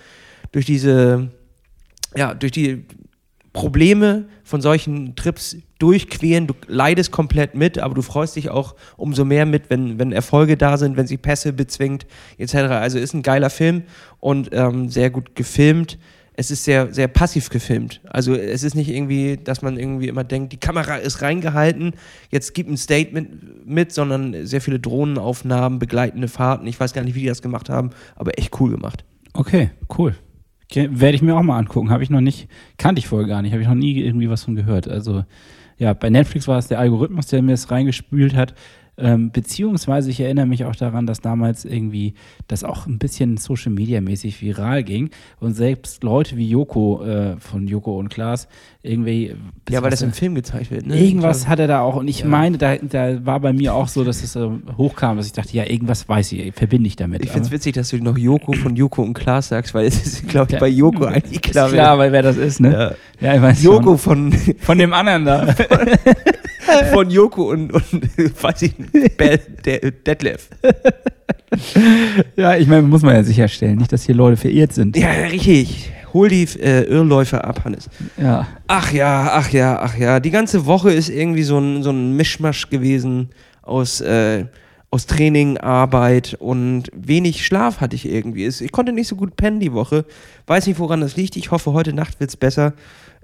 durch 0.52 0.66
diese, 0.66 1.32
ja, 2.16 2.34
durch 2.34 2.52
die 2.52 2.86
Probleme 3.56 4.26
von 4.44 4.62
solchen 4.62 5.16
Trips 5.16 5.58
durchqueren. 5.80 6.46
Du 6.46 6.54
leidest 6.68 7.12
komplett 7.12 7.56
mit, 7.56 7.80
aber 7.80 7.96
du 7.96 8.02
freust 8.02 8.36
dich 8.36 8.50
auch 8.50 8.76
umso 8.98 9.26
mehr 9.26 9.46
mit, 9.46 9.70
wenn, 9.70 9.98
wenn 9.98 10.12
Erfolge 10.12 10.58
da 10.58 10.78
sind, 10.78 10.98
wenn 10.98 11.08
sie 11.08 11.18
Pässe 11.18 11.54
bezwingt, 11.54 12.06
etc. 12.38 12.56
Also 12.56 13.00
ist 13.00 13.14
ein 13.14 13.24
geiler 13.24 13.50
Film 13.50 13.84
und 14.20 14.50
ähm, 14.52 14.90
sehr 14.90 15.10
gut 15.10 15.36
gefilmt. 15.36 15.98
Es 16.38 16.52
ist 16.52 16.66
sehr, 16.66 16.94
sehr 16.94 17.08
passiv 17.08 17.50
gefilmt. 17.50 18.02
Also 18.10 18.34
es 18.34 18.64
ist 18.64 18.76
nicht 18.76 18.90
irgendwie, 18.90 19.38
dass 19.38 19.62
man 19.62 19.78
irgendwie 19.78 20.10
immer 20.10 20.24
denkt, 20.24 20.52
die 20.52 20.58
Kamera 20.58 20.98
ist 20.98 21.22
reingehalten, 21.22 21.94
jetzt 22.30 22.54
gibt 22.54 22.70
ein 22.70 22.78
Statement 22.78 23.66
mit, 23.66 23.94
sondern 23.94 24.46
sehr 24.46 24.60
viele 24.60 24.80
Drohnenaufnahmen, 24.80 25.80
begleitende 25.80 26.28
Fahrten. 26.28 26.68
Ich 26.68 26.80
weiß 26.80 26.94
gar 26.94 27.04
nicht, 27.04 27.16
wie 27.16 27.22
die 27.22 27.28
das 27.28 27.42
gemacht 27.42 27.70
haben, 27.70 27.92
aber 28.16 28.38
echt 28.38 28.60
cool 28.60 28.72
gemacht. 28.72 29.06
Okay, 29.34 29.70
cool. 29.98 30.16
Okay, 30.70 30.90
Werde 30.92 31.16
ich 31.16 31.22
mir 31.22 31.36
auch 31.36 31.44
mal 31.44 31.58
angucken. 31.58 31.90
Habe 31.90 32.04
ich 32.04 32.10
noch 32.10 32.22
nicht, 32.22 32.50
kannte 32.78 33.00
ich 33.00 33.08
vorher 33.08 33.28
gar 33.28 33.42
nicht, 33.42 33.52
habe 33.52 33.62
ich 33.62 33.68
noch 33.68 33.76
nie 33.76 34.00
irgendwie 34.00 34.30
was 34.30 34.44
von 34.44 34.56
gehört. 34.56 34.88
Also 34.88 35.24
ja, 35.78 35.94
bei 35.94 36.10
Netflix 36.10 36.48
war 36.48 36.58
es 36.58 36.68
der 36.68 36.80
Algorithmus, 36.80 37.28
der 37.28 37.42
mir 37.42 37.52
das 37.52 37.70
reingespült 37.70 38.36
hat. 38.36 38.56
Ähm, 38.98 39.32
beziehungsweise 39.32 40.10
ich 40.10 40.22
erinnere 40.22 40.46
mich 40.46 40.64
auch 40.64 40.76
daran, 40.76 41.06
dass 41.06 41.20
damals 41.20 41.66
irgendwie 41.66 42.14
das 42.48 42.64
auch 42.64 42.88
ein 42.88 42.98
bisschen 42.98 43.36
Social 43.36 43.72
Media 43.74 44.00
mäßig 44.00 44.42
viral 44.42 44.84
ging 44.84 45.10
und 45.42 45.54
selbst 45.54 46.02
Leute 46.04 46.38
wie 46.38 46.50
Joko 46.50 47.04
äh, 47.04 47.36
von 47.40 47.68
Joko 47.68 48.00
und 48.00 48.08
Klaas 48.10 48.48
irgendwie 48.84 49.36
Ja, 49.70 49.82
weil 49.84 49.90
das 49.92 50.02
im 50.02 50.14
Film 50.14 50.34
gezeigt 50.36 50.72
wird. 50.72 50.86
Ne? 50.86 50.98
Irgendwas 50.98 51.48
hat 51.48 51.60
er 51.60 51.68
da 51.68 51.82
auch 51.82 51.96
und 51.98 52.08
ich 52.08 52.20
Ja. 52.22 52.28
meine, 52.28 52.58
da, 52.58 52.78
da 52.78 53.26
war 53.26 53.40
bei 53.42 53.52
mir 53.52 53.74
auch 53.74 53.88
so, 53.90 54.04
dass 54.06 54.24
es 54.24 54.36
äh, 54.38 54.48
hochkam, 54.78 55.18
dass 55.18 55.26
ich 55.26 55.34
dachte, 55.34 55.52
ja, 55.58 55.66
irgendwas 55.70 56.08
weiß 56.08 56.32
ich, 56.32 56.54
verbinde 56.54 56.88
ich 56.88 56.96
damit. 56.96 57.24
Ich 57.26 57.32
finde 57.32 57.48
es 57.48 57.52
witzig, 57.52 57.74
dass 57.76 57.90
du 57.90 57.98
noch 57.98 58.18
Joko 58.18 58.54
von 58.54 58.76
Joko 58.78 59.02
und 59.02 59.14
Klaas 59.14 59.50
sagst, 59.50 59.74
weil 59.74 59.88
es 59.88 60.06
ist, 60.06 60.28
glaube 60.30 60.48
ich, 60.50 60.54
Ja. 60.54 60.60
bei 60.60 60.68
Joko 60.70 61.06
eigentlich 61.06 61.42
klar. 61.42 61.68
ist 61.68 61.74
klar, 61.74 61.98
weil 61.98 62.12
wer 62.14 62.22
das 62.22 62.38
ist, 62.38 62.60
ne? 62.62 62.72
Ja. 63.20 63.28
Ja, 63.30 63.36
ich 63.36 63.42
weiß 63.42 63.64
Joko 63.64 63.98
schon. 63.98 64.32
von, 64.32 64.56
Von 64.60 64.78
dem 64.78 64.94
anderen 64.94 65.26
da. 65.26 65.54
von 66.94 67.10
Joko 67.10 67.52
und, 67.52 67.72
und 67.74 67.84
weiß 68.44 68.62
ich 68.64 68.78
nicht, 68.78 69.20
der, 69.20 69.92
Detlef. 69.92 70.50
ja, 72.36 72.56
ich 72.56 72.68
meine, 72.68 72.84
muss 72.84 73.02
man 73.02 73.16
ja 73.16 73.24
sicherstellen, 73.24 73.78
nicht, 73.78 73.92
dass 73.92 74.04
hier 74.04 74.16
Leute 74.16 74.38
verirrt 74.38 74.74
sind. 74.74 74.98
Ja, 74.98 75.10
richtig. 75.12 75.92
Hol 76.14 76.30
die 76.30 76.44
äh, 76.62 76.84
Irrläufer 76.84 77.44
ab, 77.44 77.66
Hannes. 77.66 77.90
Ja. 78.18 78.48
Ach 78.68 78.92
ja, 78.94 79.32
ach 79.34 79.50
ja, 79.52 79.80
ach 79.82 79.98
ja. 79.98 80.20
Die 80.20 80.32
ganze 80.32 80.66
Woche 80.66 80.92
ist 80.92 81.10
irgendwie 81.10 81.44
so 81.44 81.58
ein, 81.58 81.84
so 81.84 81.90
ein 81.90 82.16
Mischmasch 82.16 82.70
gewesen 82.70 83.30
aus, 83.62 84.00
äh, 84.00 84.46
aus 84.92 85.08
Training, 85.08 85.58
Arbeit 85.58 86.38
und 86.40 86.90
wenig 86.96 87.46
Schlaf 87.46 87.82
hatte 87.82 87.96
ich 87.98 88.08
irgendwie. 88.08 88.46
Ich 88.46 88.72
konnte 88.72 88.94
nicht 88.94 89.10
so 89.10 89.18
gut 89.18 89.36
pennen 89.36 89.60
die 89.60 89.74
Woche. 89.74 90.06
Weiß 90.48 90.68
nicht, 90.68 90.80
woran 90.80 91.02
das 91.02 91.18
liegt. 91.18 91.36
Ich 91.36 91.52
hoffe, 91.52 91.74
heute 91.74 91.92
Nacht 91.92 92.20
wird 92.22 92.30
es 92.30 92.38
besser. 92.38 92.74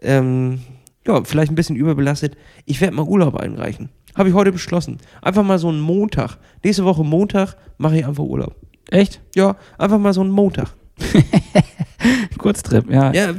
Ähm, 0.01 0.59
ja, 1.07 1.23
vielleicht 1.23 1.51
ein 1.51 1.55
bisschen 1.55 1.75
überbelastet. 1.75 2.35
Ich 2.65 2.79
werde 2.81 2.95
mal 2.95 3.05
Urlaub 3.05 3.35
einreichen. 3.35 3.89
Habe 4.15 4.29
ich 4.29 4.35
heute 4.35 4.51
beschlossen. 4.51 4.97
Einfach 5.21 5.43
mal 5.43 5.57
so 5.59 5.69
einen 5.69 5.79
Montag. 5.79 6.37
Nächste 6.63 6.83
Woche 6.85 7.03
Montag 7.03 7.55
mache 7.77 7.97
ich 7.99 8.05
einfach 8.05 8.23
Urlaub. 8.23 8.55
Echt? 8.89 9.21
Ja, 9.35 9.55
einfach 9.77 9.99
mal 9.99 10.13
so 10.13 10.21
einen 10.21 10.31
Montag. 10.31 10.73
Kurztrip, 12.37 12.89
ja. 12.89 13.13
Ja, 13.13 13.33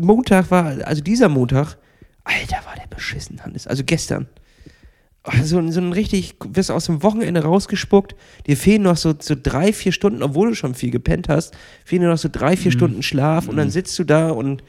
Montag 0.00 0.50
war, 0.50 0.76
also 0.86 1.02
dieser 1.02 1.28
Montag, 1.28 1.76
Alter, 2.24 2.56
war 2.66 2.74
der 2.76 2.86
beschissen, 2.94 3.42
Hannes. 3.44 3.66
Also 3.66 3.82
gestern. 3.84 4.26
Ach, 5.22 5.34
So, 5.44 5.58
ein- 5.58 5.70
so 5.70 5.80
ein 5.80 5.92
richtig, 5.92 6.36
wirst 6.48 6.70
aus 6.70 6.86
dem 6.86 7.02
Wochenende 7.02 7.42
rausgespuckt, 7.42 8.14
dir 8.46 8.56
fehlen 8.56 8.82
noch 8.82 8.96
so, 8.96 9.14
so 9.18 9.34
drei, 9.40 9.72
vier 9.74 9.92
Stunden, 9.92 10.22
obwohl 10.22 10.48
du 10.50 10.54
schon 10.54 10.74
viel 10.74 10.90
gepennt 10.90 11.28
hast, 11.28 11.54
fehlen 11.84 12.02
dir 12.02 12.08
noch 12.08 12.16
so 12.18 12.30
drei, 12.32 12.56
vier 12.56 12.72
Stunden 12.72 13.02
Schlaf 13.02 13.46
und 13.48 13.56
dann 13.56 13.68
sitzt 13.70 13.98
du 13.98 14.04
da 14.04 14.30
und 14.30 14.62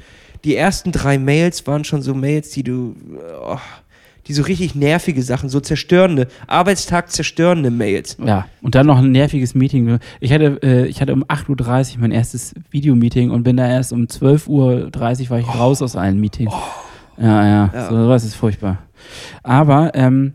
die 0.43 0.55
ersten 0.55 0.91
drei 0.91 1.17
Mails 1.17 1.65
waren 1.67 1.83
schon 1.83 2.01
so 2.01 2.13
Mails, 2.13 2.49
die 2.51 2.63
du, 2.63 2.95
oh, 3.43 3.57
die 4.27 4.33
so 4.33 4.43
richtig 4.43 4.75
nervige 4.75 5.23
Sachen, 5.23 5.49
so 5.49 5.59
zerstörende, 5.59 6.27
Arbeitstag 6.47 7.11
zerstörende 7.11 7.71
Mails. 7.71 8.17
Ja, 8.23 8.47
und 8.61 8.75
dann 8.75 8.85
noch 8.87 8.99
ein 8.99 9.11
nerviges 9.11 9.55
Meeting. 9.55 9.99
Ich 10.19 10.31
hatte, 10.31 10.59
äh, 10.63 10.85
ich 10.85 11.01
hatte 11.01 11.13
um 11.13 11.23
8.30 11.23 11.95
Uhr 11.95 12.01
mein 12.01 12.11
erstes 12.11 12.53
Videomeeting 12.69 13.31
und 13.31 13.43
bin 13.43 13.57
da 13.57 13.67
erst 13.67 13.93
um 13.93 14.01
12.30 14.03 14.47
Uhr 14.47 15.29
war 15.29 15.39
ich 15.39 15.47
raus 15.47 15.81
aus 15.81 15.95
allen 15.95 16.19
Meetings. 16.19 16.53
Ja, 17.17 17.47
ja, 17.47 17.71
Ja. 17.73 17.89
so 17.89 18.09
was 18.09 18.23
ist 18.23 18.35
furchtbar. 18.35 18.79
Aber 19.43 19.91
ähm, 19.95 20.33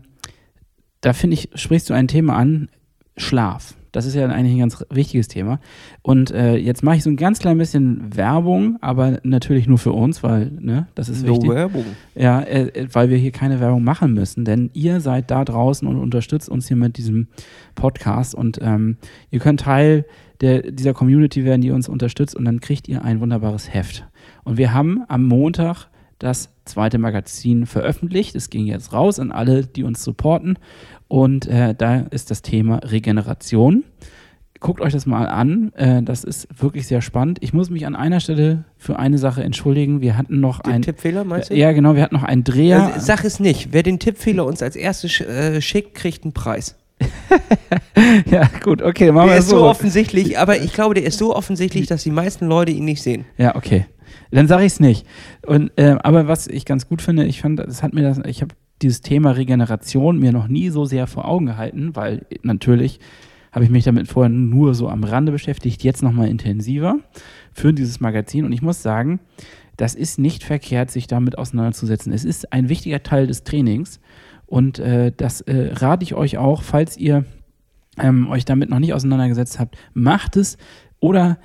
da 1.01 1.13
finde 1.13 1.35
ich, 1.35 1.49
sprichst 1.55 1.89
du 1.89 1.93
ein 1.93 2.07
Thema 2.07 2.35
an, 2.35 2.69
Schlaf. 3.15 3.73
Das 3.91 4.05
ist 4.05 4.15
ja 4.15 4.25
eigentlich 4.27 4.53
ein 4.53 4.59
ganz 4.59 4.85
wichtiges 4.89 5.27
Thema. 5.27 5.59
Und 6.01 6.31
äh, 6.31 6.55
jetzt 6.55 6.83
mache 6.83 6.97
ich 6.97 7.03
so 7.03 7.09
ein 7.09 7.17
ganz 7.17 7.39
klein 7.39 7.57
bisschen 7.57 8.15
Werbung, 8.15 8.77
aber 8.81 9.19
natürlich 9.23 9.67
nur 9.67 9.77
für 9.77 9.93
uns, 9.93 10.23
weil 10.23 10.51
ne, 10.59 10.87
das 10.95 11.09
ist 11.09 11.25
wichtig. 11.25 11.49
Werbung. 11.49 11.85
Ja, 12.15 12.41
äh, 12.41 12.87
weil 12.91 13.09
wir 13.09 13.17
hier 13.17 13.31
keine 13.31 13.59
Werbung 13.59 13.83
machen 13.83 14.13
müssen, 14.13 14.45
denn 14.45 14.69
ihr 14.73 15.01
seid 15.01 15.31
da 15.31 15.45
draußen 15.45 15.87
und 15.87 15.97
unterstützt 15.97 16.49
uns 16.49 16.67
hier 16.67 16.77
mit 16.77 16.97
diesem 16.97 17.27
Podcast 17.75 18.35
und 18.35 18.59
ähm, 18.61 18.97
ihr 19.31 19.39
könnt 19.39 19.61
Teil 19.61 20.05
der, 20.41 20.71
dieser 20.71 20.93
Community 20.93 21.45
werden, 21.45 21.61
die 21.61 21.71
uns 21.71 21.89
unterstützt 21.89 22.35
und 22.35 22.45
dann 22.45 22.59
kriegt 22.59 22.87
ihr 22.87 23.03
ein 23.03 23.19
wunderbares 23.19 23.73
Heft. 23.73 24.05
Und 24.43 24.57
wir 24.57 24.73
haben 24.73 25.03
am 25.07 25.25
Montag 25.25 25.87
das 26.19 26.49
zweite 26.65 26.97
Magazin 26.97 27.65
veröffentlicht. 27.65 28.35
Es 28.35 28.49
ging 28.49 28.65
jetzt 28.65 28.91
raus 28.91 29.19
an 29.19 29.31
alle, 29.31 29.65
die 29.65 29.83
uns 29.83 30.03
supporten 30.03 30.57
und 31.07 31.47
äh, 31.47 31.73
da 31.75 32.01
ist 32.11 32.31
das 32.31 32.41
Thema 32.41 32.77
Regeneration. 32.77 33.83
Guckt 34.59 34.81
euch 34.81 34.93
das 34.93 35.05
mal 35.05 35.27
an. 35.27 35.71
Äh, 35.75 36.01
das 36.01 36.23
ist 36.23 36.47
wirklich 36.59 36.87
sehr 36.87 37.01
spannend. 37.01 37.37
Ich 37.41 37.53
muss 37.53 37.69
mich 37.69 37.85
an 37.85 37.95
einer 37.95 38.19
Stelle 38.19 38.63
für 38.75 38.97
eine 38.97 39.19
Sache 39.19 39.43
entschuldigen. 39.43 40.01
Wir 40.01 40.17
hatten 40.17 40.39
noch 40.39 40.61
Den 40.61 40.73
ein. 40.73 40.81
Tippfehler, 40.81 41.23
meinst 41.23 41.51
du? 41.51 41.55
Ja, 41.55 41.71
genau. 41.73 41.95
Wir 41.95 42.01
hatten 42.01 42.15
noch 42.15 42.23
einen 42.23 42.43
Dreher. 42.43 42.93
Also, 42.93 43.05
sag 43.05 43.23
es 43.23 43.39
nicht. 43.39 43.69
Wer 43.71 43.83
den 43.83 43.99
Tippfehler 43.99 44.45
uns 44.45 44.63
als 44.63 44.75
erstes 44.75 45.11
sch 45.11 45.21
äh, 45.21 45.61
schickt, 45.61 45.93
kriegt 45.93 46.23
einen 46.23 46.33
Preis. 46.33 46.75
ja, 48.31 48.49
gut, 48.63 48.81
okay, 48.81 49.11
machen 49.11 49.27
wir 49.27 49.33
Der 49.33 49.35
das 49.35 49.45
ist 49.45 49.51
so 49.51 49.59
so. 49.59 49.65
offensichtlich, 49.65 50.39
aber 50.39 50.59
ich 50.59 50.73
glaube, 50.73 50.95
der 50.95 51.03
ist 51.03 51.19
so 51.19 51.35
offensichtlich, 51.35 51.85
dass 51.85 52.01
die 52.01 52.09
meisten 52.09 52.47
Leute 52.47 52.71
ihn 52.71 52.85
nicht 52.85 53.03
sehen. 53.03 53.25
Ja, 53.37 53.55
okay. 53.55 53.85
Dann 54.31 54.47
sage 54.47 54.65
ich 54.65 54.73
es 54.73 54.79
nicht. 54.79 55.05
Und, 55.45 55.71
äh, 55.77 55.95
aber 56.01 56.27
was 56.27 56.47
ich 56.47 56.65
ganz 56.65 56.87
gut 56.87 57.03
finde, 57.03 57.25
ich 57.25 57.41
fand, 57.41 57.59
das 57.59 57.83
hat 57.83 57.93
mir 57.93 58.01
das, 58.01 58.19
ich 58.25 58.41
habe 58.41 58.55
dieses 58.81 59.01
Thema 59.01 59.31
Regeneration 59.31 60.19
mir 60.19 60.31
noch 60.31 60.47
nie 60.47 60.69
so 60.69 60.85
sehr 60.85 61.07
vor 61.07 61.27
Augen 61.27 61.47
gehalten, 61.47 61.95
weil 61.95 62.25
natürlich 62.43 62.99
habe 63.51 63.65
ich 63.65 63.71
mich 63.71 63.85
damit 63.85 64.07
vorher 64.07 64.29
nur 64.29 64.75
so 64.75 64.87
am 64.89 65.03
Rande 65.03 65.31
beschäftigt, 65.31 65.83
jetzt 65.83 66.03
nochmal 66.03 66.27
intensiver 66.27 66.99
für 67.53 67.73
dieses 67.73 67.99
Magazin. 67.99 68.45
Und 68.45 68.51
ich 68.51 68.61
muss 68.61 68.83
sagen, 68.83 69.19
das 69.77 69.95
ist 69.95 70.19
nicht 70.19 70.43
verkehrt, 70.43 70.91
sich 70.91 71.07
damit 71.07 71.37
auseinanderzusetzen. 71.37 72.13
Es 72.13 72.25
ist 72.25 72.51
ein 72.53 72.69
wichtiger 72.69 73.03
Teil 73.03 73.27
des 73.27 73.43
Trainings. 73.43 73.99
Und 74.45 74.79
äh, 74.79 75.11
das 75.15 75.41
äh, 75.41 75.71
rate 75.73 76.03
ich 76.03 76.13
euch 76.13 76.37
auch, 76.37 76.61
falls 76.61 76.97
ihr 76.97 77.25
ähm, 77.99 78.27
euch 78.29 78.45
damit 78.45 78.69
noch 78.69 78.79
nicht 78.79 78.93
auseinandergesetzt 78.93 79.59
habt, 79.59 79.77
macht 79.93 80.37
es 80.37 80.57
oder 80.99 81.37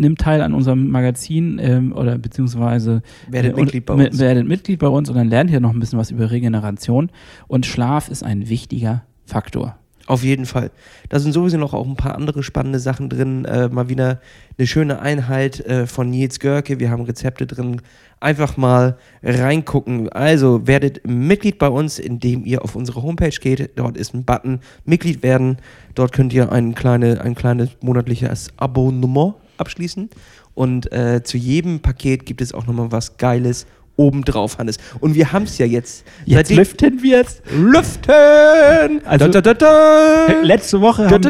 nimmt 0.00 0.20
teil 0.20 0.42
an 0.42 0.54
unserem 0.54 0.88
Magazin 0.90 1.58
ähm, 1.62 1.92
oder 1.92 2.18
beziehungsweise 2.18 3.02
Werdet 3.28 3.54
und- 3.54 3.60
Mitglied 3.64 3.86
bei 3.86 3.94
uns. 3.94 4.18
Werdet 4.18 4.46
Mitglied 4.48 4.78
bei 4.80 4.88
uns 4.88 5.08
und 5.08 5.16
dann 5.16 5.28
lernt 5.28 5.50
ihr 5.50 5.60
noch 5.60 5.72
ein 5.72 5.80
bisschen 5.80 5.98
was 5.98 6.10
über 6.10 6.30
Regeneration. 6.30 7.10
Und 7.46 7.66
Schlaf 7.66 8.08
ist 8.08 8.22
ein 8.22 8.48
wichtiger 8.48 9.04
Faktor. 9.26 9.76
Auf 10.06 10.24
jeden 10.24 10.44
Fall. 10.44 10.72
Da 11.08 11.20
sind 11.20 11.30
sowieso 11.32 11.56
noch 11.56 11.72
auch 11.72 11.86
ein 11.86 11.94
paar 11.94 12.16
andere 12.16 12.42
spannende 12.42 12.80
Sachen 12.80 13.08
drin. 13.08 13.44
Äh, 13.44 13.68
mal 13.68 13.88
wieder 13.88 14.20
eine 14.58 14.66
schöne 14.66 14.98
Einheit 15.00 15.60
äh, 15.60 15.86
von 15.86 16.10
Nils 16.10 16.40
Görke. 16.40 16.80
Wir 16.80 16.90
haben 16.90 17.02
Rezepte 17.02 17.46
drin. 17.46 17.80
Einfach 18.18 18.56
mal 18.56 18.96
reingucken. 19.22 20.08
Also 20.08 20.66
werdet 20.66 21.06
Mitglied 21.06 21.58
bei 21.58 21.68
uns, 21.68 22.00
indem 22.00 22.44
ihr 22.44 22.64
auf 22.64 22.74
unsere 22.74 23.02
Homepage 23.04 23.30
geht. 23.40 23.70
Dort 23.76 23.96
ist 23.96 24.12
ein 24.12 24.24
Button 24.24 24.58
Mitglied 24.84 25.22
werden. 25.22 25.58
Dort 25.94 26.10
könnt 26.12 26.32
ihr 26.32 26.50
ein, 26.50 26.74
kleine, 26.74 27.20
ein 27.20 27.36
kleines 27.36 27.70
monatliches 27.80 28.48
Abonnement 28.56 29.34
abschließen. 29.60 30.10
Und 30.54 30.90
äh, 30.92 31.22
zu 31.22 31.36
jedem 31.36 31.80
Paket 31.80 32.26
gibt 32.26 32.40
es 32.40 32.52
auch 32.54 32.66
nochmal 32.66 32.90
was 32.90 33.16
Geiles 33.18 33.66
obendrauf, 33.96 34.58
Hannes. 34.58 34.78
Und 35.00 35.14
wir 35.14 35.30
haben 35.32 35.44
es 35.44 35.58
ja 35.58 35.66
jetzt. 35.66 36.04
seitdem- 36.26 36.56
lüften 36.58 37.02
wir 37.02 37.20
es. 37.20 37.42
Lüften! 37.54 39.04
Also- 39.04 39.28
da, 39.28 39.40
da, 39.40 39.54
da, 39.54 39.54
da. 39.54 40.26
Letzte 40.42 40.80
Woche 40.80 41.08
haben, 41.10 41.22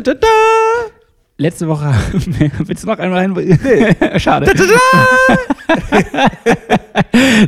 letzte 1.38 1.66
Woche 1.69 1.93
willst 2.66 2.85
du 2.85 2.87
noch 2.88 2.99
einmal 2.99 3.33
rein? 3.33 3.59
Schade. 4.21 4.53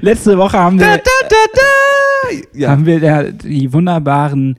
letzte 0.00 0.36
Woche 0.38 0.58
haben 0.58 0.78
wir. 0.80 1.00
Ja. 2.54 2.70
haben 2.70 2.86
wir 2.86 3.32
die 3.32 3.72
wunderbaren 3.72 4.58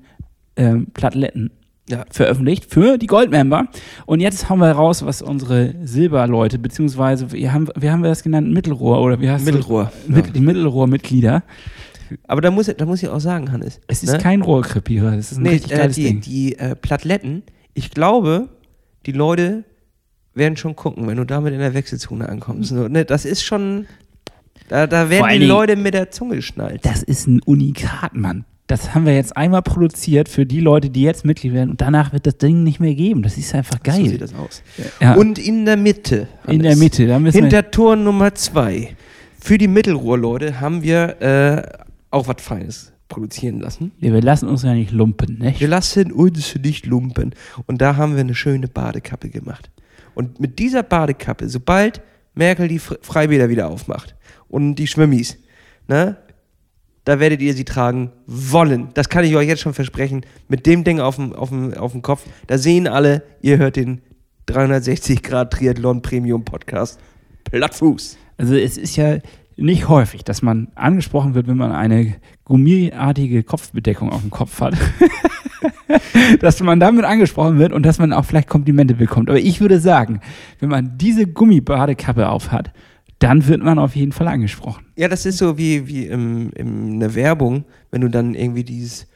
ähm, 0.55 0.87
Plateletten 0.93 1.51
Ja. 1.89 2.05
veröffentlicht 2.09 2.71
für 2.71 2.97
die 2.97 3.07
Goldmember. 3.07 3.67
Und 4.05 4.21
jetzt 4.21 4.49
haben 4.49 4.59
wir 4.59 4.71
raus, 4.71 5.05
was 5.05 5.21
unsere 5.21 5.75
Silberleute, 5.83 6.57
beziehungsweise 6.57 7.31
wir 7.33 7.51
haben, 7.51 7.67
wie 7.75 7.89
haben 7.91 8.01
wir 8.03 8.09
das 8.09 8.23
genannt? 8.23 8.51
Mittelrohr 8.53 9.01
oder 9.01 9.19
wie 9.19 9.29
heißt 9.29 9.43
Mittelrohr. 9.45 9.91
Das? 10.07 10.15
Mit, 10.15 10.35
die 10.35 10.39
Mittelrohrmitglieder. 10.39 11.43
Aber 12.27 12.41
da 12.41 12.51
muss, 12.51 12.67
da 12.67 12.85
muss 12.85 13.03
ich 13.03 13.09
auch 13.09 13.19
sagen, 13.19 13.51
Hannes. 13.51 13.81
Es 13.87 14.03
ist 14.03 14.13
ne? 14.13 14.17
kein 14.19 14.41
Rohrkrepierer, 14.41 15.15
das 15.15 15.31
ist 15.31 15.39
ein 15.39 15.43
Nee, 15.43 15.49
richtig 15.49 15.73
äh, 15.73 15.77
geiles 15.77 15.95
die, 15.95 16.03
Ding. 16.03 16.21
die 16.21 16.57
äh, 16.57 16.75
Plateletten, 16.75 17.43
ich 17.73 17.91
glaube, 17.91 18.49
die 19.05 19.11
Leute 19.11 19.65
werden 20.33 20.57
schon 20.57 20.75
gucken, 20.75 21.07
wenn 21.07 21.17
du 21.17 21.25
damit 21.25 21.53
in 21.53 21.59
der 21.59 21.73
Wechselzone 21.73 22.27
ankommst. 22.29 22.69
So, 22.69 22.87
ne, 22.87 23.05
das 23.05 23.25
ist 23.25 23.43
schon. 23.43 23.87
Da, 24.69 24.87
da 24.87 25.09
werden 25.09 25.39
die 25.39 25.45
Leute 25.45 25.75
mit 25.75 25.93
der 25.93 26.11
Zunge 26.11 26.37
geschnallt. 26.37 26.85
Das 26.85 27.03
ist 27.03 27.27
ein 27.27 27.41
Unikat, 27.45 28.15
Mann. 28.15 28.45
Das 28.67 28.95
haben 28.95 29.05
wir 29.05 29.13
jetzt 29.13 29.35
einmal 29.35 29.61
produziert 29.61 30.29
für 30.29 30.45
die 30.45 30.61
Leute, 30.61 30.89
die 30.89 31.01
jetzt 31.01 31.25
Mitglied 31.25 31.53
werden 31.53 31.69
und 31.69 31.81
danach 31.81 32.13
wird 32.13 32.25
das 32.25 32.37
Ding 32.37 32.63
nicht 32.63 32.79
mehr 32.79 32.95
geben. 32.95 33.21
Das 33.21 33.37
ist 33.37 33.53
einfach 33.53 33.75
So 33.75 33.83
geil. 33.91 34.07
sieht 34.07 34.21
das 34.21 34.33
aus. 34.33 34.63
Ja. 35.01 35.15
Und 35.15 35.37
in 35.37 35.65
der 35.65 35.75
Mitte. 35.77 36.27
in 36.47 36.59
Hannes, 36.59 36.63
der 36.63 36.75
Mitte, 36.77 37.07
da 37.07 37.19
müssen 37.19 37.35
wir, 37.35 37.41
Hinter 37.41 37.71
Tor 37.71 37.95
Nummer 37.97 38.33
zwei. 38.35 38.95
Für 39.39 39.57
die 39.57 39.67
Mittelrohrleute 39.67 40.61
haben 40.61 40.81
wir 40.81 41.21
äh, 41.21 41.61
auch 42.09 42.27
was 42.27 42.41
Feines 42.41 42.93
produzieren 43.09 43.59
lassen. 43.59 43.91
wir 43.99 44.21
lassen 44.21 44.47
uns 44.47 44.63
ja 44.63 44.73
nicht 44.73 44.91
lumpen, 44.91 45.37
ne? 45.39 45.53
Wir 45.57 45.67
lassen 45.67 46.11
uns 46.13 46.55
nicht 46.55 46.85
lumpen. 46.85 47.35
Und 47.67 47.81
da 47.81 47.97
haben 47.97 48.13
wir 48.13 48.21
eine 48.21 48.33
schöne 48.33 48.67
Badekappe 48.69 49.29
gemacht. 49.29 49.69
Und 50.15 50.39
mit 50.39 50.57
dieser 50.59 50.83
Badekappe, 50.83 51.49
sobald 51.49 52.01
Merkel 52.33 52.69
die 52.69 52.79
Fre- 52.79 52.97
Freibäder 53.01 53.49
wieder 53.49 53.67
aufmacht 53.69 54.15
und 54.47 54.75
die 54.75 54.87
Schwimmis, 54.87 55.37
ne, 55.87 56.17
da 57.05 57.19
werdet 57.19 57.41
ihr 57.41 57.53
sie 57.53 57.65
tragen 57.65 58.11
wollen. 58.25 58.89
Das 58.93 59.09
kann 59.09 59.25
ich 59.25 59.35
euch 59.35 59.47
jetzt 59.47 59.61
schon 59.61 59.73
versprechen. 59.73 60.25
Mit 60.47 60.65
dem 60.65 60.83
Ding 60.83 60.99
auf 60.99 61.17
dem, 61.17 61.33
auf 61.33 61.49
dem, 61.49 61.73
auf 61.73 61.91
dem 61.91 62.01
Kopf, 62.01 62.23
da 62.47 62.57
sehen 62.57 62.87
alle, 62.87 63.23
ihr 63.41 63.57
hört 63.57 63.75
den 63.75 64.01
360 64.45 65.23
Grad 65.23 65.51
Triathlon 65.51 66.01
Premium 66.01 66.43
Podcast. 66.45 66.99
Plattfuß. 67.45 68.17
Also 68.37 68.55
es 68.55 68.77
ist 68.77 68.95
ja 68.95 69.17
nicht 69.55 69.87
häufig, 69.87 70.23
dass 70.23 70.41
man 70.41 70.69
angesprochen 70.75 71.35
wird, 71.35 71.47
wenn 71.47 71.57
man 71.57 71.71
eine 71.71 72.15
gummiartige 72.45 73.43
Kopfbedeckung 73.43 74.11
auf 74.11 74.21
dem 74.21 74.31
Kopf 74.31 74.61
hat. 74.61 74.75
dass 76.39 76.59
man 76.61 76.79
damit 76.79 77.05
angesprochen 77.05 77.59
wird 77.59 77.71
und 77.71 77.85
dass 77.85 77.99
man 77.99 78.13
auch 78.13 78.25
vielleicht 78.25 78.49
Komplimente 78.49 78.95
bekommt. 78.95 79.29
Aber 79.29 79.39
ich 79.39 79.61
würde 79.61 79.79
sagen, 79.79 80.21
wenn 80.59 80.69
man 80.69 80.97
diese 80.97 81.27
Gummibadekappe 81.27 82.27
aufhat, 82.29 82.71
dann 83.23 83.47
wird 83.47 83.63
man 83.63 83.79
auf 83.79 83.95
jeden 83.95 84.11
Fall 84.11 84.27
angesprochen. 84.27 84.85
Ja, 84.97 85.07
das 85.07 85.25
ist 85.25 85.37
so 85.37 85.57
wie, 85.57 85.87
wie 85.87 86.07
im, 86.07 86.51
in 86.51 86.99
der 86.99 87.15
Werbung, 87.15 87.63
wenn 87.89 88.01
du 88.01 88.09
dann 88.09 88.35
irgendwie 88.35 88.65
dieses 88.65 89.07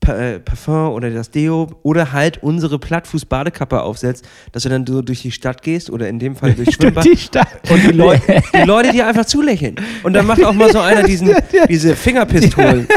Parfum 0.00 0.92
oder 0.92 1.10
das 1.10 1.30
Deo 1.30 1.68
oder 1.82 2.12
halt 2.12 2.42
unsere 2.42 2.78
Plattfuß-Badekappe 2.78 3.82
aufsetzt, 3.82 4.24
dass 4.52 4.62
du 4.62 4.68
dann 4.70 4.86
so 4.86 5.02
durch 5.02 5.22
die 5.22 5.30
Stadt 5.30 5.62
gehst 5.62 5.90
oder 5.90 6.08
in 6.08 6.18
dem 6.18 6.36
Fall 6.36 6.52
durchs 6.56 6.74
Schwimmbad 6.74 7.04
Die 7.04 7.16
Stadt. 7.16 7.48
und 7.70 7.82
die, 7.82 7.92
Leu 7.92 8.16
die 8.54 8.66
Leute 8.66 8.92
dir 8.92 9.06
einfach 9.06 9.26
zulächeln. 9.26 9.76
Und 10.02 10.14
dann 10.14 10.26
macht 10.26 10.42
auch 10.42 10.52
mal 10.54 10.72
so 10.72 10.80
einer 10.80 11.02
diesen, 11.02 11.30
diese 11.68 11.94
Fingerpistolen. 11.94 12.88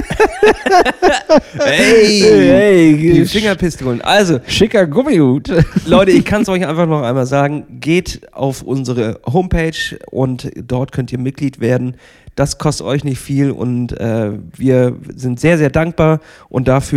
hey, 1.60 2.22
Hey, 2.22 2.98
die 2.98 3.26
Fingerpistolen. 3.26 4.02
Also, 4.02 4.40
Schicker 4.48 4.88
Gummihut. 4.88 5.52
Leute, 5.86 6.12
ich 6.12 6.26
kann 6.26 6.44
es 6.44 6.50
euch 6.50 6.66
einfach 6.66 6.88
noch 6.88 7.02
einmal 7.02 7.26
sagen. 7.26 7.66
Geht 7.80 8.22
auf 8.34 8.62
unsere 8.62 9.20
Homepage 9.26 9.98
und 10.10 10.50
dort 10.56 10.92
könnt 10.92 11.12
ihr 11.12 11.20
Mitglied 11.20 11.60
werden. 11.60 11.96
Das 12.36 12.58
kostet 12.58 12.88
euch 12.88 13.04
nicht 13.04 13.20
viel 13.20 13.52
und 13.52 13.92
äh, 14.00 14.32
wir 14.58 14.96
sind 15.16 15.40
sehr, 15.40 15.60
sehr 15.60 15.70
dankbar. 15.70 16.20
Und 16.50 16.68
dafür 16.68 16.93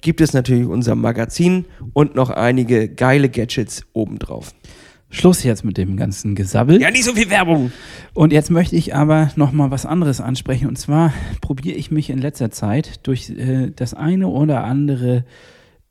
gibt 0.00 0.20
es 0.20 0.32
natürlich 0.32 0.66
unser 0.66 0.94
Magazin 0.94 1.66
und 1.92 2.14
noch 2.14 2.30
einige 2.30 2.88
geile 2.88 3.28
Gadgets 3.28 3.84
obendrauf. 3.92 4.52
Schluss 5.10 5.42
jetzt 5.42 5.64
mit 5.64 5.78
dem 5.78 5.96
ganzen 5.96 6.34
Gesabbel. 6.34 6.80
Ja, 6.80 6.90
nicht 6.90 7.04
so 7.04 7.14
viel 7.14 7.30
Werbung. 7.30 7.72
Und 8.12 8.32
jetzt 8.32 8.50
möchte 8.50 8.76
ich 8.76 8.94
aber 8.94 9.30
noch 9.36 9.52
mal 9.52 9.70
was 9.70 9.86
anderes 9.86 10.20
ansprechen. 10.20 10.68
Und 10.68 10.76
zwar 10.76 11.14
probiere 11.40 11.76
ich 11.76 11.90
mich 11.90 12.10
in 12.10 12.18
letzter 12.18 12.50
Zeit 12.50 13.06
durch 13.06 13.30
äh, 13.30 13.70
das 13.74 13.94
eine 13.94 14.28
oder 14.28 14.64
andere, 14.64 15.24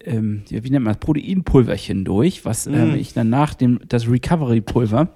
ähm, 0.04 0.44
ja, 0.50 0.64
wie 0.64 0.70
nennt 0.70 0.86
man 0.86 0.94
das, 0.94 1.00
Proteinpulverchen 1.00 2.06
durch, 2.06 2.46
was 2.46 2.68
ähm, 2.68 2.94
ich 2.96 3.14
dann 3.14 3.30
nach 3.30 3.56
dem, 3.56 3.80
das 3.88 4.08
Recovery-Pulver. 4.08 5.10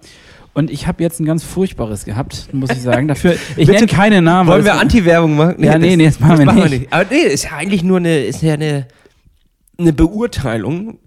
Und 0.54 0.70
ich 0.70 0.86
habe 0.88 1.02
jetzt 1.02 1.20
ein 1.20 1.26
ganz 1.26 1.44
furchtbares 1.44 2.04
gehabt, 2.04 2.54
muss 2.54 2.72
ich 2.72 2.82
sagen. 2.82 3.08
Dafür, 3.08 3.36
ich 3.56 3.68
nenne 3.68 3.88
keine 3.88 4.22
Namen. 4.22 4.50
Wollen 4.50 4.66
wir 4.66 4.72
das- 4.74 4.82
Anti-Werbung 4.82 5.36
machen? 5.36 5.64
Ja, 5.64 5.78
nee, 5.78 5.96
nee, 5.96 6.06
das 6.06 6.20
machen 6.20 6.40
wir 6.46 6.70
nicht. 6.70 6.92
Aber 6.92 7.06
nee, 7.10 7.22
ist 7.22 7.46
ja 7.46 7.52
eigentlich 7.52 7.84
nur 7.84 7.98
eine, 7.98 8.24
ist 8.26 8.42
ja 8.42 8.56
eine, 8.56 8.88
eine 9.78 9.94
Beurteilung. 9.94 11.00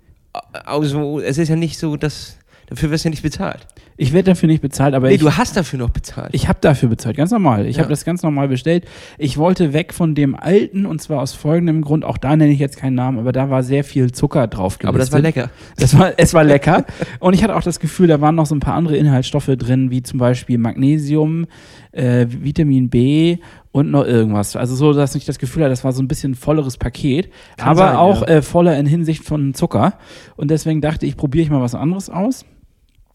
Also, 0.64 1.20
es 1.20 1.38
ist 1.38 1.48
ja 1.48 1.56
nicht 1.56 1.78
so, 1.78 1.96
dass, 1.96 2.38
Dafür 2.66 2.90
wirst 2.90 3.04
du 3.04 3.08
ja 3.08 3.10
nicht 3.10 3.22
bezahlt. 3.22 3.66
Ich 3.96 4.12
werde 4.12 4.32
dafür 4.32 4.48
nicht 4.48 4.60
bezahlt, 4.60 4.92
aber 4.94 5.06
Nee, 5.08 5.14
ich, 5.14 5.20
du 5.20 5.30
hast 5.36 5.56
dafür 5.56 5.78
noch 5.78 5.90
bezahlt. 5.90 6.30
ich 6.32 6.48
habe 6.48 6.58
dafür 6.60 6.88
bezahlt, 6.88 7.16
ganz 7.16 7.30
normal. 7.30 7.66
Ich 7.66 7.76
Ja. 7.76 7.82
habe 7.82 7.90
das 7.90 8.04
ganz 8.04 8.22
normal 8.24 8.48
bestellt. 8.48 8.86
Ich 9.18 9.38
wollte 9.38 9.72
weg 9.72 9.94
von 9.94 10.14
dem 10.16 10.34
alten 10.34 10.84
und 10.84 11.00
zwar 11.00 11.20
aus 11.20 11.32
folgendem 11.34 11.80
Grund, 11.82 12.04
auch 12.04 12.18
da 12.18 12.36
nenne 12.36 12.52
ich 12.52 12.58
jetzt 12.58 12.76
keinen 12.76 12.94
Namen, 12.94 13.18
aber 13.20 13.30
da 13.30 13.50
war 13.50 13.62
sehr 13.62 13.84
viel 13.84 14.10
Zucker 14.10 14.48
drauf 14.48 14.78
aber 14.82 14.98
das 14.98 15.12
war 15.12 15.20
gelistet. 15.20 15.44
lecker. 15.44 15.50
Das 15.76 15.96
war, 15.98 16.12
es 16.16 16.34
war 16.34 16.42
lecker. 16.44 16.84
Und 17.20 17.34
ich 17.34 17.44
hatte 17.44 17.54
auch 17.54 17.62
das 17.62 17.78
Gefühl, 17.78 18.08
da 18.08 18.20
waren 18.20 18.34
noch 18.34 18.46
so 18.46 18.54
ein 18.56 18.60
paar 18.60 18.74
andere 18.74 18.96
Inhaltsstoffe 18.96 19.46
drin, 19.56 19.90
wie 19.90 20.02
zum 20.02 20.18
Beispiel 20.18 20.58
Magnesium, 20.58 21.46
äh, 21.92 22.26
Vitamin 22.28 22.88
B 22.90 23.38
und 23.70 23.90
noch 23.92 24.04
irgendwas. 24.04 24.56
Also 24.56 24.74
so, 24.74 24.92
dass 24.92 25.14
ich 25.14 25.24
das 25.24 25.38
Gefühl 25.38 25.62
hatte, 25.62 25.70
das 25.70 25.84
war 25.84 25.92
so 25.92 26.02
ein 26.02 26.08
bisschen 26.08 26.34
volleres 26.34 26.76
Paket, 26.78 27.28
Kann 27.56 27.68
aber 27.68 27.86
sein, 27.88 27.96
auch 27.96 28.22
ja. 28.22 28.26
äh, 28.28 28.42
voller 28.42 28.76
in 28.76 28.86
Hinsicht 28.86 29.24
von 29.24 29.54
Zucker. 29.54 29.94
Und 30.36 30.50
deswegen 30.50 30.80
dachte 30.80 31.06
ich, 31.06 31.16
probiere 31.16 31.44
ich 31.44 31.50
mal 31.50 31.60
was 31.60 31.74
anderes 31.76 32.10
aus. 32.10 32.44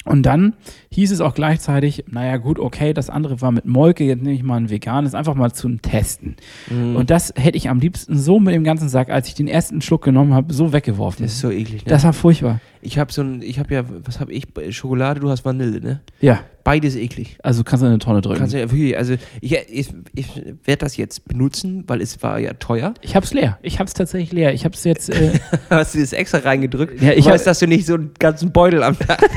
Und 0.05 0.23
dann 0.23 0.53
hieß 0.91 1.11
es 1.11 1.21
auch 1.21 1.33
gleichzeitig, 1.35 2.05
naja 2.09 2.37
gut, 2.37 2.57
okay, 2.59 2.93
das 2.93 3.09
andere 3.09 3.41
war 3.41 3.51
mit 3.51 3.65
Molke, 3.65 4.03
jetzt 4.03 4.21
nehme 4.23 4.35
ich 4.35 4.43
mal 4.43 4.57
ein 4.57 4.69
veganes, 4.69 5.13
einfach 5.13 5.35
mal 5.35 5.51
zum 5.51 5.81
Testen. 5.81 6.35
Mhm. 6.69 6.95
Und 6.95 7.09
das 7.09 7.33
hätte 7.35 7.57
ich 7.57 7.69
am 7.69 7.79
liebsten 7.79 8.17
so 8.17 8.39
mit 8.39 8.55
dem 8.55 8.63
ganzen 8.63 8.89
Sack, 8.89 9.09
als 9.09 9.27
ich 9.27 9.35
den 9.35 9.47
ersten 9.47 9.81
Schluck 9.81 10.03
genommen 10.03 10.33
habe, 10.33 10.51
so 10.53 10.73
weggeworfen. 10.73 11.23
Das 11.23 11.33
ist 11.33 11.39
so 11.41 11.51
eklig, 11.51 11.85
ne? 11.85 11.89
Das 11.91 12.03
war 12.03 12.13
furchtbar. 12.13 12.59
ich 12.81 12.97
habe 12.97 13.13
so 13.13 13.21
ein, 13.21 13.41
ich 13.41 13.59
habe 13.59 13.73
ja, 13.73 13.83
was 14.03 14.19
habe 14.19 14.33
ich? 14.33 14.47
Schokolade, 14.71 15.19
du 15.19 15.29
hast 15.29 15.45
Vanille, 15.45 15.79
ne? 15.79 16.01
Ja, 16.21 16.39
Beides 16.63 16.95
eklig. 16.95 17.37
also 17.41 17.63
kannst 17.63 17.81
du 17.81 17.87
in 17.87 17.91
eine 17.93 17.99
Tonne 17.99 18.21
drücken. 18.21 18.39
Kannst 18.39 18.53
du 18.53 18.59
ja 18.59 18.69
wirklich, 18.69 18.95
also 18.97 19.15
ich, 19.41 19.53
ich, 19.69 19.89
ich 20.13 20.27
werde 20.65 20.77
das 20.85 20.97
jetzt 20.97 21.27
benutzen, 21.27 21.83
weil 21.87 21.99
es 22.01 22.21
war 22.21 22.37
ja 22.39 22.53
teuer. 22.53 22.93
Ich 23.01 23.15
hab's 23.15 23.33
leer. 23.33 23.57
Ich 23.63 23.79
hab's 23.79 23.93
tatsächlich 23.93 24.31
leer. 24.33 24.53
Ich 24.53 24.65
hab's 24.65 24.83
jetzt. 24.83 25.09
Äh, 25.09 25.39
Hast 25.69 25.95
du 25.95 25.99
das 25.99 26.13
extra 26.13 26.39
reingedrückt? 26.39 27.01
Ja, 27.01 27.13
ich 27.13 27.27
hab- 27.27 27.43
dass 27.43 27.59
du 27.59 27.67
nicht 27.67 27.85
so 27.87 27.95
einen 27.95 28.11
ganzen 28.19 28.51
Beutel 28.51 28.83
am 28.83 28.97
Tag 28.99 29.19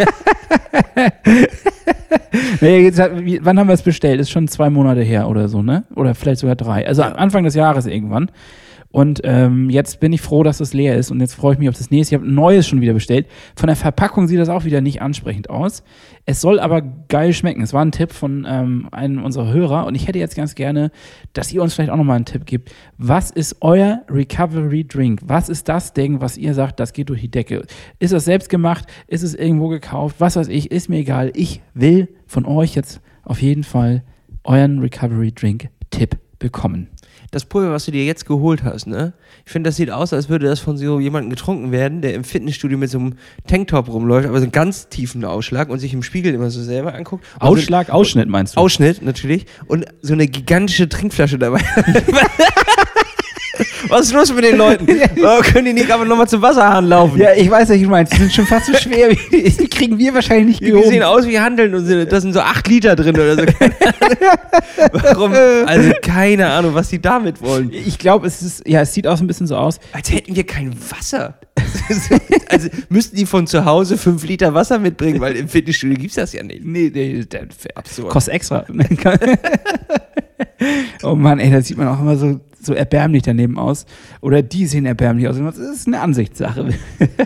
jetzt 2.68 2.98
wann 2.98 3.58
haben 3.58 3.68
wir 3.68 3.74
es 3.74 3.82
bestellt? 3.82 4.20
Ist 4.20 4.30
schon 4.30 4.48
zwei 4.48 4.70
Monate 4.70 5.02
her 5.02 5.28
oder 5.28 5.48
so, 5.48 5.62
ne? 5.62 5.84
Oder 5.94 6.14
vielleicht 6.14 6.40
sogar 6.40 6.56
drei. 6.56 6.86
Also 6.86 7.02
Ja. 7.02 7.12
Anfang 7.12 7.44
des 7.44 7.54
Jahres 7.54 7.86
irgendwann. 7.86 8.30
Und 8.92 9.22
ähm, 9.24 9.70
jetzt 9.70 10.00
bin 10.00 10.12
ich 10.12 10.20
froh, 10.20 10.42
dass 10.42 10.60
es 10.60 10.74
leer 10.74 10.96
ist. 10.96 11.10
Und 11.10 11.20
jetzt 11.20 11.34
freue 11.34 11.54
ich 11.54 11.58
mich 11.58 11.68
auf 11.70 11.76
das 11.76 11.90
nächste. 11.90 12.14
Ich 12.14 12.20
habe 12.20 12.30
ein 12.30 12.34
neues 12.34 12.68
schon 12.68 12.82
wieder 12.82 12.92
bestellt. 12.92 13.26
Von 13.56 13.68
der 13.68 13.76
Verpackung 13.76 14.28
sieht 14.28 14.38
das 14.38 14.50
auch 14.50 14.64
wieder 14.64 14.82
nicht 14.82 15.00
ansprechend 15.00 15.48
aus. 15.48 15.82
Es 16.24 16.40
soll 16.40 16.60
aber 16.60 16.82
geil 16.82 17.32
schmecken. 17.32 17.62
Es 17.62 17.72
war 17.72 17.84
ein 17.84 17.90
Tipp 17.90 18.12
von 18.12 18.46
ähm, 18.48 18.88
einem 18.92 19.24
unserer 19.24 19.52
Hörer. 19.52 19.86
Und 19.86 19.96
ich 19.96 20.06
hätte 20.06 20.20
jetzt 20.20 20.36
ganz 20.36 20.54
gerne, 20.54 20.92
dass 21.32 21.52
ihr 21.52 21.62
uns 21.62 21.74
vielleicht 21.74 21.90
auch 21.90 21.96
nochmal 21.96 22.16
einen 22.16 22.24
Tipp 22.24 22.46
gibt. 22.46 22.72
Was 22.96 23.32
ist 23.32 23.56
euer 23.60 24.02
Recovery 24.08 24.84
Drink? 24.84 25.20
Was 25.24 25.48
ist 25.48 25.68
das 25.68 25.94
Ding, 25.94 26.20
was 26.20 26.36
ihr 26.36 26.54
sagt, 26.54 26.78
das 26.78 26.92
geht 26.92 27.08
durch 27.08 27.22
die 27.22 27.30
Decke? 27.30 27.66
Ist 27.98 28.12
das 28.12 28.24
selbst 28.24 28.48
gemacht? 28.48 28.86
Ist 29.08 29.22
es 29.22 29.34
irgendwo 29.34 29.68
gekauft? 29.68 30.16
Was 30.20 30.36
weiß 30.36 30.48
ich? 30.48 30.70
Ist 30.70 30.88
mir 30.88 30.98
egal. 30.98 31.32
Ich 31.34 31.60
will 31.74 32.08
von 32.26 32.46
euch 32.46 32.76
jetzt 32.76 33.00
auf 33.24 33.42
jeden 33.42 33.64
Fall 33.64 34.04
euren 34.44 34.78
Recovery 34.78 35.32
Drink 35.32 35.70
Tipp 35.90 36.18
bekommen. 36.38 36.88
Das 37.32 37.46
Pulver, 37.46 37.72
was 37.72 37.86
du 37.86 37.92
dir 37.92 38.04
jetzt 38.04 38.26
geholt 38.26 38.62
hast, 38.62 38.86
ne? 38.86 39.14
Ich 39.46 39.52
finde, 39.52 39.68
das 39.68 39.76
sieht 39.76 39.90
aus, 39.90 40.12
als 40.12 40.28
würde 40.28 40.46
das 40.46 40.60
von 40.60 40.76
so 40.76 41.00
jemandem 41.00 41.30
getrunken 41.30 41.72
werden, 41.72 42.02
der 42.02 42.12
im 42.12 42.24
Fitnessstudio 42.24 42.76
mit 42.76 42.90
so 42.90 42.98
einem 42.98 43.14
Tanktop 43.46 43.88
rumläuft, 43.88 44.28
aber 44.28 44.36
so 44.36 44.42
einen 44.42 44.52
ganz 44.52 44.90
tiefen 44.90 45.24
Ausschlag 45.24 45.70
und 45.70 45.78
sich 45.78 45.94
im 45.94 46.02
Spiegel 46.02 46.34
immer 46.34 46.50
so 46.50 46.62
selber 46.62 46.94
anguckt. 46.94 47.24
Und 47.40 47.40
so 47.40 47.46
Ausschlag, 47.54 47.88
Ausschnitt 47.88 48.28
meinst 48.28 48.54
du? 48.54 48.60
Ausschnitt, 48.60 49.00
natürlich. 49.00 49.46
Und 49.66 49.86
so 50.02 50.12
eine 50.12 50.28
gigantische 50.28 50.90
Trinkflasche 50.90 51.38
dabei. 51.38 51.62
Was 53.88 54.06
ist 54.06 54.12
los 54.12 54.32
mit 54.34 54.44
den 54.44 54.56
Leuten? 54.56 54.86
Oh, 55.24 55.40
können 55.42 55.66
die 55.66 55.72
nicht 55.74 55.90
einfach 55.90 56.06
nochmal 56.06 56.26
zum 56.28 56.40
Wasserhahn 56.42 56.86
laufen? 56.86 57.18
ja, 57.20 57.32
ich 57.36 57.50
weiß, 57.50 57.68
was 57.68 57.78
du 57.78 57.86
meinst. 57.88 58.12
Die 58.12 58.16
sind 58.18 58.32
schon 58.32 58.46
fast 58.46 58.66
so 58.66 58.74
schwer. 58.74 59.10
wie- 59.10 59.42
Die 59.50 59.68
kriegen 59.68 59.98
wir 59.98 60.14
wahrscheinlich 60.14 60.60
nicht 60.60 60.74
Die 60.74 60.88
sehen 60.88 61.02
aus 61.02 61.26
wie 61.26 61.38
Handeln 61.38 61.74
und 61.74 61.84
sind, 61.84 62.10
da 62.10 62.20
sind 62.20 62.32
so 62.32 62.40
acht 62.40 62.66
Liter 62.68 62.96
drin 62.96 63.14
oder 63.14 63.36
so. 63.36 63.42
Warum? 64.92 65.32
Also 65.66 65.90
keine 66.02 66.48
Ahnung, 66.50 66.74
was 66.74 66.88
die 66.88 67.00
damit 67.00 67.40
wollen. 67.42 67.70
Ich 67.72 67.98
glaube, 67.98 68.26
es 68.26 68.42
ist, 68.42 68.66
ja, 68.66 68.80
es 68.80 68.94
sieht 68.94 69.06
auch 69.06 69.16
so 69.16 69.24
ein 69.24 69.26
bisschen 69.26 69.46
so 69.46 69.56
aus. 69.56 69.78
Als 69.92 70.10
hätten 70.10 70.34
wir 70.34 70.44
kein 70.44 70.74
Wasser. 70.90 71.38
also 72.48 72.68
müssten 72.88 73.16
die 73.16 73.26
von 73.26 73.46
zu 73.46 73.64
Hause 73.64 73.96
fünf 73.98 74.24
Liter 74.26 74.54
Wasser 74.54 74.78
mitbringen, 74.78 75.20
weil 75.20 75.36
im 75.36 75.48
Fitnessstudio 75.48 75.96
gibt's 75.98 76.16
das 76.16 76.32
ja 76.32 76.42
nicht. 76.42 76.64
Nee, 76.64 76.90
nee, 76.92 77.24
der 77.24 77.46
Absurd. 77.74 78.08
kostet 78.10 78.34
extra. 78.34 78.64
oh 81.02 81.14
Mann, 81.14 81.38
ey, 81.38 81.50
da 81.50 81.60
sieht 81.60 81.76
man 81.76 81.88
auch 81.88 82.00
immer 82.00 82.16
so, 82.16 82.40
so 82.64 82.74
erbärmlich 82.74 83.22
daneben 83.22 83.58
aus. 83.58 83.86
Oder 84.20 84.42
die 84.42 84.66
sehen 84.66 84.86
erbärmlich 84.86 85.28
aus. 85.28 85.36
Das 85.38 85.58
ist 85.58 85.86
eine 85.86 86.00
Ansichtssache. 86.00 86.68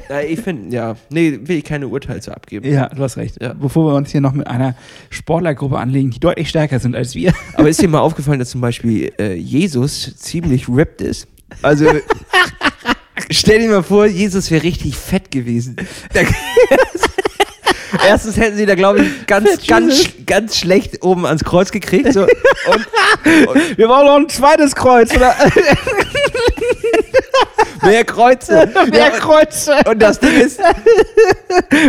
Ja, 0.09 0.21
ich 0.21 0.41
finde, 0.41 0.75
ja, 0.75 0.97
nee, 1.11 1.39
will 1.43 1.59
ich 1.59 1.65
keine 1.65 1.89
Urteile 1.89 2.21
zu 2.21 2.35
abgeben. 2.35 2.71
ja, 2.71 2.89
du 2.89 3.03
hast 3.03 3.17
recht. 3.17 3.41
Ja. 3.41 3.53
Bevor 3.55 3.91
wir 3.93 3.97
uns 3.97 4.11
hier 4.11 4.21
noch 4.21 4.33
mit 4.33 4.47
einer 4.47 4.75
Sportlergruppe 5.11 5.79
anlegen, 5.79 6.11
die 6.11 6.21
deutlich 6.21 6.49
stärker 6.49 6.79
sind 6.79 6.95
als 6.95 7.15
wir. 7.15 7.33
Aber 7.55 7.69
ist 7.69 7.81
dir 7.81 7.89
mal 7.89 8.01
aufgefallen, 8.01 8.39
dass 8.39 8.51
zum 8.51 8.61
Beispiel 8.61 9.13
äh, 9.19 9.35
Jesus 9.35 10.17
ziemlich 10.17 10.69
ripped 10.69 11.01
ist? 11.01 11.29
Also, 11.63 11.87
stell 13.31 13.61
dir 13.61 13.69
mal 13.69 13.83
vor, 13.83 14.07
Jesus 14.07 14.51
wäre 14.51 14.63
richtig 14.63 14.97
fett 14.97 15.31
gewesen. 15.31 15.77
Da- 17.93 18.05
Erstens 18.09 18.37
hätten 18.37 18.57
sie 18.57 18.67
da, 18.67 18.75
glaube 18.75 19.01
ich, 19.01 19.27
ganz, 19.27 19.49
Fett 19.49 19.69
ganz, 19.69 19.95
sch- 19.95 20.11
ganz 20.27 20.57
schlecht 20.59 21.03
oben 21.03 21.25
ans 21.27 21.45
Kreuz 21.45 21.71
gekriegt. 21.71 22.13
So. 22.13 22.23
Und 23.47 23.79
Wir 23.79 23.87
brauchen 23.87 24.07
noch 24.07 24.17
ein 24.17 24.29
zweites 24.29 24.75
Kreuz, 24.75 25.15
oder? 25.15 25.35
mehr 27.83 28.05
Kreuze. 28.05 28.69
Mehr 28.91 28.99
Ja, 28.99 29.11
Kreuze. 29.11 29.73
Und 29.89 30.01
das 30.03 30.19
Ding 30.21 30.35
ist, 30.41 30.61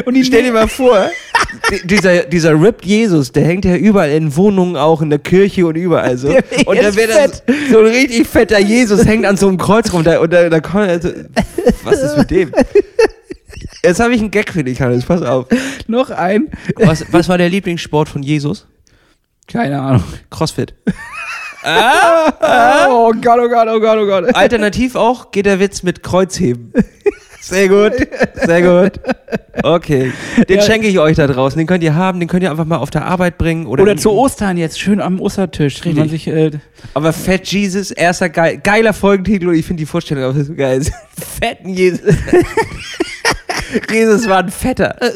Und 0.06 0.14
die 0.14 0.24
stell 0.24 0.44
dir 0.44 0.52
mal 0.52 0.68
vor, 0.68 1.10
di- 1.72 1.88
dieser, 1.88 2.24
dieser 2.24 2.60
ripped 2.62 2.86
Jesus, 2.86 3.32
der 3.32 3.44
hängt 3.46 3.66
ja 3.66 3.76
überall 3.76 4.10
in 4.12 4.36
Wohnungen 4.36 4.76
auch, 4.76 5.02
in 5.02 5.10
der 5.10 5.20
Kirche 5.20 5.66
und 5.66 5.76
überall 5.76 6.18
so. 6.18 6.30
Der 6.30 6.44
Und 6.66 6.82
dann 6.82 6.96
wäre 6.96 7.28
das 7.28 7.44
so 7.72 7.80
ein 7.80 7.86
richtig 7.86 8.28
fetter 8.28 8.60
Jesus, 8.60 9.06
hängt 9.06 9.26
an 9.26 9.38
so 9.38 9.48
einem 9.48 9.58
Kreuz 9.58 9.92
rum. 9.94 10.04
Da, 10.04 10.20
und 10.20 10.32
da, 10.32 10.50
da 10.50 10.60
kommt 10.60 10.90
also, 10.90 11.10
was 11.84 12.02
ist 12.02 12.18
mit 12.18 12.32
dem? 12.32 12.52
Jetzt 13.84 14.00
habe 14.00 14.14
ich 14.14 14.22
einen 14.22 14.32
Gag 14.32 14.52
für 14.52 14.64
dich, 14.64 14.82
Hannes, 14.82 15.06
pass 15.06 15.22
auf. 15.22 15.46
noch 15.88 16.10
ein. 16.10 16.50
Was, 16.76 17.06
was 17.12 17.30
war 17.30 17.38
der 17.38 17.50
Lieblingssport 17.50 18.10
von 18.10 18.24
Jesus? 18.24 18.68
Keine 19.48 19.80
Ahnung. 19.82 20.04
Crossfit. 20.30 20.74
Oh 21.70 23.12
Gott, 23.22 23.40
oh 23.44 23.50
Gott, 23.50 23.68
oh 23.70 23.80
Gott, 23.82 23.98
oh 23.98 24.06
Gott. 24.06 24.36
Alternativ 24.36 24.96
auch 24.96 25.32
geht 25.32 25.46
der 25.46 25.60
Witz 25.60 25.84
mit 25.84 26.02
Kreuzheben. 26.02 26.72
Sehr 27.42 27.70
gut, 27.70 27.94
sehr 28.46 28.62
gut. 28.62 29.00
Okay, 29.64 30.12
den 30.50 30.58
Ja. 30.58 30.64
schenke 30.64 30.88
ich 30.88 31.00
euch 31.00 31.16
da 31.16 31.28
draußen. 31.28 31.58
Den 31.58 31.66
könnt 31.68 31.82
ihr 31.84 31.96
haben, 31.96 32.20
den 32.20 32.28
könnt 32.28 32.44
ihr 32.44 32.52
einfach 32.52 32.66
mal 32.66 32.78
auf 32.78 32.90
der 32.90 33.06
Arbeit 33.06 33.38
bringen. 33.38 33.68
Oder, 33.68 33.84
Oder 33.84 33.96
zu 33.96 34.12
Ostern 34.12 34.58
jetzt, 34.58 34.80
schön 34.82 35.00
am 35.00 35.22
Ostertisch. 35.22 35.76
Richtig. 35.78 35.96
Man 35.96 36.10
sich, 36.10 36.28
äh, 36.28 36.52
Aber 36.94 37.14
Fat 37.14 37.48
Jesus, 37.48 37.92
erster 37.92 38.28
geil, 38.30 38.60
geiler 38.62 38.92
Folgentitel 38.92 39.48
und 39.48 39.56
ich 39.56 39.66
finde 39.66 39.82
die 39.82 39.86
Vorstellung 39.86 40.26
auch 40.26 40.36
so 40.44 40.54
geil. 40.56 40.82
Fetten 41.40 41.70
Jesus. 41.70 42.02
Jesus 43.91 44.28
war 44.28 44.39
ein 44.39 44.49
Fetter. 44.49 44.95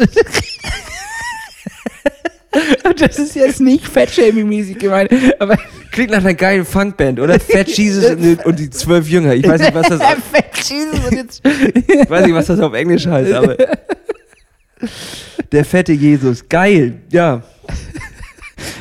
das 2.98 3.20
ist 3.20 3.36
jetzt 3.36 3.62
nicht 3.62 3.86
Fettshaming-mäßig 3.86 4.80
gemeint, 4.80 5.12
aber 5.40 5.58
Klingt 5.92 6.12
nach 6.12 6.20
einer 6.20 6.34
geilen 6.34 6.66
Funkband, 6.66 7.20
oder? 7.20 7.38
Fat 7.38 7.68
Jesus 7.68 8.06
und, 8.46 8.60
die 8.60 8.70
zwölf 8.70 9.10
Jünger. 9.10 9.36
Ich 9.36 9.46
weiß 9.46 9.60
nicht, 9.60 9.76
was 9.76 9.90
das, 9.90 10.02
Fett 10.32 10.58
Jesus 10.64 11.00
und 11.06 11.18
jetzt. 11.18 11.42
ich 11.46 12.10
weiß 12.10 12.26
nicht, 12.26 12.34
was 12.34 12.46
das 12.46 12.62
auf 12.62 12.74
Englisch 12.74 13.06
heißt, 13.06 13.34
aber. 13.34 13.58
Der 15.52 15.66
fette 15.66 15.92
Jesus. 15.92 16.48
Geil, 16.48 17.02
ja. 17.12 17.44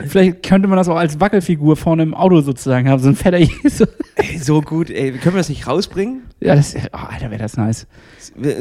Vielleicht 0.07 0.43
könnte 0.43 0.69
man 0.69 0.77
das 0.77 0.89
auch 0.89 0.97
als 0.97 1.21
Wackelfigur 1.21 1.77
vorne 1.77 2.03
im 2.03 2.15
Auto 2.15 2.41
sozusagen 2.41 2.89
haben, 2.89 3.03
so 3.03 3.09
ein 3.09 3.17
fetter 3.17 3.39
Jesus. 3.63 3.89
Ey, 4.17 4.39
so 4.39 4.63
gut, 4.63 4.91
ey. 4.91 5.13
Können 5.13 5.35
wir 5.35 5.41
das 5.41 5.49
nicht 5.49 5.67
rausbringen? 5.67 6.23
Ja, 6.41 6.55
das, 6.55 6.75
oh, 6.93 6.97
Alter, 6.97 7.31
wäre 7.31 7.43
das 7.43 7.57
nice. 7.57 7.87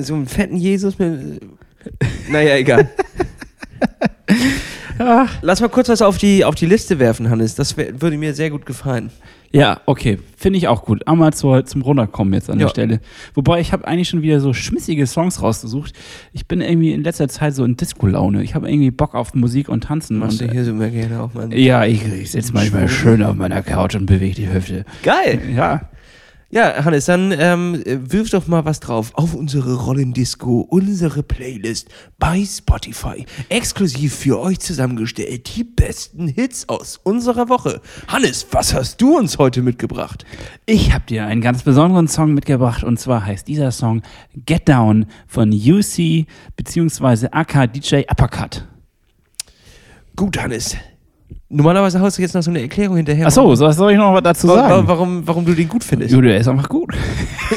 So 0.02 0.16
einen 0.16 0.28
fetten 0.28 0.56
Jesus 0.56 1.00
mit. 1.00 1.42
Naja, 2.30 2.56
egal. 2.56 2.90
Ach. 4.98 5.34
Lass 5.42 5.62
mal 5.62 5.70
kurz 5.70 5.90
was 5.90 6.02
auf 6.02 6.18
die, 6.18 6.44
auf 6.44 6.56
die 6.56 6.66
Liste 6.66 7.00
werfen, 7.00 7.30
Hannes. 7.30 7.56
Das 7.56 7.78
würde 7.78 8.18
mir 8.18 8.34
sehr 8.34 8.50
gut 8.50 8.66
gefallen. 8.66 9.12
Ja, 9.52 9.82
okay, 9.88 10.20
finde 10.38 10.58
ich 10.60 10.68
auch 10.68 10.84
gut. 10.84 11.08
Einmal 11.08 11.34
zur, 11.34 11.66
zum 11.66 11.82
Runterkommen 11.82 12.34
jetzt 12.36 12.50
an 12.50 12.60
der 12.60 12.68
Ja. 12.68 12.70
Stelle. 12.70 13.00
Wobei 13.34 13.60
ich 13.60 13.74
habe 13.74 13.88
eigentlich 13.88 14.08
schon 14.10 14.22
wieder 14.22 14.40
so 14.40 14.54
schmissige 14.54 15.08
Songs 15.08 15.42
rausgesucht. 15.42 15.94
Ich 16.34 16.46
bin 16.48 16.62
irgendwie 16.62 16.94
in 16.94 17.04
letzter 17.04 17.28
Zeit 17.28 17.56
so 17.56 17.64
in 17.66 17.76
Disco-Laune. 17.76 18.44
Ich 18.44 18.54
habe 18.54 18.70
irgendwie 18.70 18.92
Bock 18.92 19.16
auf 19.16 19.34
Musik 19.34 19.68
und 19.68 19.86
Tanzen. 19.86 20.20
Machst 20.20 20.42
und, 20.42 20.50
du 20.50 20.54
hier 20.54 20.66
so 20.66 20.74
mehr 20.74 20.92
gerne 20.92 21.30
mal. 21.34 21.52
äh, 21.52 21.60
ja, 21.60 21.84
ich, 21.86 22.06
ich 22.06 22.32
sitze 22.32 22.54
manchmal 22.54 22.88
schön 22.88 23.24
auf 23.24 23.36
meiner 23.36 23.64
Couch 23.64 23.96
und 23.96 24.06
bewege 24.06 24.36
die 24.36 24.54
Hüfte. 24.54 24.86
Geil. 25.02 25.42
Ja, 25.56 25.90
Ja, 26.52 26.84
Hannes, 26.84 27.06
dann 27.06 27.32
ähm, 27.32 27.84
wirf 27.86 28.32
doch 28.32 28.48
mal 28.48 28.66
was 28.66 28.80
drauf 28.80 29.12
auf 29.14 29.36
unsere 29.36 29.76
Rollendisco, 29.76 30.62
unsere 30.62 31.22
Playlist 31.22 31.90
bei 32.18 32.44
Spotify. 32.44 33.24
Exklusiv 33.50 34.16
für 34.16 34.40
euch 34.40 34.60
zusammengestellt 34.60 35.56
die 35.56 35.64
besten 35.64 36.28
Hits 36.28 36.68
aus 36.68 36.98
unserer 37.04 37.50
Woche. 37.50 37.82
Hannes, 38.08 38.48
was 38.50 38.74
hast 38.74 39.00
du 39.00 39.16
uns 39.16 39.38
heute 39.38 39.62
mitgebracht? 39.62 40.26
Ich 40.66 40.92
habe 40.92 41.06
dir 41.06 41.28
einen 41.28 41.42
ganz 41.42 41.62
besonderen 41.62 42.08
Song 42.08 42.34
mitgebracht 42.34 42.84
und 42.84 43.00
zwar 43.00 43.24
heißt 43.24 43.48
dieser 43.48 43.72
Song 43.72 44.02
Get 44.34 44.68
Down 44.68 45.06
von 45.28 45.54
UC 45.54 46.26
bzw. 46.56 47.28
AK 47.32 47.74
DJ 47.74 48.06
Uppercut. 48.10 48.68
Gut, 50.16 50.42
Hannes. 50.42 50.76
Normalerweise 51.52 52.00
haust 52.00 52.20
du 52.20 52.22
jetzt 52.22 52.36
noch 52.36 52.44
so 52.44 52.52
eine 52.52 52.62
Erklärung 52.62 52.98
hinterher. 52.98 53.26
Achso, 53.26 53.50
was 53.60 53.76
soll 53.76 53.92
ich 53.92 53.98
noch 53.98 54.14
was 54.14 54.22
dazu 54.22 54.46
sagen? 54.48 54.70
warum, 54.70 54.88
warum, 54.88 55.28
warum 55.28 55.46
du 55.46 55.54
den 55.56 55.68
gut 55.68 55.84
findest. 55.84 56.14
Der 56.14 56.38
ist 56.38 56.48
einfach 56.48 56.70
gut. 56.70 56.96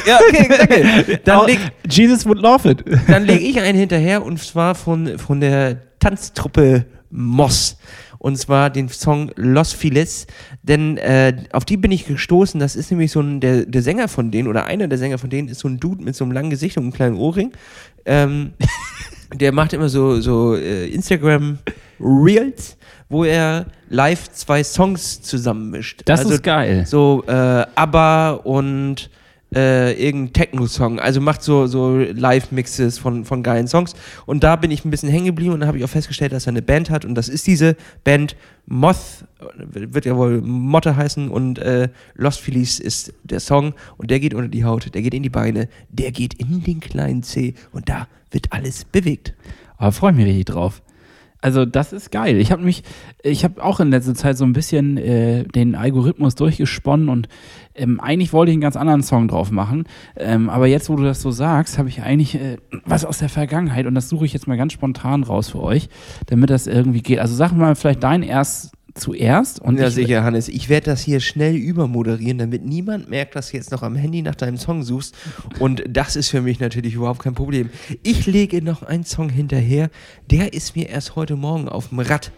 Ja, 0.07 0.17
okay, 0.27 0.47
danke. 0.49 1.19
Dann 1.23 1.45
leg, 1.45 1.59
Jesus 1.87 2.25
would 2.25 2.39
love 2.39 2.67
it. 2.67 2.83
dann 3.07 3.25
leg 3.25 3.41
ich 3.43 3.61
einen 3.61 3.77
hinterher 3.77 4.25
und 4.25 4.39
zwar 4.39 4.73
von, 4.73 5.19
von 5.19 5.39
der 5.39 5.77
Tanztruppe 5.99 6.87
Moss. 7.11 7.77
Und 8.17 8.37
zwar 8.37 8.71
den 8.71 8.89
Song 8.89 9.29
Los 9.35 9.71
Files. 9.73 10.25
Denn 10.63 10.97
äh, 10.97 11.43
auf 11.51 11.63
die 11.63 11.77
bin 11.77 11.91
ich 11.91 12.07
gestoßen. 12.07 12.59
Das 12.59 12.75
ist 12.75 12.89
nämlich 12.89 13.11
so 13.11 13.19
ein, 13.19 13.39
der, 13.39 13.67
der 13.67 13.83
Sänger 13.83 14.07
von 14.07 14.31
denen 14.31 14.47
oder 14.47 14.65
einer 14.65 14.87
der 14.87 14.97
Sänger 14.97 15.19
von 15.19 15.29
denen 15.29 15.47
ist 15.47 15.59
so 15.59 15.67
ein 15.67 15.79
Dude 15.79 16.03
mit 16.03 16.15
so 16.15 16.23
einem 16.23 16.31
langen 16.31 16.49
Gesicht 16.49 16.77
und 16.77 16.85
einem 16.85 16.93
kleinen 16.93 17.17
Ohrring. 17.17 17.51
Ähm, 18.05 18.53
der 19.35 19.51
macht 19.51 19.73
immer 19.73 19.89
so, 19.89 20.19
so 20.21 20.55
äh, 20.55 20.87
Instagram 20.87 21.59
Reels, 21.99 22.77
wo 23.13 23.23
er 23.23 23.67
live 23.89 24.31
zwei 24.31 24.63
Songs 24.63 25.21
zusammenmischt. 25.21 26.01
Das 26.05 26.21
also, 26.21 26.33
ist 26.33 26.43
geil. 26.43 26.85
So 26.85 27.23
äh, 27.27 27.65
ABBA 27.75 28.31
und 28.31 29.09
äh, 29.55 29.93
irgendein 30.03 30.33
Techno-Song. 30.33 30.99
Also 30.99 31.21
macht 31.21 31.43
so, 31.43 31.67
so 31.67 31.97
Live-Mixes 31.97 32.97
von, 32.97 33.23
von 33.23 33.43
geilen 33.43 33.67
Songs. 33.67 33.93
Und 34.25 34.43
da 34.43 34.55
bin 34.55 34.71
ich 34.71 34.83
ein 34.83 34.89
bisschen 34.89 35.09
hängen 35.09 35.27
geblieben 35.27 35.53
und 35.53 35.59
da 35.59 35.67
habe 35.67 35.77
ich 35.77 35.83
auch 35.83 35.89
festgestellt, 35.89 36.31
dass 36.31 36.47
er 36.47 36.53
eine 36.53 36.63
Band 36.63 36.89
hat. 36.89 37.05
Und 37.05 37.13
das 37.13 37.29
ist 37.29 37.45
diese 37.45 37.75
Band 38.03 38.35
Moth, 38.65 39.25
wird 39.57 40.05
ja 40.05 40.17
wohl 40.17 40.41
Motte 40.41 40.95
heißen. 40.95 41.29
Und 41.29 41.59
äh, 41.59 41.89
Lost 42.15 42.39
Phillies 42.39 42.79
ist 42.79 43.13
der 43.23 43.39
Song. 43.39 43.75
Und 43.97 44.09
der 44.09 44.19
geht 44.19 44.33
unter 44.33 44.49
die 44.49 44.65
Haut, 44.65 44.93
der 44.93 45.03
geht 45.03 45.13
in 45.13 45.21
die 45.21 45.29
Beine, 45.29 45.69
der 45.89 46.11
geht 46.11 46.33
in 46.33 46.63
den 46.63 46.79
kleinen 46.79 47.21
Zeh. 47.21 47.53
Und 47.71 47.89
da 47.89 48.07
wird 48.31 48.51
alles 48.51 48.85
bewegt. 48.85 49.35
Aber 49.77 49.91
freue 49.91 50.13
mich 50.13 50.25
richtig 50.25 50.45
drauf. 50.45 50.81
Also 51.43 51.65
das 51.65 51.91
ist 51.91 52.09
geil. 52.09 52.37
Ich 52.37 52.53
habe 52.53 52.63
mich, 52.63 52.83
ich 53.21 53.43
habe 53.43 53.61
auch 53.61 53.81
in 53.81 53.91
letzter 53.91 54.15
Zeit 54.15 54.37
so 54.37 54.45
ein 54.45 54.53
bisschen 54.53 54.95
äh, 54.95 55.43
den 55.43 55.75
Algorithmus 55.75 56.35
durchgesponnen 56.35 57.09
und 57.09 57.27
ähm, 57.75 57.99
eigentlich 57.99 58.31
wollte 58.31 58.51
ich 58.51 58.55
einen 58.55 58.61
ganz 58.61 58.77
anderen 58.77 59.03
Song 59.03 59.27
drauf 59.27 59.51
machen. 59.51 59.83
Ähm, 60.15 60.49
aber 60.49 60.67
jetzt, 60.67 60.89
wo 60.89 60.95
du 60.95 61.03
das 61.03 61.21
so 61.21 61.31
sagst, 61.31 61.77
habe 61.77 61.89
ich 61.89 62.01
eigentlich 62.01 62.35
äh, 62.35 62.59
was 62.85 63.03
aus 63.03 63.17
der 63.17 63.27
Vergangenheit 63.27 63.87
und 63.87 63.93
das 63.93 64.07
suche 64.07 64.23
ich 64.23 64.31
jetzt 64.31 64.47
mal 64.47 64.55
ganz 64.55 64.71
spontan 64.71 65.23
raus 65.23 65.49
für 65.49 65.61
euch, 65.61 65.89
damit 66.27 66.49
das 66.49 66.65
irgendwie 66.65 67.01
geht. 67.01 67.19
Also 67.19 67.35
sag 67.35 67.51
mal 67.51 67.75
vielleicht 67.75 68.03
dein 68.03 68.23
erst 68.23 68.71
zuerst 68.95 69.59
und 69.59 69.79
ja, 69.79 69.87
ich, 69.87 69.93
sicher, 69.93 70.23
Hannes. 70.23 70.47
Ich 70.47 70.69
werde 70.69 70.85
das 70.85 71.01
hier 71.01 71.19
schnell 71.19 71.55
übermoderieren, 71.55 72.37
damit 72.37 72.63
niemand 72.63 73.09
merkt, 73.09 73.35
dass 73.35 73.51
du 73.51 73.57
jetzt 73.57 73.71
noch 73.71 73.83
am 73.83 73.95
Handy 73.95 74.21
nach 74.21 74.35
deinem 74.35 74.57
Song 74.57 74.83
suchst. 74.83 75.15
Und 75.59 75.83
das 75.87 76.15
ist 76.15 76.29
für 76.29 76.41
mich 76.41 76.59
natürlich 76.59 76.93
überhaupt 76.93 77.23
kein 77.23 77.33
Problem. 77.33 77.69
Ich 78.03 78.25
lege 78.25 78.61
noch 78.61 78.83
einen 78.83 79.03
Song 79.03 79.29
hinterher. 79.29 79.89
Der 80.29 80.53
ist 80.53 80.75
mir 80.75 80.89
erst 80.89 81.15
heute 81.15 81.35
Morgen 81.35 81.67
auf 81.67 81.89
dem 81.89 81.99
Rad 81.99 82.31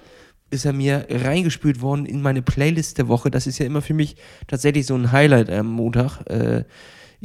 ist 0.51 0.65
er 0.65 0.73
mir 0.73 1.07
reingespült 1.09 1.81
worden 1.81 2.05
in 2.05 2.21
meine 2.21 2.41
Playlist 2.41 2.97
der 2.97 3.07
Woche. 3.07 3.31
Das 3.31 3.47
ist 3.47 3.57
ja 3.57 3.65
immer 3.65 3.81
für 3.81 3.93
mich 3.93 4.15
tatsächlich 4.47 4.85
so 4.85 4.95
ein 4.95 5.11
Highlight 5.11 5.49
am 5.49 5.67
Montag. 5.67 6.21
Äh, 6.27 6.63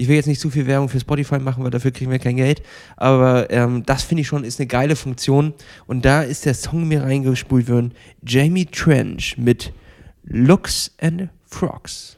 ich 0.00 0.08
will 0.08 0.16
jetzt 0.16 0.26
nicht 0.26 0.40
zu 0.40 0.48
viel 0.48 0.66
Werbung 0.66 0.88
für 0.88 0.98
Spotify 0.98 1.38
machen, 1.38 1.62
weil 1.62 1.70
dafür 1.70 1.90
kriegen 1.90 2.10
wir 2.10 2.18
kein 2.18 2.36
Geld. 2.36 2.62
Aber 2.96 3.50
ähm, 3.50 3.84
das 3.84 4.02
finde 4.02 4.22
ich 4.22 4.28
schon 4.28 4.44
ist 4.44 4.58
eine 4.58 4.66
geile 4.66 4.96
Funktion. 4.96 5.52
Und 5.86 6.06
da 6.06 6.22
ist 6.22 6.46
der 6.46 6.54
Song 6.54 6.88
mir 6.88 7.02
reingespult 7.02 7.68
worden. 7.68 7.92
Jamie 8.26 8.64
Trench 8.64 9.36
mit 9.36 9.74
Looks 10.24 10.92
and 11.02 11.28
Frogs. 11.44 12.16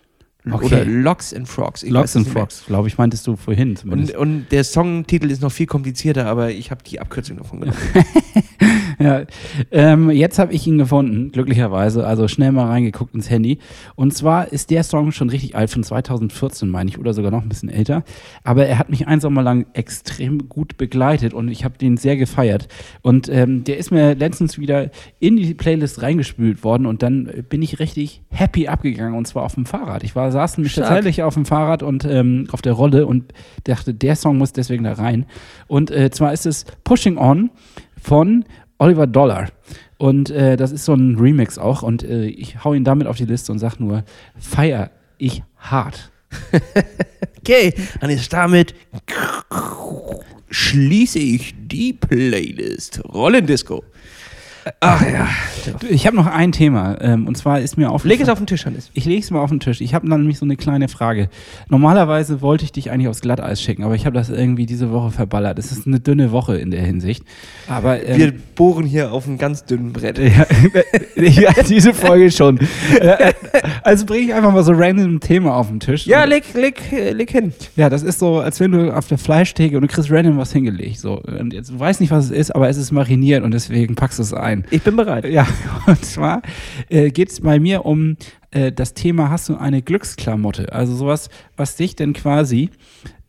Okay. 0.48 0.64
Oder 0.64 0.84
Locks 0.84 1.34
and 1.34 1.48
Frogs. 1.48 1.82
Ich 1.82 1.90
Locks 1.90 2.14
and. 2.14 2.28
Frogs, 2.28 2.64
glaube 2.66 2.86
ich, 2.86 2.98
meintest 2.98 3.26
du 3.26 3.34
vorhin 3.34 3.74
zumindest. 3.74 4.14
Und, 4.14 4.34
und 4.34 4.52
der 4.52 4.62
Songtitel 4.62 5.30
ist 5.30 5.42
noch 5.42 5.52
viel 5.52 5.66
komplizierter, 5.66 6.26
aber 6.26 6.50
ich 6.50 6.70
habe 6.70 6.84
die 6.84 7.00
Abkürzung 7.00 7.38
davon 7.38 7.60
genommen. 7.60 7.78
Ja, 9.02 9.22
ähm, 9.72 10.10
jetzt 10.10 10.38
habe 10.38 10.52
ich 10.52 10.64
ihn 10.66 10.78
gefunden, 10.78 11.32
glücklicherweise. 11.32 12.06
Also 12.06 12.28
schnell 12.28 12.52
mal 12.52 12.66
reingeguckt 12.66 13.14
ins 13.14 13.28
Handy. 13.28 13.58
Und 13.96 14.14
zwar 14.14 14.52
ist 14.52 14.70
der 14.70 14.84
Song 14.84 15.10
schon 15.10 15.28
richtig 15.28 15.56
alt, 15.56 15.70
von 15.70 15.82
2014 15.82 16.68
meine 16.68 16.88
ich, 16.88 16.98
oder 16.98 17.12
sogar 17.12 17.32
noch 17.32 17.42
ein 17.42 17.48
bisschen 17.48 17.68
älter. 17.68 18.04
Aber 18.44 18.66
er 18.66 18.78
hat 18.78 18.90
mich 18.90 19.08
ein 19.08 19.20
Sommer 19.20 19.42
lang 19.42 19.66
extrem 19.72 20.48
gut 20.48 20.76
begleitet 20.76 21.34
und 21.34 21.48
ich 21.48 21.64
habe 21.64 21.78
den 21.78 21.96
sehr 21.96 22.16
gefeiert. 22.16 22.68
Und 23.02 23.28
ähm, 23.28 23.64
der 23.64 23.78
ist 23.78 23.90
mir 23.90 24.14
letztens 24.14 24.58
wieder 24.58 24.90
in 25.18 25.36
die 25.36 25.54
Playlist 25.54 26.00
reingespült 26.02 26.62
worden 26.62 26.86
und 26.86 27.02
dann 27.02 27.28
bin 27.48 27.60
ich 27.60 27.80
richtig 27.80 28.22
happy 28.30 28.68
abgegangen 28.68 29.14
und 29.14 29.26
zwar 29.26 29.42
auf 29.42 29.54
dem 29.54 29.66
Fahrrad. 29.66 30.04
Ich 30.04 30.14
war 30.14 30.30
saß 30.30 30.58
nämlich 30.58 30.76
tatsächlich 30.76 31.24
auf 31.24 31.34
dem 31.34 31.44
Fahrrad 31.44 31.82
und 31.82 32.04
ähm, 32.04 32.46
auf 32.52 32.62
der 32.62 32.74
Rolle 32.74 33.06
und 33.06 33.32
dachte, 33.64 33.94
der 33.94 34.14
Song 34.14 34.38
muss 34.38 34.52
deswegen 34.52 34.84
da 34.84 34.92
rein. 34.92 35.26
Und 35.66 35.90
äh, 35.90 36.10
zwar 36.10 36.32
ist 36.32 36.46
es 36.46 36.66
Pushing 36.84 37.18
On 37.18 37.50
von 38.00 38.44
Oliver 38.82 39.06
Dollar. 39.06 39.48
Und 39.96 40.30
äh, 40.30 40.56
das 40.56 40.72
ist 40.72 40.84
so 40.84 40.94
ein 40.94 41.16
Remix 41.16 41.56
auch. 41.56 41.82
Und 41.82 42.02
äh, 42.02 42.26
ich 42.26 42.64
hau 42.64 42.74
ihn 42.74 42.82
damit 42.82 43.06
auf 43.06 43.16
die 43.16 43.24
Liste 43.24 43.52
und 43.52 43.60
sag 43.60 43.78
nur, 43.78 44.02
feier 44.38 44.90
ich 45.18 45.42
hart. 45.56 46.10
Okay, 47.44 47.74
dann 48.00 48.08
ist 48.08 48.32
damit 48.32 48.72
schließe 50.48 51.18
ich 51.18 51.52
die 51.56 51.92
Playlist. 51.92 53.02
Rollendisco. 53.12 53.82
Ach 54.80 55.02
ja. 55.02 55.28
Ich 55.88 56.06
habe 56.06 56.16
noch 56.16 56.26
ein 56.26 56.52
Thema. 56.52 56.96
Ähm, 57.00 57.26
und 57.26 57.36
zwar 57.36 57.60
ist 57.60 57.76
mir 57.76 57.84
Leg 57.84 57.92
aufgefallen. 57.92 58.20
es 58.22 58.28
auf 58.28 58.38
den 58.38 58.46
Tisch, 58.46 58.66
Hannes. 58.66 58.90
Ich 58.94 59.04
lege 59.04 59.20
es 59.20 59.30
mal 59.30 59.40
auf 59.40 59.50
den 59.50 59.60
Tisch. 59.60 59.80
Ich 59.80 59.94
habe 59.94 60.08
dann 60.08 60.20
nämlich 60.20 60.38
so 60.38 60.44
eine 60.44 60.56
kleine 60.56 60.88
Frage. 60.88 61.28
Normalerweise 61.68 62.40
wollte 62.42 62.64
ich 62.64 62.72
dich 62.72 62.90
eigentlich 62.90 63.08
aufs 63.08 63.20
Glatteis 63.20 63.60
schicken, 63.62 63.84
aber 63.84 63.94
ich 63.94 64.06
habe 64.06 64.14
das 64.14 64.28
irgendwie 64.28 64.66
diese 64.66 64.90
Woche 64.92 65.10
verballert. 65.10 65.58
Es 65.58 65.72
ist 65.72 65.86
eine 65.86 66.00
dünne 66.00 66.32
Woche 66.32 66.56
in 66.56 66.70
der 66.70 66.82
Hinsicht. 66.82 67.24
Aber 67.68 68.04
ähm, 68.04 68.18
Wir 68.18 68.32
bohren 68.54 68.84
hier 68.86 69.12
auf 69.12 69.26
einem 69.26 69.38
ganz 69.38 69.64
dünnen 69.64 69.92
Brett. 69.92 70.18
Ja, 71.16 71.28
ja, 71.28 71.62
diese 71.68 71.94
Folge 71.94 72.30
schon. 72.30 72.58
Äh, 73.00 73.32
Also 73.82 74.06
bringe 74.06 74.26
ich 74.26 74.34
einfach 74.34 74.52
mal 74.52 74.62
so 74.62 74.72
random 74.72 75.16
ein 75.16 75.20
Thema 75.20 75.54
auf 75.56 75.68
den 75.68 75.80
Tisch. 75.80 76.06
Ja, 76.06 76.24
leg, 76.24 76.44
leg, 76.54 76.80
äh, 76.92 77.10
leg 77.12 77.30
hin. 77.30 77.52
ja, 77.76 77.88
das 77.90 78.02
ist 78.02 78.18
so, 78.18 78.38
als 78.38 78.60
wenn 78.60 78.72
du 78.72 78.94
auf 78.96 79.08
der 79.08 79.18
Fleischtheke 79.18 79.76
und 79.76 79.82
du 79.82 79.88
kriegst 79.88 80.10
random 80.10 80.38
was 80.38 80.52
hingelegt. 80.52 80.98
So. 81.00 81.20
Und 81.20 81.52
jetzt, 81.52 81.70
du 81.70 81.78
weißt 81.78 82.00
nicht, 82.00 82.10
was 82.10 82.26
es 82.26 82.30
ist, 82.30 82.54
aber 82.54 82.68
es 82.68 82.76
ist 82.76 82.92
mariniert 82.92 83.42
und 83.44 83.52
deswegen 83.52 83.94
packst 83.94 84.18
du 84.18 84.22
es 84.22 84.32
ein. 84.32 84.51
Ich 84.70 84.82
bin 84.82 84.96
bereit. 84.96 85.24
Ja, 85.26 85.46
und 85.86 86.04
zwar 86.04 86.42
äh, 86.88 87.10
geht 87.10 87.30
es 87.30 87.40
bei 87.40 87.58
mir 87.58 87.84
um 87.84 88.16
äh, 88.50 88.72
das 88.72 88.94
Thema, 88.94 89.30
hast 89.30 89.48
du 89.48 89.56
eine 89.56 89.82
Glücksklamotte? 89.82 90.72
Also 90.72 90.94
sowas, 90.94 91.28
was 91.56 91.76
dich 91.76 91.96
denn 91.96 92.12
quasi 92.12 92.70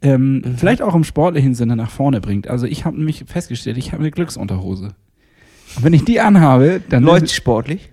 ähm, 0.01 0.41
Mhm. 0.45 0.57
vielleicht 0.57 0.81
auch 0.81 0.95
im 0.95 1.03
sportlichen 1.05 1.55
Sinne 1.55 1.75
nach 1.75 1.89
vorne 1.89 2.19
bringt. 2.19 2.47
Also 2.49 2.65
ich 2.65 2.83
habe 2.85 2.97
nämlich 2.97 3.23
festgestellt, 3.25 3.77
ich 3.77 3.93
habe 3.93 4.01
eine 4.01 4.11
Glücksunterhose. 4.11 4.89
Und 5.75 5.83
wenn 5.83 5.93
ich 5.93 6.03
die 6.03 6.19
anhabe, 6.19 6.81
dann... 6.89 7.03
Läuft 7.03 7.31
sportlich. 7.31 7.89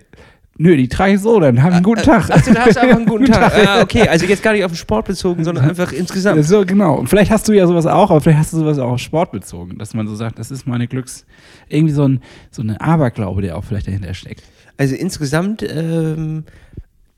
Nö, 0.57 0.75
die 0.75 0.87
trage 0.87 1.13
ich 1.13 1.21
so, 1.21 1.39
dann 1.39 1.57
ich 1.57 1.63
einen 1.63 1.81
guten 1.81 2.03
Tag. 2.03 2.29
Achso, 2.29 2.53
da 2.53 2.65
hast 2.65 2.75
du 2.75 2.81
einfach 2.81 2.97
einen 2.97 3.05
guten 3.05 3.25
Tag. 3.31 3.53
Ah, 3.65 3.81
okay, 3.81 4.07
also 4.07 4.25
jetzt 4.25 4.43
gar 4.43 4.53
nicht 4.53 4.63
auf 4.63 4.71
den 4.71 4.77
Sport 4.77 5.07
bezogen, 5.07 5.43
sondern 5.43 5.69
einfach 5.69 5.91
insgesamt. 5.91 6.43
So, 6.45 6.65
genau. 6.65 6.95
Und 6.95 7.07
vielleicht 7.07 7.31
hast 7.31 7.47
du 7.47 7.53
ja 7.53 7.65
sowas 7.65 7.85
auch, 7.85 8.11
aber 8.11 8.21
vielleicht 8.21 8.39
hast 8.39 8.53
du 8.53 8.57
sowas 8.57 8.77
auch 8.77 8.91
auf 8.91 8.99
Sport 8.99 9.31
bezogen, 9.31 9.77
dass 9.77 9.93
man 9.93 10.07
so 10.07 10.15
sagt, 10.15 10.39
das 10.39 10.51
ist 10.51 10.67
meine 10.67 10.87
Glücks... 10.87 11.25
Irgendwie 11.69 11.93
so 11.93 12.05
ein 12.05 12.21
so 12.51 12.61
eine 12.61 12.81
Aberglaube, 12.81 13.41
der 13.41 13.57
auch 13.57 13.63
vielleicht 13.63 13.87
dahinter 13.87 14.13
steckt. 14.13 14.43
Also 14.77 14.93
insgesamt, 14.95 15.63
ähm, 15.63 16.43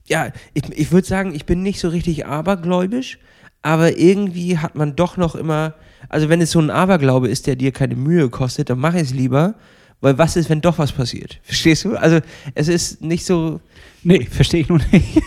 ja, 0.06 0.28
ich, 0.54 0.64
ich 0.70 0.92
würde 0.92 1.08
sagen, 1.08 1.34
ich 1.34 1.46
bin 1.46 1.64
nicht 1.64 1.80
so 1.80 1.90
richtig 1.90 2.26
abergläubisch, 2.26 3.20
aber 3.62 3.98
irgendwie 3.98 4.58
hat 4.58 4.76
man 4.76 4.96
doch 4.96 5.18
noch 5.18 5.36
immer, 5.36 5.74
also 6.10 6.30
wenn 6.30 6.42
es 6.42 6.52
so 6.52 6.60
ein 6.60 6.70
Aberglaube 6.70 7.30
ist, 7.30 7.48
der 7.48 7.56
dir 7.56 7.72
keine 7.72 7.96
Mühe 7.96 8.30
kostet, 8.30 8.70
dann 8.70 8.80
mach 8.80 8.94
es 8.94 9.14
lieber, 9.14 9.56
weil 10.04 10.18
was 10.18 10.36
ist, 10.36 10.50
wenn 10.50 10.62
doch 10.62 10.78
was 10.78 10.92
passiert? 10.92 11.40
Verstehst 11.44 11.86
du? 11.86 11.96
Also 11.96 12.20
es 12.54 12.68
ist 12.68 13.02
nicht 13.02 13.26
so, 13.26 13.60
Nee, 14.04 14.28
verstehe 14.30 14.62
ich 14.62 14.70
nur 14.70 14.80
nicht. 14.92 15.22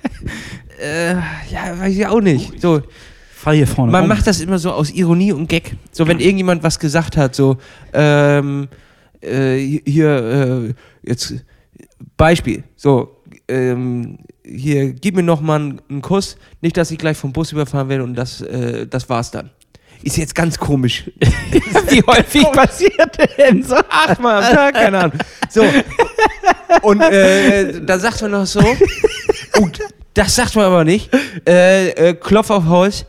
äh, 0.80 1.14
ja, 1.14 1.78
weiß 1.78 1.94
ich 1.94 2.06
auch 2.06 2.20
nicht. 2.20 2.60
So, 2.60 2.82
Fall 3.34 3.56
hier 3.56 3.66
vorne 3.66 3.90
man 3.90 4.02
rum. 4.02 4.08
macht 4.08 4.26
das 4.26 4.40
immer 4.40 4.58
so 4.58 4.70
aus 4.70 4.90
Ironie 4.90 5.32
und 5.32 5.48
Gag. 5.48 5.76
So, 5.90 6.06
wenn 6.06 6.20
irgendjemand 6.20 6.62
was 6.62 6.78
gesagt 6.78 7.16
hat, 7.16 7.34
so, 7.34 7.56
ähm, 7.92 8.68
äh, 9.20 9.56
hier, 9.84 10.74
äh, 11.04 11.08
jetzt, 11.08 11.34
Beispiel, 12.16 12.62
so, 12.76 13.16
ähm, 13.48 14.18
hier, 14.44 14.92
gib 14.92 15.16
mir 15.16 15.22
noch 15.22 15.40
mal 15.40 15.60
einen, 15.60 15.80
einen 15.88 16.02
Kuss, 16.02 16.36
nicht, 16.60 16.76
dass 16.76 16.90
ich 16.90 16.98
gleich 16.98 17.16
vom 17.16 17.32
Bus 17.32 17.52
überfahren 17.52 17.88
werde 17.88 18.04
und 18.04 18.14
das, 18.14 18.40
äh, 18.42 18.86
das 18.86 19.08
war's 19.08 19.30
dann. 19.30 19.50
Ist 20.02 20.16
jetzt 20.16 20.34
ganz 20.34 20.58
komisch. 20.58 21.04
Wie 21.88 22.02
häufig 22.02 22.44
passiert 22.52 23.18
denn 23.38 23.62
so? 23.62 23.76
Achtmal 23.88 24.42
am 24.42 24.54
Tag, 24.54 24.74
keine 24.74 24.98
Ahnung. 24.98 25.18
So. 25.50 25.64
Und 26.82 27.00
äh, 27.02 27.80
da 27.82 27.98
sagt 27.98 28.22
man 28.22 28.30
noch 28.30 28.46
so, 28.46 28.60
gut, 29.52 29.80
Das 30.14 30.34
sagt 30.34 30.56
man 30.56 30.64
aber 30.64 30.84
nicht. 30.84 31.10
Äh, 31.46 31.90
äh, 31.90 32.14
Klopf 32.14 32.50
auf 32.50 32.66
Holz, 32.66 33.04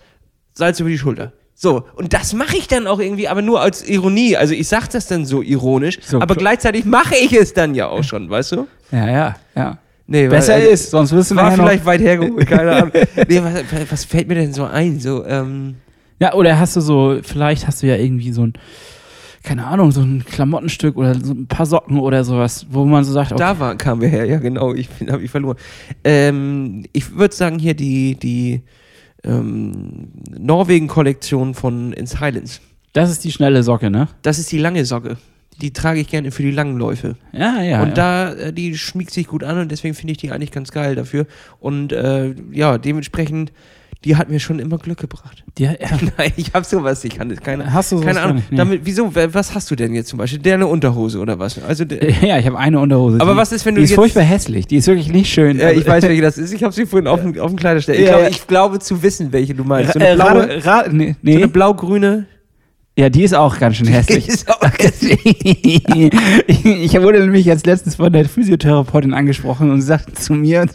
Salz 0.53 0.79
über 0.79 0.89
die 0.89 0.97
Schulter. 0.97 1.33
So, 1.55 1.85
und 1.95 2.11
das 2.13 2.33
mache 2.33 2.57
ich 2.57 2.67
dann 2.67 2.87
auch 2.87 2.99
irgendwie, 2.99 3.27
aber 3.27 3.41
nur 3.41 3.61
als 3.61 3.87
Ironie. 3.87 4.35
Also 4.35 4.53
ich 4.53 4.67
sag 4.67 4.87
das 4.89 5.07
dann 5.07 5.25
so 5.25 5.41
ironisch, 5.41 5.99
So, 6.01 6.19
aber 6.19 6.35
gleichzeitig 6.35 6.85
mache 6.85 7.15
ich 7.15 7.33
es 7.33 7.53
dann 7.53 7.75
ja 7.75 7.87
auch 7.87 8.03
schon, 8.03 8.29
weißt 8.29 8.53
du? 8.53 8.67
Ja, 8.91 9.09
ja, 9.09 9.35
ja. 9.55 9.77
Nee, 10.07 10.27
Besser 10.27 10.53
weil, 10.53 10.61
also, 10.61 10.71
ist, 10.71 10.89
sonst 10.89 11.11
wirst 11.11 11.31
du 11.31 11.35
War 11.35 11.51
vielleicht 11.51 11.85
weit 11.85 12.01
hergeholt, 12.01 12.47
keine 12.47 12.71
Ahnung. 12.75 12.91
Nee, 13.27 13.41
was, 13.43 13.91
was 13.91 14.05
fällt 14.05 14.27
mir 14.27 14.35
denn 14.35 14.53
so 14.53 14.65
ein? 14.65 14.99
So, 14.99 15.23
ähm, 15.25 15.75
Ja, 16.21 16.35
oder 16.35 16.59
hast 16.59 16.75
du 16.75 16.81
so, 16.81 17.17
vielleicht 17.23 17.65
hast 17.65 17.81
du 17.81 17.87
ja 17.87 17.95
irgendwie 17.95 18.31
so 18.31 18.45
ein, 18.45 18.53
keine 19.41 19.65
Ahnung, 19.65 19.91
so 19.91 20.01
ein 20.01 20.23
Klamottenstück 20.23 20.95
oder 20.95 21.15
so 21.15 21.33
ein 21.33 21.47
paar 21.47 21.65
Socken 21.65 21.97
oder 21.97 22.23
sowas, 22.23 22.67
wo 22.69 22.85
man 22.85 23.03
so 23.03 23.11
sagt, 23.11 23.31
okay, 23.31 23.39
da 23.39 23.57
war, 23.57 23.75
kamen 23.75 24.01
wir 24.01 24.09
her, 24.09 24.25
ja 24.25 24.37
genau, 24.37 24.75
ich 24.75 24.87
habe 25.09 25.23
ich 25.23 25.31
verloren. 25.31 25.57
Ähm, 26.03 26.83
ich 26.93 27.15
würde 27.15 27.33
sagen 27.33 27.57
hier 27.57 27.73
die, 27.73 28.13
die 28.19 28.61
ähm, 29.23 30.09
Norwegen-Kollektion 30.37 31.55
von 31.55 31.91
Ins 31.91 32.19
Highlands. 32.19 32.61
das 32.93 33.09
ist 33.09 33.23
die 33.23 33.31
schnelle 33.31 33.63
Socke, 33.63 33.89
ne? 33.89 34.07
Das 34.21 34.37
ist 34.37 34.51
die 34.51 34.59
lange 34.59 34.85
Socke. 34.85 35.17
Die 35.59 35.73
trage 35.73 36.01
ich 36.01 36.07
gerne 36.07 36.29
für 36.29 36.43
die 36.43 36.51
langen 36.51 36.77
Läufe. 36.77 37.15
Ja, 37.33 37.63
ja. 37.63 37.81
und 37.81 37.89
ja. 37.89 37.93
da, 37.95 38.33
äh, 38.33 38.53
die 38.53 38.77
schmiegt 38.77 39.09
sich 39.09 39.25
gut 39.25 39.43
an 39.43 39.57
und 39.57 39.71
deswegen 39.71 39.95
finde 39.95 40.11
ich 40.11 40.19
die 40.19 40.31
eigentlich 40.31 40.51
ganz 40.51 40.71
geil 40.71 40.93
dafür. 40.93 41.25
Und 41.59 41.93
äh, 41.93 42.35
ja, 42.51 42.77
dementsprechend, 42.77 43.51
die 44.03 44.15
hat 44.15 44.29
mir 44.29 44.39
schon 44.39 44.57
immer 44.59 44.77
Glück 44.79 44.97
gebracht. 44.99 45.43
Die, 45.57 45.63
ja. 45.65 45.71
Nein, 46.17 46.31
ich 46.35 46.53
habe 46.53 46.65
sowas, 46.65 47.03
ich 47.03 47.15
kann 47.17 47.29
das 47.29 47.39
keine, 47.41 47.71
Hast 47.71 47.91
du 47.91 47.97
sowas 47.97 48.07
keine 48.07 48.21
Ahnung. 48.21 48.35
nicht? 48.37 48.51
Nee. 48.51 48.57
Damit, 48.57 48.81
wieso, 48.83 49.13
wa- 49.15 49.27
was 49.31 49.53
hast 49.53 49.69
du 49.69 49.75
denn 49.75 49.93
jetzt 49.93 50.09
zum 50.09 50.17
Beispiel? 50.17 50.39
Der 50.39 50.55
eine 50.55 50.65
Unterhose 50.67 51.19
oder 51.19 51.37
was? 51.37 51.61
Also, 51.63 51.83
ja, 52.21 52.39
ich 52.39 52.45
habe 52.47 52.57
eine 52.57 52.79
Unterhose. 52.79 53.19
aber 53.21 53.33
die, 53.33 53.37
was 53.37 53.51
ist, 53.51 53.65
wenn 53.65 53.75
du 53.75 53.79
die 53.81 53.85
ist 53.85 53.91
jetzt... 53.91 53.97
furchtbar 53.97 54.23
hässlich. 54.23 54.65
Die 54.67 54.77
ist 54.77 54.87
wirklich 54.87 55.11
nicht 55.11 55.31
schön. 55.31 55.59
Ja, 55.59 55.69
ich 55.71 55.85
weiß, 55.85 56.03
welche 56.03 56.21
das 56.23 56.37
ist. 56.37 56.51
Ich 56.53 56.63
habe 56.63 56.73
sie 56.73 56.85
vorhin 56.85 57.07
auf 57.07 57.21
dem, 57.21 57.39
auf 57.39 57.51
dem 57.51 57.57
Kleiderständer. 57.57 58.01
Ich, 58.01 58.07
Ja, 58.07 58.15
glaube, 58.17 58.29
ich 58.31 58.47
glaube 58.47 58.79
zu 58.79 59.03
wissen, 59.03 59.31
welche 59.31 59.53
du 59.53 59.63
meinst. 59.63 59.93
So 59.93 59.99
eine 59.99 60.15
blaue, 60.15 60.65
Ra 60.65 60.85
nee, 60.91 61.09
so 61.09 61.15
nee. 61.21 61.37
eine 61.37 61.47
blau-grüne. 61.47 62.25
Ja, 63.01 63.09
die 63.09 63.23
ist 63.23 63.33
auch 63.33 63.57
ganz 63.57 63.77
schön 63.77 63.87
hässlich. 63.87 64.27
Ist 64.27 64.47
auch- 64.47 64.61
ich 66.47 67.01
wurde 67.01 67.19
nämlich 67.21 67.47
jetzt 67.47 67.65
letztens 67.65 67.95
von 67.95 68.13
der 68.13 68.25
Physiotherapeutin 68.25 69.15
angesprochen 69.15 69.71
und 69.71 69.81
sie 69.81 69.87
sagte 69.87 70.13
zu 70.13 70.35
mir, 70.35 70.67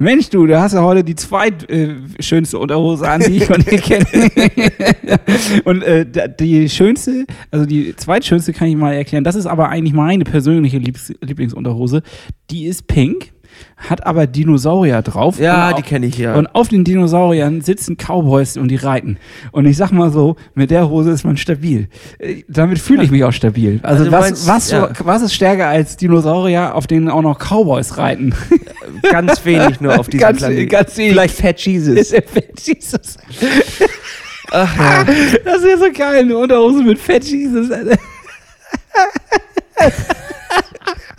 Mensch 0.00 0.30
du, 0.30 0.48
du 0.48 0.60
hast 0.60 0.72
ja 0.72 0.82
heute 0.82 1.04
die 1.04 1.14
zweitschönste 1.14 2.58
Unterhose 2.58 3.08
an, 3.08 3.20
die 3.20 3.36
ich 3.36 3.44
von 3.44 3.62
dir 3.62 3.78
kenne. 3.78 4.04
und 5.64 5.84
äh, 5.84 6.04
die 6.40 6.68
schönste, 6.68 7.24
also 7.52 7.64
die 7.66 7.94
zweitschönste 7.94 8.52
kann 8.52 8.66
ich 8.66 8.74
mal 8.74 8.94
erklären, 8.94 9.22
das 9.22 9.36
ist 9.36 9.46
aber 9.46 9.68
eigentlich 9.68 9.94
meine 9.94 10.24
persönliche 10.24 10.78
Lieblingsunterhose. 10.78 12.02
Die 12.50 12.64
ist 12.64 12.88
pink, 12.88 13.30
hat 13.76 14.06
aber 14.06 14.26
Dinosaurier 14.26 15.02
drauf. 15.02 15.38
ja, 15.38 15.72
die 15.72 15.82
kenne 15.82 16.06
ich 16.06 16.18
ja. 16.18 16.34
und 16.34 16.46
auf 16.54 16.68
den 16.68 16.84
Dinosauriern 16.84 17.60
sitzen 17.62 17.96
Cowboys 17.96 18.56
und 18.56 18.68
die 18.68 18.76
reiten. 18.76 19.16
Und 19.52 19.66
ich 19.66 19.76
sag 19.76 19.90
mal 19.92 20.10
so, 20.10 20.36
mit 20.54 20.70
der 20.70 20.88
Hose 20.90 21.10
ist 21.10 21.24
man 21.24 21.36
stabil. 21.36 21.88
Äh, 22.18 22.42
Damit 22.48 22.78
fühle 22.78 23.02
ich 23.02 23.10
mich 23.10 23.24
auch 23.24 23.32
stabil. 23.32 23.80
Also, 23.82 24.04
Also 24.04 24.12
was, 24.12 24.20
meinst, 24.20 24.46
was, 24.46 24.70
ja. 24.70 24.88
was 25.04 25.22
ist 25.22 25.34
stärker 25.34 25.66
als 25.68 25.96
Dinosaurier, 25.96 26.74
auf 26.74 26.86
denen 26.86 27.08
auch 27.08 27.22
noch 27.22 27.38
Cowboys 27.38 27.96
reiten? 27.96 28.34
ganz 29.10 29.44
wenig 29.44 29.80
nur 29.80 29.98
auf 29.98 30.08
diesem 30.08 30.20
Ganz- 30.26 30.38
Planeten. 30.38 30.68
ganz 30.68 30.96
wenig. 30.96 31.12
Vielleicht 31.12 31.36
Fat 31.36 31.60
Jesus. 31.60 31.96
Ist 31.96 32.12
der 32.14 32.22
Fat 32.22 32.60
Jesus. 32.60 33.16
Ach, 34.52 34.76
ja. 34.78 35.04
Das 35.44 35.58
ist 35.62 35.68
ja 35.70 35.76
so 35.78 35.92
geil, 35.96 36.20
eine 36.24 36.36
Unterhose 36.36 36.82
mit 36.82 36.98
Fat 36.98 37.24
Jesus. 37.24 37.68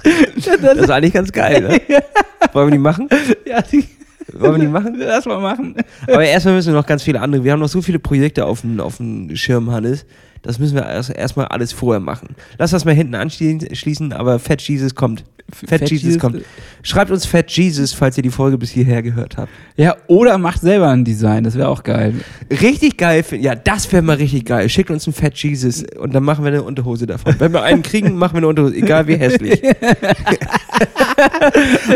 Das 0.03 0.77
ist 0.77 0.89
eigentlich 0.89 1.13
ganz 1.13 1.31
geil, 1.31 1.61
ne? 1.61 1.81
Wollen 2.53 2.67
wir 2.67 2.71
die 2.71 2.77
machen? 2.77 3.07
Ja, 3.45 3.61
die, 3.61 3.85
Wollen 4.33 4.53
wir 4.55 4.59
die 4.59 4.67
machen? 4.67 4.95
lass 4.99 5.25
mal 5.25 5.39
machen. 5.39 5.75
Aber 6.07 6.23
erstmal 6.25 6.55
müssen 6.55 6.73
wir 6.73 6.79
noch 6.79 6.85
ganz 6.87 7.03
viele 7.03 7.19
andere. 7.21 7.43
Wir 7.43 7.51
haben 7.51 7.59
noch 7.59 7.69
so 7.69 7.81
viele 7.81 7.99
Projekte 7.99 8.45
auf 8.45 8.61
dem, 8.61 8.79
auf 8.79 8.97
dem 8.97 9.35
Schirm, 9.35 9.71
Hannes. 9.71 10.05
Das 10.41 10.57
müssen 10.57 10.75
wir 10.75 10.85
erst- 10.87 11.11
erstmal 11.11 11.47
alles 11.47 11.71
vorher 11.71 11.99
machen. 11.99 12.35
Lass 12.57 12.71
das 12.71 12.83
mal 12.85 12.95
hinten 12.95 13.13
anschließen, 13.15 14.11
aber 14.13 14.39
Fat 14.39 14.61
Jesus 14.61 14.95
kommt. 14.95 15.23
Fat, 15.53 15.69
Fat 15.81 15.89
Jesus, 15.89 16.03
Jesus- 16.05 16.21
kommt. 16.21 16.43
Schreibt 16.83 17.11
uns 17.11 17.25
Fat 17.25 17.51
Jesus, 17.51 17.93
falls 17.93 18.17
ihr 18.17 18.23
die 18.23 18.29
Folge 18.29 18.57
bis 18.57 18.69
hierher 18.71 19.01
gehört 19.03 19.37
habt. 19.37 19.49
Ja, 19.77 19.95
oder 20.07 20.37
macht 20.37 20.61
selber 20.61 20.89
ein 20.89 21.03
Design, 21.05 21.43
das 21.43 21.55
wäre 21.55 21.69
auch 21.69 21.83
geil. 21.83 22.15
Richtig 22.49 22.97
geil, 22.97 23.23
ja, 23.39 23.55
das 23.55 23.91
wäre 23.91 24.01
mal 24.01 24.15
richtig 24.17 24.45
geil. 24.45 24.67
Schickt 24.69 24.89
uns 24.89 25.05
einen 25.07 25.13
Fat 25.13 25.35
Jesus 25.37 25.83
und 25.99 26.13
dann 26.13 26.23
machen 26.23 26.43
wir 26.43 26.51
eine 26.51 26.63
Unterhose 26.63 27.05
davon. 27.05 27.35
Wenn 27.39 27.53
wir 27.53 27.63
einen 27.63 27.83
kriegen, 27.83 28.15
machen 28.15 28.33
wir 28.33 28.39
eine 28.39 28.47
Unterhose, 28.47 28.75
egal 28.75 29.07
wie 29.07 29.15
hässlich. 29.15 29.61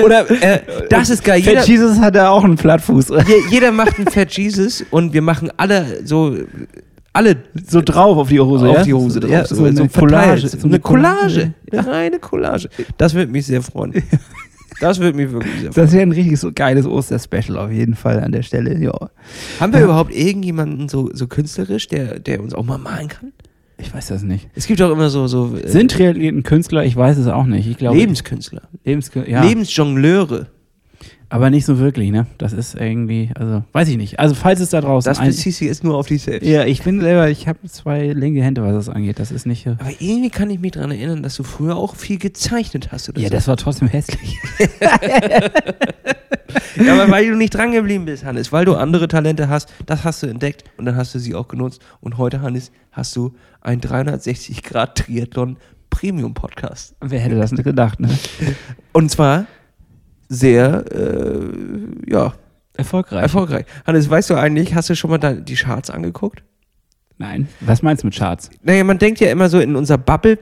Oder, 0.03 0.29
äh, 0.41 0.59
das 0.89 1.09
ist 1.09 1.23
geil. 1.23 1.39
Jeder, 1.39 1.59
Fat 1.61 1.67
Jesus 1.67 1.99
hat 1.99 2.15
da 2.15 2.29
auch 2.29 2.43
einen 2.43 2.55
Plattfuß. 2.55 3.09
je, 3.09 3.35
jeder 3.49 3.71
macht 3.71 3.97
einen 3.97 4.07
Fat 4.07 4.31
Jesus 4.31 4.83
und 4.91 5.13
wir 5.13 5.21
machen 5.21 5.51
alle 5.57 6.05
so, 6.05 6.35
alle 7.15 7.37
So 7.67 7.81
drauf 7.81 8.17
auf 8.17 8.29
die 8.29 8.39
Hose, 8.39 8.69
auf 8.69 8.77
ja? 8.77 8.83
die 8.83 8.93
Hose 8.93 9.19
drauf. 9.19 9.31
Ja, 9.31 9.45
so, 9.45 9.63
eine 9.63 9.89
verteilt. 9.89 9.93
Collage. 9.93 10.47
So 10.47 10.67
eine 10.67 10.79
Collage. 10.79 11.53
Eine 11.71 11.87
reine 11.87 12.19
Collage. 12.19 12.69
Das 12.97 13.13
würde 13.13 13.31
mich 13.31 13.45
sehr 13.45 13.61
freuen. 13.61 13.93
Das 14.81 14.99
würde 14.99 15.15
mich 15.15 15.31
wirklich 15.31 15.53
sehr 15.53 15.71
freuen. 15.71 15.85
Das 15.85 15.93
wäre 15.93 16.01
ein 16.01 16.11
richtig 16.11 16.37
so 16.37 16.51
geiles 16.53 16.85
Osterspecial 16.85 17.57
auf 17.57 17.71
jeden 17.71 17.95
Fall 17.95 18.19
an 18.19 18.33
der 18.33 18.41
Stelle, 18.41 18.77
ja. 18.77 18.91
Haben 19.57 19.71
wir 19.71 19.81
überhaupt 19.81 20.13
irgendjemanden 20.13 20.89
so, 20.89 21.09
so 21.13 21.27
künstlerisch, 21.27 21.87
der, 21.87 22.19
der 22.19 22.41
uns 22.41 22.53
auch 22.53 22.65
mal 22.65 22.77
malen 22.77 23.07
kann? 23.07 23.31
Ich 23.77 23.93
weiß 23.93 24.07
das 24.07 24.23
nicht. 24.23 24.49
Es 24.53 24.67
gibt 24.67 24.81
auch 24.81 24.91
immer 24.91 25.09
so, 25.09 25.27
so 25.27 25.55
äh, 25.55 25.69
Sind 25.69 25.91
Triathleten 25.91 26.43
Künstler? 26.43 26.83
Ich 26.83 26.95
weiß 26.95 27.17
es 27.17 27.27
auch 27.27 27.45
nicht. 27.45 27.69
Ich 27.69 27.77
glaube, 27.77 27.97
Lebenskünstler. 27.97 28.63
Lebenskünstler. 28.83 29.31
Ja, 29.31 29.43
Lebensjongleure. 29.43 30.47
Aber 31.35 31.49
nicht 31.49 31.65
so 31.65 31.79
wirklich, 31.79 32.11
ne? 32.11 32.27
Das 32.37 32.53
ist 32.53 32.75
irgendwie, 32.75 33.29
also, 33.35 33.63
weiß 33.73 33.89
ich 33.89 33.97
nicht. 33.97 34.19
Also, 34.19 34.35
falls 34.35 34.61
es 34.61 34.69
da 34.69 34.79
draußen 34.79 35.09
Das 35.09 35.19
bezieht 35.19 35.53
sich 35.55 35.67
jetzt 35.67 35.83
nur 35.83 35.97
auf 35.97 36.07
dich 36.07 36.23
selbst. 36.23 36.47
Ja, 36.47 36.63
ich 36.63 36.81
bin 36.83 37.01
selber, 37.01 37.29
ich 37.29 37.47
habe 37.49 37.59
zwei 37.69 38.07
linke 38.13 38.41
Hände, 38.41 38.63
was 38.63 38.73
das 38.73 38.89
angeht. 38.89 39.19
Das 39.19 39.31
ist 39.31 39.45
nicht. 39.45 39.65
äh, 39.65 39.71
Aber 39.71 39.91
irgendwie 39.99 40.29
kann 40.29 40.49
ich 40.49 40.59
mich 40.59 40.71
daran 40.71 40.91
erinnern, 40.91 41.23
dass 41.23 41.35
du 41.35 41.43
früher 41.43 41.75
auch 41.75 41.95
viel 41.97 42.17
gezeichnet 42.19 42.93
hast. 42.93 43.09
Oder 43.09 43.19
Ja, 43.19 43.27
so. 43.27 43.33
das 43.33 43.47
war 43.49 43.57
trotzdem 43.57 43.89
hässlich. 43.89 44.37
ja, 46.85 46.93
aber 46.93 47.11
weil 47.11 47.27
du 47.29 47.35
nicht 47.35 47.53
dran 47.53 47.71
geblieben 47.73 48.05
bist, 48.05 48.23
Hannes, 48.23 48.51
weil 48.53 48.63
du 48.63 48.75
andere 48.75 49.07
Talente 49.09 49.49
hast, 49.49 49.73
das 49.85 50.05
hast 50.05 50.23
du 50.23 50.27
entdeckt 50.27 50.63
und 50.77 50.85
dann 50.85 50.95
hast 50.95 51.13
du 51.15 51.19
sie 51.19 51.35
auch 51.35 51.49
genutzt. 51.49 51.81
Und 51.99 52.17
heute, 52.17 52.41
Hannes, 52.41 52.71
hast 52.91 53.15
du 53.15 53.33
ein 53.61 53.81
360-Grad-Triathlon 53.81 55.57
Premium-Podcast. 55.89 56.95
Wer 57.01 57.19
hätte 57.19 57.35
das 57.35 57.51
nicht 57.51 57.63
gedacht, 57.63 57.99
ne? 57.99 58.09
Und 58.93 59.11
zwar 59.11 59.47
sehr, 60.29 60.85
äh, 60.91 62.11
ja, 62.11 62.33
Erfolgreich. 62.77 63.21
erfolgreich. 63.21 63.65
Hannes, 63.85 64.09
weißt 64.09 64.29
du 64.29 64.35
eigentlich, 64.35 64.75
hast 64.75 64.89
du 64.89 64.95
schon 64.95 65.09
mal 65.09 65.17
da 65.17 65.33
die 65.33 65.55
Charts 65.55 65.89
angeguckt? 65.89 66.43
Nein. 67.17 67.47
Was 67.61 67.81
meinst 67.81 68.03
du 68.03 68.07
mit 68.07 68.15
Charts? 68.15 68.49
Naja, 68.61 68.83
man 68.83 68.97
denkt 68.97 69.19
ja 69.21 69.31
immer 69.31 69.49
so 69.49 69.59
in 69.59 69.75
unserer 69.75 69.97
Bubble, 69.97 70.37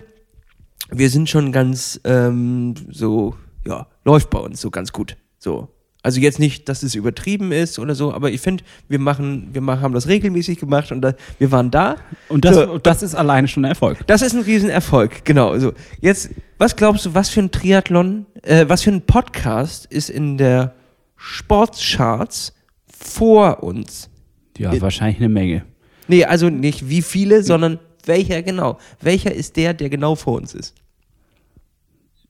wir 0.89 1.09
sind 1.09 1.29
schon 1.29 1.51
ganz 1.51 1.99
ähm, 2.03 2.73
so, 2.89 3.35
ja, 3.65 3.87
läuft 4.03 4.29
bei 4.29 4.39
uns 4.39 4.61
so 4.61 4.71
ganz 4.71 4.91
gut. 4.91 5.17
So. 5.37 5.69
Also 6.05 6.19
jetzt 6.19 6.37
nicht, 6.37 6.67
dass 6.67 6.83
es 6.83 6.95
übertrieben 6.95 7.53
ist 7.53 7.79
oder 7.79 7.95
so, 7.95 8.13
aber 8.13 8.29
ich 8.29 8.41
finde, 8.41 8.65
wir 8.89 8.99
machen, 8.99 9.47
wir 9.53 9.61
machen, 9.61 9.81
haben 9.81 9.93
das 9.93 10.07
regelmäßig 10.09 10.59
gemacht 10.59 10.91
und 10.91 10.99
da, 11.01 11.13
wir 11.39 11.49
waren 11.51 11.71
da. 11.71 11.95
Und 12.27 12.43
das, 12.43 12.55
So. 12.55 12.77
das 12.77 13.01
ist 13.03 13.15
alleine 13.15 13.47
schon 13.47 13.63
ein 13.63 13.69
Erfolg. 13.69 14.05
Das 14.07 14.21
ist 14.21 14.33
ein 14.35 14.41
Riesenerfolg, 14.41 15.23
genau. 15.23 15.57
So. 15.59 15.71
Jetzt, 16.01 16.31
was 16.57 16.75
glaubst 16.75 17.05
du, 17.05 17.13
was 17.15 17.29
für 17.29 17.39
ein 17.39 17.51
Triathlon, 17.51 18.25
äh, 18.41 18.65
was 18.67 18.81
für 18.83 18.91
ein 18.91 19.01
Podcast 19.05 19.85
ist 19.85 20.09
in 20.09 20.37
der 20.37 20.75
Sportcharts 21.15 22.53
vor 22.87 23.63
uns? 23.63 24.09
Ja, 24.57 24.73
Äh, 24.73 24.81
wahrscheinlich 24.81 25.17
eine 25.19 25.29
Menge. 25.29 25.63
Nee, 26.09 26.25
also 26.25 26.49
nicht 26.49 26.89
wie 26.89 27.01
viele, 27.01 27.43
sondern 27.43 27.79
welcher 28.05 28.41
genau. 28.43 28.77
Welcher 28.99 29.33
ist 29.33 29.55
der, 29.55 29.73
der 29.73 29.89
genau 29.89 30.15
vor 30.15 30.33
uns 30.33 30.53
ist? 30.53 30.75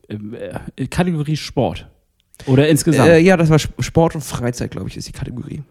Ähm, 0.09 0.35
äh, 0.75 0.85
Kategorie 0.87 1.35
Sport. 1.37 1.87
Oder 2.45 2.67
insgesamt. 2.67 3.09
Äh, 3.09 3.19
ja, 3.19 3.37
das 3.37 3.49
war 3.49 3.55
Sp- 3.61 3.79
Sport 3.81 4.15
und 4.15 4.21
Freizeit, 4.23 4.71
glaube 4.71 4.89
ich, 4.89 4.97
ist 4.97 5.07
die 5.07 5.11
Kategorie. 5.13 5.61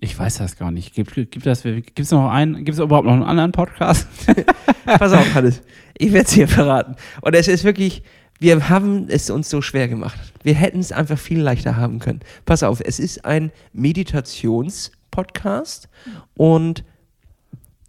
ich 0.00 0.18
weiß 0.18 0.38
das 0.38 0.56
gar 0.56 0.70
nicht. 0.70 0.94
Gibt, 0.94 1.14
gibt 1.14 1.44
das, 1.46 1.62
gibt's 1.62 2.10
noch 2.10 2.30
einen, 2.30 2.64
gibt 2.64 2.78
es 2.78 2.84
überhaupt 2.84 3.06
noch 3.06 3.12
einen 3.14 3.22
anderen 3.24 3.52
Podcast? 3.52 4.06
Pass 4.84 5.12
auf, 5.12 5.34
Hannes. 5.34 5.62
Ich 5.98 6.12
werde 6.12 6.26
es 6.26 6.32
dir 6.34 6.46
verraten. 6.48 6.96
Und 7.22 7.34
es 7.34 7.48
ist 7.48 7.64
wirklich, 7.64 8.02
wir 8.38 8.68
haben 8.68 9.06
es 9.08 9.30
uns 9.30 9.48
so 9.50 9.62
schwer 9.62 9.88
gemacht. 9.88 10.18
Wir 10.42 10.54
hätten 10.54 10.78
es 10.80 10.92
einfach 10.92 11.18
viel 11.18 11.40
leichter 11.40 11.76
haben 11.76 11.98
können. 11.98 12.20
Pass 12.44 12.62
auf, 12.62 12.80
es 12.84 12.98
ist 13.00 13.24
ein 13.24 13.50
Meditations-Podcast 13.72 15.88
und 16.36 16.84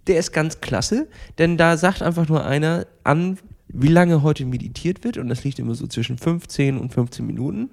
der 0.07 0.17
ist 0.19 0.31
ganz 0.31 0.61
klasse, 0.61 1.07
denn 1.37 1.57
da 1.57 1.75
sagt 1.77 2.01
einfach 2.01 2.29
nur 2.29 2.45
einer 2.45 2.87
an, 3.03 3.37
wie 3.69 3.87
lange 3.87 4.23
heute 4.23 4.45
meditiert 4.45 5.03
wird 5.03 5.17
und 5.17 5.29
das 5.29 5.43
liegt 5.43 5.59
immer 5.59 5.75
so 5.75 5.87
zwischen 5.87 6.17
15 6.17 6.77
und 6.77 6.93
15 6.93 7.25
Minuten. 7.25 7.69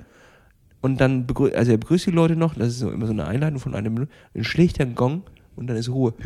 Und 0.81 1.01
dann 1.01 1.27
begrüßt, 1.27 1.55
also 1.55 1.73
er 1.73 1.79
begrüßt 1.79 2.07
die 2.07 2.11
Leute 2.11 2.37
noch, 2.37 2.55
das 2.55 2.69
ist 2.69 2.79
so 2.81 2.91
immer 2.91 3.07
so 3.07 3.13
eine 3.13 3.27
Einleitung 3.27 3.59
von 3.59 3.75
einer 3.75 3.91
Minute, 3.91 4.11
dann 4.35 4.45
schlägt 4.45 4.79
er 4.79 4.87
einen 4.87 4.95
Gong 4.95 5.23
und 5.57 5.67
dann 5.67 5.77
ist 5.77 5.89
Ruhe. 5.89 6.15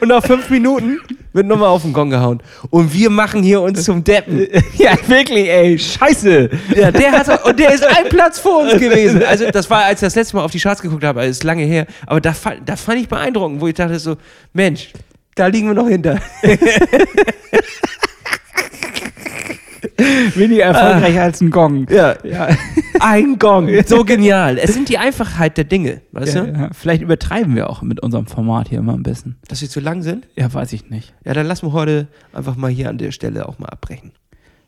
und 0.00 0.08
nach 0.08 0.24
fünf 0.24 0.50
Minuten 0.50 0.98
Wird 1.34 1.48
nochmal 1.48 1.68
auf 1.68 1.82
den 1.82 1.92
Gong 1.92 2.10
gehauen. 2.10 2.40
Und 2.70 2.94
wir 2.94 3.10
machen 3.10 3.42
hier 3.42 3.60
uns 3.60 3.82
zum 3.82 4.04
Deppen. 4.04 4.46
ja, 4.78 4.96
wirklich, 5.08 5.48
ey, 5.48 5.76
scheiße. 5.76 6.48
Ja, 6.76 6.92
der 6.92 7.10
hat, 7.10 7.44
und 7.44 7.58
der 7.58 7.74
ist 7.74 7.84
ein 7.84 8.08
Platz 8.08 8.38
vor 8.38 8.62
uns 8.62 8.74
gewesen. 8.74 9.20
Also, 9.24 9.50
das 9.50 9.68
war, 9.68 9.82
als 9.82 10.00
ich 10.00 10.06
das 10.06 10.14
letzte 10.14 10.36
Mal 10.36 10.44
auf 10.44 10.52
die 10.52 10.60
Charts 10.60 10.80
geguckt 10.80 11.02
habe, 11.02 11.18
also 11.18 11.30
ist 11.32 11.42
lange 11.42 11.64
her. 11.64 11.86
Aber 12.06 12.20
da, 12.20 12.32
da 12.64 12.76
fand 12.76 13.00
ich 13.00 13.08
beeindruckend, 13.08 13.60
wo 13.60 13.66
ich 13.66 13.74
dachte 13.74 13.98
so, 13.98 14.16
Mensch, 14.52 14.92
da 15.36 15.46
liegen 15.48 15.68
wir 15.68 15.74
noch 15.74 15.88
hinter. 15.88 16.20
Weniger 20.34 20.64
erfolgreich 20.64 21.18
als 21.20 21.40
ein 21.40 21.50
Gong. 21.50 21.86
Ja, 21.90 22.16
Ja. 22.24 22.48
ein 23.00 23.38
Gong. 23.38 23.68
So 23.86 24.04
genial. 24.04 24.58
Es 24.58 24.72
sind 24.74 24.88
die 24.88 24.98
Einfachheit 24.98 25.56
der 25.56 25.64
Dinge, 25.64 26.00
weißt 26.12 26.34
Ja, 26.34 26.44
du? 26.44 26.52
ja. 26.52 26.70
Vielleicht 26.72 27.02
übertreiben 27.02 27.54
wir 27.54 27.68
auch 27.70 27.82
mit 27.82 28.00
unserem 28.00 28.26
Format 28.26 28.68
hier 28.68 28.78
immer 28.78 28.94
ein 28.94 29.02
bisschen. 29.02 29.36
Dass 29.48 29.58
sie 29.60 29.68
zu 29.68 29.80
lang 29.80 30.02
sind? 30.02 30.26
Ja, 30.36 30.52
weiß 30.52 30.72
ich 30.72 30.88
nicht. 30.90 31.14
Ja, 31.24 31.34
dann 31.34 31.46
lassen 31.46 31.66
wir 31.68 31.72
heute 31.72 32.08
einfach 32.32 32.56
mal 32.56 32.70
hier 32.70 32.88
an 32.88 32.98
der 32.98 33.12
Stelle 33.12 33.48
auch 33.48 33.58
mal 33.58 33.68
abbrechen. 33.68 34.12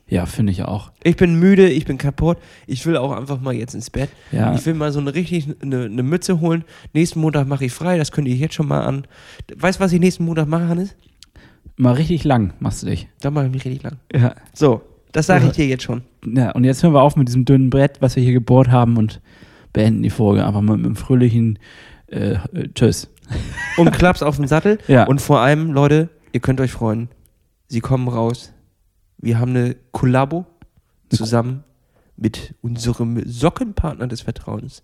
Ja, 0.09 0.25
finde 0.25 0.51
ich 0.53 0.63
auch. 0.63 0.91
Ich 1.03 1.17
bin 1.17 1.35
müde, 1.39 1.69
ich 1.69 1.85
bin 1.85 1.97
kaputt. 1.97 2.37
Ich 2.65 2.85
will 2.85 2.95
auch 2.95 3.11
einfach 3.11 3.41
mal 3.41 3.53
jetzt 3.53 3.73
ins 3.75 3.89
Bett. 3.89 4.09
Ja. 4.31 4.53
Ich 4.55 4.65
will 4.65 4.73
mal 4.73 4.91
so 4.91 4.99
eine 4.99 5.13
richtig 5.13 5.47
eine, 5.61 5.83
eine 5.85 6.03
Mütze 6.03 6.39
holen. 6.39 6.63
Nächsten 6.93 7.19
Montag 7.19 7.47
mache 7.47 7.65
ich 7.65 7.73
frei, 7.73 7.97
das 7.97 8.11
kündige 8.11 8.35
ich 8.35 8.41
jetzt 8.41 8.55
schon 8.55 8.67
mal 8.67 8.81
an. 8.81 9.05
Weißt 9.53 9.79
du, 9.79 9.83
was 9.83 9.91
ich 9.91 9.99
nächsten 9.99 10.23
Montag 10.25 10.47
mache, 10.47 10.67
Hannes? 10.67 10.95
Mal 11.75 11.93
richtig 11.93 12.23
lang 12.23 12.53
machst 12.59 12.83
du 12.83 12.87
dich. 12.87 13.07
Da 13.21 13.31
mache 13.31 13.47
ich 13.47 13.51
mich 13.51 13.65
richtig 13.65 13.83
lang. 13.83 13.97
Ja. 14.13 14.33
So, 14.53 14.81
das 15.11 15.27
sage 15.27 15.45
ich 15.47 15.51
dir 15.51 15.67
jetzt 15.67 15.83
schon. 15.83 16.03
ja. 16.25 16.51
Und 16.51 16.63
jetzt 16.63 16.83
hören 16.83 16.93
wir 16.93 17.01
auf 17.01 17.15
mit 17.17 17.27
diesem 17.27 17.43
dünnen 17.45 17.69
Brett, 17.69 17.97
was 18.01 18.15
wir 18.15 18.23
hier 18.23 18.33
gebohrt 18.33 18.69
haben 18.69 18.97
und 18.97 19.19
beenden 19.73 20.03
die 20.03 20.09
Folge 20.09 20.45
einfach 20.45 20.61
mal 20.61 20.77
mit 20.77 20.85
einem 20.85 20.95
fröhlichen 20.95 21.59
äh, 22.07 22.31
äh, 22.53 22.69
Tschüss. 22.73 23.09
Und 23.77 23.91
Klaps 23.91 24.23
auf 24.23 24.37
den 24.37 24.47
Sattel. 24.47 24.77
Ja. 24.87 25.03
Und 25.05 25.21
vor 25.21 25.41
allem, 25.41 25.73
Leute, 25.73 26.07
ihr 26.31 26.39
könnt 26.39 26.61
euch 26.61 26.71
freuen. 26.71 27.09
Sie 27.67 27.81
kommen 27.81 28.07
raus. 28.07 28.53
Wir 29.19 29.39
haben 29.39 29.51
eine 29.55 29.75
Kollabo 29.91 30.45
zusammen 31.09 31.63
mit 32.15 32.55
unserem 32.61 33.21
Sockenpartner 33.25 34.07
des 34.07 34.21
Vertrauens 34.21 34.83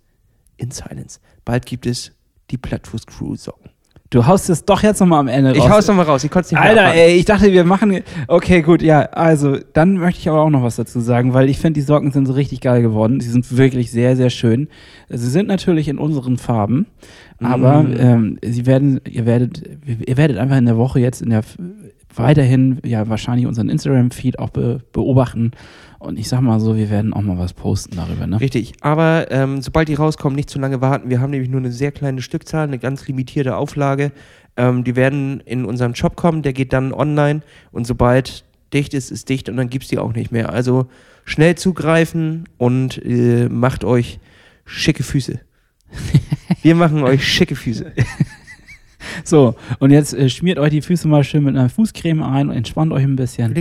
in 0.57 0.71
Silence. 0.71 1.19
Bald 1.45 1.65
gibt 1.65 1.85
es 1.85 2.11
die 2.51 2.57
Plattfuß 2.57 3.05
Crew 3.07 3.35
Socken. 3.35 3.69
Du 4.09 4.27
haust 4.27 4.47
es 4.51 4.63
doch 4.63 4.83
jetzt 4.83 4.99
nochmal 4.99 5.21
am 5.21 5.27
Ende 5.27 5.53
Ich 5.53 5.61
raus. 5.63 5.69
hau's 5.71 5.87
nochmal 5.87 6.05
raus, 6.05 6.23
ich 6.23 6.29
konnte 6.29 6.45
es 6.45 6.51
nicht 6.51 6.61
Alter, 6.61 6.81
abwarten. 6.81 6.99
ey, 6.99 7.15
ich 7.15 7.25
dachte, 7.25 7.51
wir 7.51 7.63
machen. 7.63 8.01
Okay, 8.27 8.61
gut, 8.61 8.83
ja. 8.83 9.01
Also, 9.07 9.57
dann 9.73 9.97
möchte 9.97 10.19
ich 10.19 10.29
aber 10.29 10.41
auch 10.41 10.51
noch 10.51 10.61
was 10.61 10.75
dazu 10.75 10.99
sagen, 10.99 11.33
weil 11.33 11.49
ich 11.49 11.57
finde, 11.57 11.79
die 11.79 11.81
Socken 11.85 12.11
sind 12.11 12.27
so 12.27 12.33
richtig 12.33 12.61
geil 12.61 12.83
geworden. 12.83 13.19
Sie 13.21 13.29
sind 13.31 13.57
wirklich 13.57 13.89
sehr, 13.89 14.15
sehr 14.15 14.29
schön. 14.29 14.67
Sie 15.09 15.29
sind 15.29 15.47
natürlich 15.47 15.87
in 15.87 15.97
unseren 15.97 16.37
Farben, 16.37 16.85
aber 17.39 17.81
Mm. 17.81 17.95
ähm, 17.97 18.39
sie 18.45 18.67
werden, 18.67 19.01
ihr 19.09 19.25
werdet, 19.25 19.63
ihr 20.05 20.15
werdet 20.17 20.37
einfach 20.37 20.57
in 20.57 20.65
der 20.65 20.77
Woche 20.77 20.99
jetzt 20.99 21.23
in 21.23 21.31
der 21.31 21.41
weiterhin 22.15 22.79
ja 22.85 23.07
wahrscheinlich 23.09 23.47
unseren 23.47 23.69
Instagram-Feed 23.69 24.39
auch 24.39 24.49
be 24.49 24.81
beobachten. 24.91 25.51
Und 25.99 26.19
ich 26.19 26.27
sag 26.27 26.41
mal 26.41 26.59
so, 26.59 26.75
wir 26.75 26.89
werden 26.89 27.13
auch 27.13 27.21
mal 27.21 27.37
was 27.37 27.53
posten 27.53 27.95
darüber, 27.95 28.27
ne? 28.27 28.39
Richtig, 28.41 28.73
aber 28.81 29.31
ähm, 29.31 29.61
sobald 29.61 29.87
die 29.87 29.93
rauskommen, 29.93 30.35
nicht 30.35 30.49
zu 30.49 30.59
lange 30.59 30.81
warten. 30.81 31.09
Wir 31.09 31.21
haben 31.21 31.31
nämlich 31.31 31.49
nur 31.49 31.61
eine 31.61 31.71
sehr 31.71 31.91
kleine 31.91 32.21
Stückzahl, 32.21 32.67
eine 32.67 32.79
ganz 32.79 33.07
limitierte 33.07 33.55
Auflage. 33.55 34.11
Ähm, 34.57 34.83
die 34.83 34.95
werden 34.95 35.39
in 35.45 35.65
unseren 35.65 35.95
Shop 35.95 36.15
kommen, 36.15 36.41
der 36.41 36.53
geht 36.53 36.73
dann 36.73 36.93
online 36.93 37.41
und 37.71 37.87
sobald 37.87 38.43
dicht 38.73 38.93
ist, 38.93 39.11
ist 39.11 39.29
dicht 39.29 39.49
und 39.49 39.57
dann 39.57 39.69
gibt 39.69 39.83
es 39.83 39.89
die 39.89 39.97
auch 39.97 40.13
nicht 40.13 40.31
mehr. 40.31 40.51
Also 40.51 40.87
schnell 41.25 41.55
zugreifen 41.55 42.49
und 42.57 43.03
äh, 43.05 43.47
macht 43.49 43.83
euch 43.83 44.19
schicke 44.65 45.03
Füße. 45.03 45.39
Wir 46.61 46.75
machen 46.75 47.03
euch 47.03 47.27
schicke 47.27 47.55
Füße. 47.55 47.93
So, 49.23 49.55
und 49.79 49.91
jetzt 49.91 50.13
äh, 50.13 50.29
schmiert 50.29 50.59
euch 50.59 50.71
die 50.71 50.81
Füße 50.81 51.07
mal 51.07 51.23
schön 51.23 51.43
mit 51.43 51.55
einer 51.55 51.69
Fußcreme 51.69 52.23
ein 52.23 52.49
und 52.49 52.55
entspannt 52.55 52.91
euch 52.91 53.03
ein 53.03 53.15
bisschen. 53.15 53.53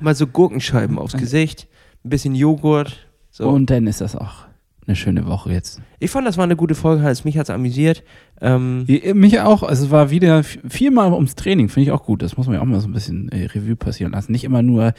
Mal 0.00 0.14
so 0.14 0.26
Gurkenscheiben 0.26 0.98
aufs 0.98 1.14
Gesicht, 1.14 1.68
ein 2.04 2.10
bisschen 2.10 2.34
Joghurt. 2.34 3.06
So. 3.30 3.48
Und 3.48 3.70
dann 3.70 3.86
ist 3.86 4.00
das 4.00 4.14
auch 4.16 4.46
eine 4.86 4.96
schöne 4.96 5.26
Woche 5.26 5.52
jetzt. 5.52 5.80
ich 5.98 6.10
fand, 6.10 6.26
das 6.26 6.36
war 6.36 6.44
eine 6.44 6.56
gute 6.56 6.74
Folge, 6.74 7.02
Hannes. 7.02 7.24
Mich 7.24 7.38
hat 7.38 7.44
es 7.44 7.50
amüsiert. 7.50 8.02
Ähm, 8.40 8.84
Ja, 8.86 9.14
Mich 9.14 9.40
auch, 9.40 9.62
also 9.62 9.86
es 9.86 9.90
war 9.90 10.10
wieder 10.10 10.42
viermal 10.44 11.12
ums 11.12 11.34
Training, 11.36 11.68
finde 11.68 11.84
ich 11.86 11.92
auch 11.92 12.04
gut. 12.04 12.22
Das 12.22 12.36
muss 12.36 12.46
man 12.46 12.56
ja 12.56 12.60
auch 12.60 12.66
mal 12.66 12.80
so 12.80 12.88
ein 12.88 12.92
bisschen 12.92 13.30
äh, 13.30 13.46
Revue 13.46 13.76
passieren 13.76 14.12
lassen. 14.12 14.32
Nicht 14.32 14.44
immer 14.44 14.62
nur, 14.62 14.92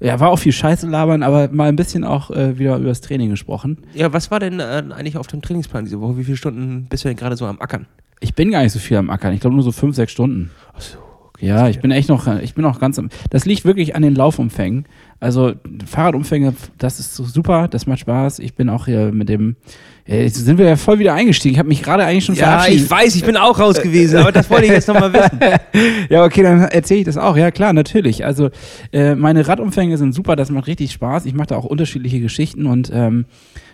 ja, 0.00 0.20
war 0.20 0.30
auch 0.30 0.38
viel 0.38 0.52
Scheiße 0.52 0.86
labern, 0.86 1.22
aber 1.22 1.48
mal 1.50 1.68
ein 1.68 1.76
bisschen 1.76 2.04
auch 2.04 2.30
äh, 2.30 2.58
wieder 2.58 2.76
über 2.76 2.88
das 2.88 3.00
Training 3.00 3.30
gesprochen. 3.30 3.78
Ja, 3.94 4.12
was 4.12 4.30
war 4.30 4.38
denn 4.38 4.60
äh, 4.60 4.82
eigentlich 4.90 5.16
auf 5.16 5.28
dem 5.28 5.40
Trainingsplan 5.40 5.84
diese 5.84 6.00
Woche? 6.00 6.18
Wie 6.18 6.24
viele 6.24 6.36
Stunden 6.36 6.86
bist 6.90 7.04
du 7.04 7.08
denn 7.08 7.16
gerade 7.16 7.36
so 7.36 7.46
am 7.46 7.60
Ackern? 7.60 7.86
Ich 8.22 8.34
bin 8.34 8.50
gar 8.50 8.62
nicht 8.62 8.72
so 8.72 8.78
viel 8.78 8.96
am 8.96 9.10
Ackern, 9.10 9.34
ich 9.34 9.40
glaube 9.40 9.54
nur 9.56 9.64
so 9.64 9.72
fünf, 9.72 9.96
sechs 9.96 10.12
Stunden. 10.12 10.50
Achso, 10.74 10.98
Ja, 11.40 11.68
ich 11.68 11.80
bin 11.80 11.90
echt 11.90 12.08
noch, 12.08 12.26
ich 12.40 12.54
bin 12.54 12.64
auch 12.64 12.78
ganz 12.78 12.98
am, 12.98 13.08
das 13.30 13.44
liegt 13.44 13.64
wirklich 13.64 13.96
an 13.96 14.02
den 14.02 14.14
Laufumfängen. 14.14 14.86
Also 15.18 15.52
Fahrradumfänge, 15.86 16.54
das 16.78 16.98
ist 17.00 17.14
so 17.14 17.24
super, 17.24 17.68
das 17.68 17.86
macht 17.86 18.00
Spaß. 18.00 18.38
Ich 18.40 18.54
bin 18.54 18.68
auch 18.68 18.86
hier 18.86 19.12
mit 19.12 19.28
dem, 19.28 19.54
ja, 20.06 20.16
jetzt 20.16 20.34
sind 20.36 20.58
wir 20.58 20.66
ja 20.66 20.74
voll 20.76 20.98
wieder 20.98 21.14
eingestiegen. 21.14 21.52
Ich 21.54 21.58
habe 21.60 21.68
mich 21.68 21.82
gerade 21.82 22.04
eigentlich 22.04 22.24
schon 22.24 22.34
Ja, 22.34 22.58
verabschiedet. 22.58 22.84
ich 22.84 22.90
weiß, 22.90 23.14
ich 23.16 23.24
bin 23.24 23.36
auch 23.36 23.58
raus 23.60 23.80
gewesen, 23.80 24.18
aber 24.18 24.32
das 24.32 24.50
wollte 24.50 24.66
ich 24.66 24.72
jetzt 24.72 24.88
nochmal 24.88 25.12
wissen. 25.12 25.38
Ja, 26.10 26.24
okay, 26.24 26.42
dann 26.42 26.60
erzähle 26.62 27.00
ich 27.00 27.06
das 27.06 27.16
auch. 27.16 27.36
Ja, 27.36 27.50
klar, 27.50 27.72
natürlich. 27.72 28.24
Also 28.24 28.50
äh, 28.92 29.14
meine 29.14 29.46
Radumfänge 29.46 29.96
sind 29.96 30.12
super, 30.12 30.34
das 30.36 30.50
macht 30.50 30.66
richtig 30.66 30.92
Spaß. 30.92 31.24
Ich 31.26 31.34
mache 31.34 31.48
da 31.48 31.56
auch 31.56 31.64
unterschiedliche 31.64 32.20
Geschichten 32.20 32.66
und 32.66 32.90
ähm, 32.92 33.24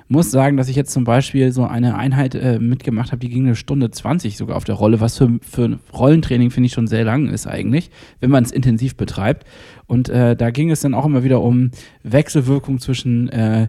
muss 0.09 0.31
sagen, 0.31 0.57
dass 0.57 0.69
ich 0.69 0.77
jetzt 0.77 0.91
zum 0.93 1.05
Beispiel 1.05 1.53
so 1.53 1.65
eine 1.65 1.97
Einheit 1.97 2.35
äh, 2.35 2.59
mitgemacht 2.59 3.13
habe, 3.13 3.19
die 3.21 3.29
ging 3.29 3.45
eine 3.47 3.57
Stunde 3.57 3.91
20 3.91 4.37
sogar 4.37 4.57
auf 4.57 4.65
der 4.65 4.75
Rolle, 4.77 5.01
was 5.01 5.19
für, 5.19 5.39
für 5.43 5.65
ein 5.67 5.81
Rollentraining 5.93 6.51
finde 6.51 6.67
ich 6.69 6.73
schon 6.73 6.87
sehr 6.87 7.05
lang 7.05 7.29
ist 7.29 7.47
eigentlich, 7.47 7.91
wenn 8.21 8.31
man 8.31 8.43
es 8.45 8.51
intensiv 8.51 8.97
betreibt. 8.97 9.45
Und 9.87 10.09
äh, 10.09 10.35
da 10.37 10.51
ging 10.51 10.71
es 10.71 10.81
dann 10.81 10.95
auch 10.95 11.05
immer 11.05 11.25
wieder 11.25 11.43
um 11.43 11.71
Wechselwirkung 12.03 12.79
zwischen 12.81 13.29
äh, 13.29 13.69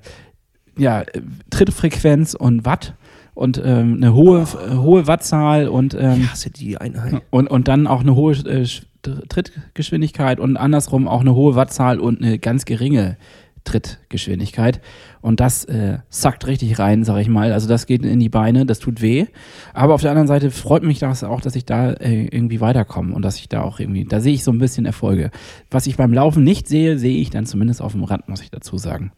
ja, 0.78 1.04
Trittfrequenz 1.50 2.34
und 2.36 2.66
Watt 2.66 2.94
und 3.34 3.62
ähm, 3.64 3.96
eine 3.96 4.14
hohe, 4.14 4.42
äh, 4.44 4.76
hohe 4.76 5.08
Wattzahl 5.08 5.68
und 5.68 5.94
ähm, 5.94 6.22
Ich 6.24 6.32
hasse 6.32 6.50
die 6.52 6.78
Einheit. 6.78 7.22
und, 7.32 7.48
und 7.48 7.68
dann 7.68 7.86
auch 7.88 8.02
eine 8.02 8.16
hohe 8.16 8.34
äh, 8.34 8.64
Sch- 8.64 8.84
Trittgeschwindigkeit 9.30 10.40
und 10.42 10.58
andersrum 10.58 11.08
auch 11.08 11.22
eine 11.22 11.34
hohe 11.36 11.56
Wattzahl 11.56 12.00
und 12.00 12.22
eine 12.22 12.38
ganz 12.38 12.66
geringe 12.66 13.18
Trittgeschwindigkeit. 13.64 14.82
Und 15.22 15.40
das 15.40 15.66
äh, 15.66 16.00
sackt 16.10 16.48
richtig 16.48 16.80
rein, 16.80 17.04
sag 17.04 17.20
ich 17.20 17.28
mal. 17.28 17.52
Also 17.52 17.68
das 17.68 17.86
geht 17.86 18.06
in 18.06 18.20
die 18.20 18.30
Beine, 18.30 18.66
das 18.66 18.80
tut 18.80 19.02
weh. 19.02 19.26
Aber 19.74 19.94
auf 19.94 20.02
der 20.02 20.12
anderen 20.12 20.28
Seite 20.28 20.52
freut 20.52 20.84
mich 20.84 21.00
das 21.00 21.24
auch, 21.24 21.42
dass 21.42 21.56
ich 21.56 21.66
da 21.66 21.92
äh, 21.92 22.26
irgendwie 22.26 22.62
weiterkomme 22.62 23.14
und 23.14 23.22
dass 23.24 23.38
ich 23.38 23.50
da 23.50 23.62
auch 23.62 23.80
irgendwie, 23.80 24.06
da 24.06 24.22
sehe 24.22 24.34
ich 24.34 24.44
so 24.44 24.52
ein 24.52 24.60
bisschen 24.60 24.86
Erfolge. 24.86 25.32
Was 25.70 25.88
ich 25.88 25.98
beim 25.98 26.14
Laufen 26.14 26.44
nicht 26.44 26.68
sehe, 26.68 26.98
sehe 26.98 27.18
ich 27.18 27.30
dann 27.30 27.46
zumindest 27.46 27.82
auf 27.82 27.92
dem 27.92 28.04
Rad, 28.04 28.30
muss 28.30 28.42
ich 28.42 28.52
dazu 28.52 28.78
sagen. 28.78 29.12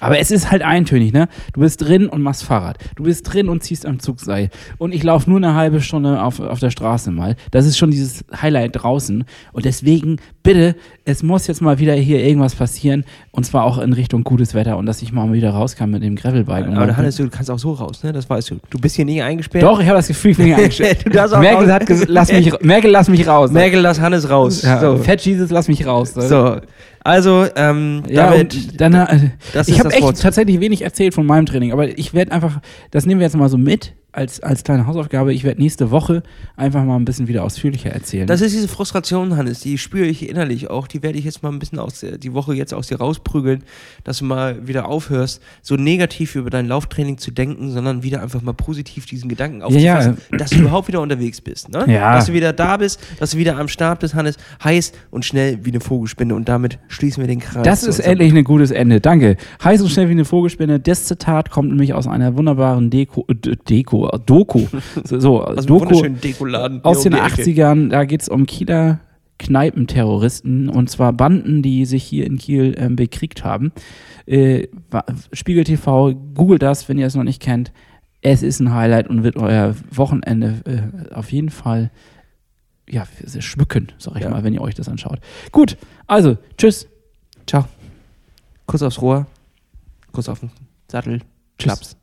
Aber 0.00 0.18
es 0.18 0.30
ist 0.30 0.50
halt 0.50 0.62
eintönig, 0.62 1.12
ne? 1.12 1.28
Du 1.52 1.60
bist 1.60 1.82
drin 1.82 2.08
und 2.08 2.22
machst 2.22 2.44
Fahrrad. 2.44 2.78
Du 2.96 3.02
bist 3.02 3.32
drin 3.32 3.48
und 3.48 3.62
ziehst 3.62 3.84
am 3.84 3.98
Zugseil. 3.98 4.50
Und 4.78 4.94
ich 4.94 5.02
laufe 5.02 5.28
nur 5.28 5.38
eine 5.38 5.54
halbe 5.54 5.80
Stunde 5.80 6.22
auf, 6.22 6.40
auf 6.40 6.60
der 6.60 6.70
Straße 6.70 7.10
mal. 7.10 7.36
Das 7.50 7.66
ist 7.66 7.78
schon 7.78 7.90
dieses 7.90 8.24
Highlight 8.40 8.72
draußen. 8.74 9.24
Und 9.52 9.64
deswegen, 9.64 10.16
bitte, 10.42 10.76
es 11.04 11.22
muss 11.22 11.46
jetzt 11.46 11.62
mal 11.62 11.78
wieder 11.78 11.94
hier 11.94 12.24
irgendwas 12.24 12.54
passieren. 12.54 13.04
Und 13.32 13.44
zwar 13.44 13.64
auch 13.64 13.78
in 13.78 13.92
Richtung 13.92 14.24
gutes 14.24 14.54
Wetter. 14.54 14.76
Und 14.76 14.86
dass 14.86 15.02
ich 15.02 15.12
mal 15.12 15.32
wieder 15.32 15.47
raus 15.50 15.76
kann 15.76 15.90
mit 15.90 16.02
dem 16.02 16.16
Gravelbike. 16.16 16.66
Aber 16.68 16.86
dann- 16.86 16.96
Hannes, 16.96 17.16
du 17.16 17.28
kannst 17.28 17.50
auch 17.50 17.58
so 17.58 17.72
raus, 17.72 18.02
ne? 18.02 18.12
Das 18.12 18.28
weißt 18.28 18.50
du. 18.50 18.56
Du 18.70 18.78
bist 18.78 18.96
hier 18.96 19.04
nicht 19.04 19.22
eingesperrt. 19.22 19.62
Doch, 19.64 19.80
ich 19.80 19.86
habe 19.86 19.96
das 19.98 20.08
Gefühl, 20.08 20.32
ich 20.32 20.36
bin 20.36 20.46
hier 20.46 20.56
auch 21.34 21.40
Merkel 21.40 21.72
hat 21.72 21.86
gesagt, 21.86 22.10
lass 22.10 22.32
mich, 22.32 22.52
Merkel, 22.60 22.90
lass 22.90 23.08
mich 23.08 23.26
raus. 23.26 23.50
Merkel, 23.50 23.80
lass 23.80 24.00
Hannes 24.00 24.28
raus. 24.30 24.62
ja, 24.62 24.80
So. 24.80 24.96
Fat 24.98 25.20
Jesus, 25.22 25.50
lass 25.50 25.68
mich 25.68 25.86
raus. 25.86 26.14
so. 26.14 26.56
Also, 27.04 27.46
ähm, 27.56 28.02
Ja, 28.08 28.26
damit. 28.30 28.54
und 28.54 28.80
dann, 28.80 28.94
äh, 28.94 29.30
ich 29.66 29.78
habe 29.78 29.92
echt 29.92 30.02
Wort. 30.02 30.20
tatsächlich 30.20 30.60
wenig 30.60 30.82
erzählt 30.82 31.14
von 31.14 31.24
meinem 31.24 31.46
Training, 31.46 31.72
aber 31.72 31.88
ich 31.98 32.12
werde 32.12 32.32
einfach, 32.32 32.60
das 32.90 33.06
nehmen 33.06 33.20
wir 33.20 33.26
jetzt 33.26 33.36
mal 33.36 33.48
so 33.48 33.56
mit 33.56 33.94
als, 34.10 34.40
als 34.40 34.64
kleine 34.64 34.86
Hausaufgabe. 34.86 35.34
Ich 35.34 35.44
werde 35.44 35.60
nächste 35.60 35.90
Woche 35.90 36.22
einfach 36.56 36.82
mal 36.84 36.96
ein 36.96 37.04
bisschen 37.04 37.28
wieder 37.28 37.44
ausführlicher 37.44 37.90
erzählen. 37.90 38.26
Das 38.26 38.40
ist 38.40 38.54
diese 38.54 38.66
Frustration, 38.66 39.36
Hannes, 39.36 39.60
die 39.60 39.76
spüre 39.76 40.06
ich 40.06 40.28
innerlich 40.28 40.70
auch. 40.70 40.86
Die 40.86 41.02
werde 41.02 41.18
ich 41.18 41.24
jetzt 41.24 41.42
mal 41.42 41.50
ein 41.50 41.58
bisschen 41.58 41.78
aus 41.78 42.00
der, 42.00 42.16
die 42.16 42.32
Woche 42.32 42.54
jetzt 42.54 42.72
aus 42.72 42.88
dir 42.88 42.98
rausprügeln, 42.98 43.62
dass 44.04 44.18
du 44.18 44.24
mal 44.24 44.66
wieder 44.66 44.88
aufhörst, 44.88 45.42
so 45.60 45.76
negativ 45.76 46.36
über 46.36 46.48
dein 46.48 46.66
Lauftraining 46.66 47.18
zu 47.18 47.30
denken, 47.30 47.70
sondern 47.70 48.02
wieder 48.02 48.22
einfach 48.22 48.40
mal 48.40 48.54
positiv 48.54 49.04
diesen 49.04 49.28
Gedanken 49.28 49.62
aufzufassen, 49.62 50.16
dass 50.32 50.50
du 50.50 50.60
überhaupt 50.60 50.88
wieder 50.88 51.02
unterwegs 51.02 51.40
bist. 51.42 51.68
Ne? 51.68 51.84
Ja. 51.86 52.14
Dass 52.14 52.26
du 52.26 52.32
wieder 52.32 52.54
da 52.54 52.78
bist, 52.78 53.00
dass 53.20 53.32
du 53.32 53.38
wieder 53.38 53.58
am 53.58 53.68
Start 53.68 54.00
bist, 54.00 54.14
Hannes, 54.14 54.38
heiß 54.64 54.92
und 55.10 55.26
schnell 55.26 55.58
wie 55.64 55.70
eine 55.70 55.80
Vogelspinne. 55.80 56.34
Und 56.34 56.48
damit 56.48 56.78
schließen 56.88 57.22
wir 57.22 57.28
den 57.28 57.40
Kreis. 57.40 57.62
das 57.62 57.82
ist 57.84 57.98
endlich 57.98 58.34
ein 58.34 58.44
gutes 58.44 58.70
Ende. 58.70 59.00
Danke. 59.00 59.36
Heiß 59.62 59.82
und 59.82 59.90
schnell 59.90 60.08
wie 60.08 60.12
eine 60.12 60.24
Vogelspinne. 60.24 60.80
Das 60.80 61.04
Zitat 61.04 61.50
kommt 61.50 61.68
nämlich 61.68 61.92
aus 61.92 62.06
einer 62.06 62.36
wunderbaren 62.36 62.88
Deko, 62.88 63.26
äh, 63.28 63.34
Deko, 63.68 63.97
Doku. 64.06 64.66
So, 65.04 65.18
so 65.20 65.42
Aus 65.44 65.66
Doku 65.66 65.94
aus 66.82 67.02
den 67.02 67.14
um 67.14 67.20
die 67.20 67.24
Ecke. 67.24 67.42
80ern. 67.42 67.88
Da 67.90 68.04
geht 68.04 68.22
es 68.22 68.28
um 68.28 68.46
Kieler 68.46 69.00
Kneipenterroristen 69.38 70.68
und 70.68 70.90
zwar 70.90 71.12
Banden, 71.12 71.62
die 71.62 71.84
sich 71.84 72.02
hier 72.04 72.26
in 72.26 72.38
Kiel 72.38 72.74
ähm, 72.78 72.96
bekriegt 72.96 73.44
haben. 73.44 73.72
Äh, 74.26 74.68
Spiegel 75.32 75.64
TV, 75.64 76.14
googelt 76.34 76.62
das, 76.62 76.88
wenn 76.88 76.98
ihr 76.98 77.06
es 77.06 77.14
noch 77.14 77.22
nicht 77.24 77.40
kennt. 77.40 77.72
Es 78.20 78.42
ist 78.42 78.58
ein 78.60 78.74
Highlight 78.74 79.08
und 79.08 79.22
wird 79.22 79.36
euer 79.36 79.74
Wochenende 79.92 80.60
äh, 81.10 81.14
auf 81.14 81.30
jeden 81.30 81.50
Fall 81.50 81.90
ja, 82.90 83.06
schmücken, 83.38 83.88
sag 83.98 84.16
ich 84.16 84.22
Ja. 84.22 84.30
mal, 84.30 84.42
wenn 84.44 84.54
ihr 84.54 84.60
euch 84.62 84.74
das 84.74 84.88
anschaut. 84.88 85.20
Gut, 85.52 85.76
also, 86.06 86.36
tschüss. 86.56 86.88
Ciao. 87.46 87.66
Kuss 88.66 88.82
aufs 88.82 89.00
Rohr. 89.00 89.26
Kuss 90.12 90.28
auf 90.28 90.40
den 90.40 90.50
Sattel. 90.90 91.20
Klaps. 91.58 91.96